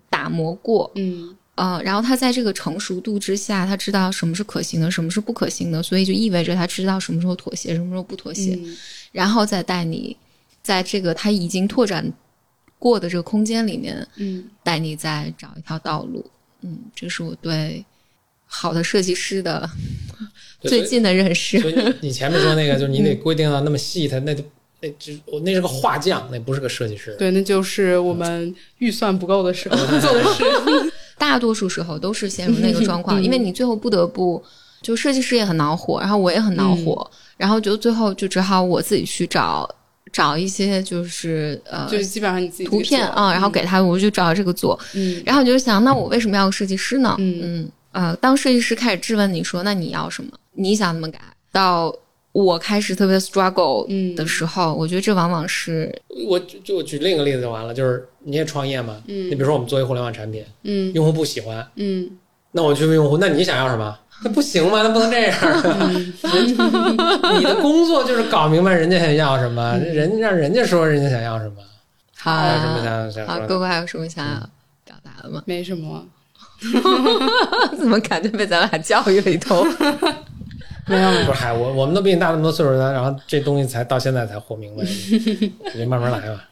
[0.07, 8.77] 打磨过，嗯呃，然后他在这个成熟度之下，他知道什么是可行的，什么是不可行的，所以就意味着他知道什么时候妥协，什么时候不妥协，嗯
[9.11, 10.15] 然后再带你
[10.61, 12.07] 在这个他已经拓展
[12.77, 16.23] 过的这个空间里面，嗯带你再找一条道路。
[16.61, 17.83] 嗯，这是我对
[18.53, 19.67] 好的设计师的
[20.59, 21.59] 最近的认识。
[21.61, 24.43] 所以你你前面说那个，就是你得规定到那么细，它那就
[24.81, 27.15] 那只我那是个画匠，那不是个设计师。
[27.17, 30.43] 对，那就是我们预算不够的时候做的事。
[31.17, 34.43] 大多数时候都是陷入那个状况， 因为你最后不得不，
[34.81, 39.69] 就设计师也很恼火，然后我也很恼火，然后就最后就只好我自己去找
[40.11, 47.15] 找一些就是呃，就是基本上你自己图片啊，然后给他，我就找这个做，嗯，然后我就想，那我为什么要个设计师呢？
[47.19, 50.31] 嗯嗯呃，当设计师开始质问你说，那你要什么？
[50.53, 51.19] 你想怎么改？
[51.51, 51.93] 到
[52.31, 55.93] 我开始特别 struggle 嗯的时候，我觉得这往往是
[56.27, 62.09] 我就就我举另一个例子就完了，就是你也创业嘛，嗯你比如说我们做一互联网产品，嗯用户不喜欢，嗯
[62.51, 63.97] 那我去问用户，那你想要什么？
[64.23, 64.81] 那不行吗？
[64.83, 65.91] 那不能这样啊！
[67.37, 71.55] 你的工作就是搞明白人家想要什么，人让人家说人家想要什么。
[72.17, 73.39] 好还有什么想想好？
[73.47, 74.49] 哥哥还有什么想要
[74.85, 75.41] 表达的吗？
[75.45, 76.05] 没什么，
[77.77, 79.65] 怎么感觉被咱俩教育了一通？
[80.87, 84.83] 没有没有不是，嗨，我我们都比你大那么多岁数呢，然后这东西才到现在才活明白，
[85.73, 86.47] 你就慢慢来吧。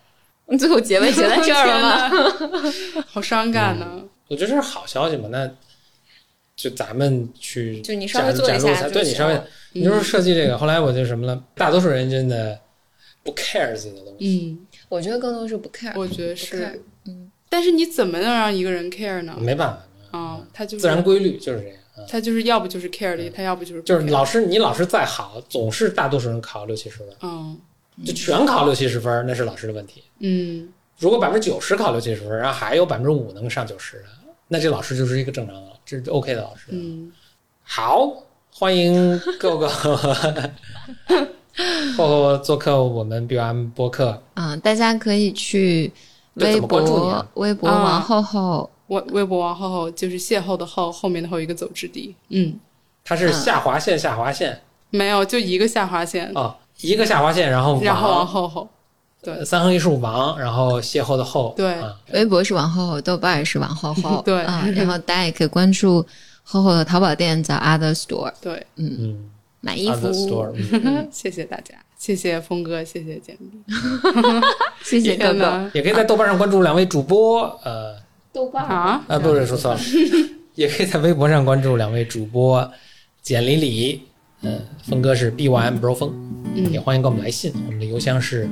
[0.58, 2.10] 最后结尾结在这儿了吗？
[2.10, 2.74] 吗？
[3.08, 3.86] 好伤感呢。
[4.28, 5.50] 我觉得这是好消息嘛，那
[6.56, 9.42] 就咱们去就你稍微展做一下对你稍微，
[9.74, 12.60] 你就说设计这个，后来我就什么了，大多数人真的
[13.24, 16.82] 不 care 自己的东西，嗯，我觉得更多是不 care，我觉得是。
[17.06, 19.36] 嗯，但是你怎么能让一个人 care 呢？
[19.40, 21.76] 没办法，啊，他就是自然规律就是这样。
[21.76, 21.78] 啊
[22.08, 27.60] 他就是要不就是 care 的，他要不就是不就是老师，你老师再好，总是大多数人考六七十分，嗯
[28.06, 30.02] 就全考六七十分，那是老师的问题。
[30.20, 34.06] 嗯如果百分之九十考六七十分，然后还有百分之五能上九十的，
[34.48, 36.68] 那这老师就是一个正常的，这是 OK 的老师。
[36.70, 37.12] 嗯，
[37.64, 38.10] 好，
[38.50, 39.68] 欢迎各个
[41.98, 45.92] 后后做客我们 BOM 播客，嗯，大家可以去
[46.36, 52.16] 微博啊、微博啊王后后，微微博王后后就是邂逅的后，后面的后一个走之地。
[52.30, 52.60] 嗯，
[53.04, 54.62] 它是下划线下划线
[54.92, 58.68] 没有，就一个下划线，哦，一个下划线，然后王，然后王后后。
[59.22, 66.06] 对三横一竖王，然后邂逅的后，对啊，微博是王后后，豆瓣也是王后后， 对啊，然后大家也可以关注
[66.42, 69.30] 后后的淘宝店叫 Other Store，对，嗯
[69.60, 73.52] 买衣服，other store，嗯 谢谢大家，谢谢峰哥，谢谢简历，
[74.86, 75.70] 谢谢哥哥。
[75.74, 77.94] 也可以在豆瓣上关注两位主播，呃，
[78.32, 79.04] 豆瓣啊！
[79.08, 79.80] 啊，不是说错了，
[80.56, 82.72] 也可以在微博上关注两位主播
[83.22, 84.04] 简里里，
[84.42, 86.14] 嗯，峰哥是 B Y M Bro 峰，
[86.56, 88.50] 嗯也欢迎给我们来信，我们的邮箱是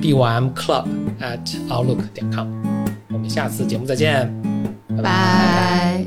[0.00, 0.86] B Y M Club
[1.20, 2.46] at outlook 点 com，
[3.10, 4.30] 我们下次节目再见，
[4.96, 6.06] 拜拜。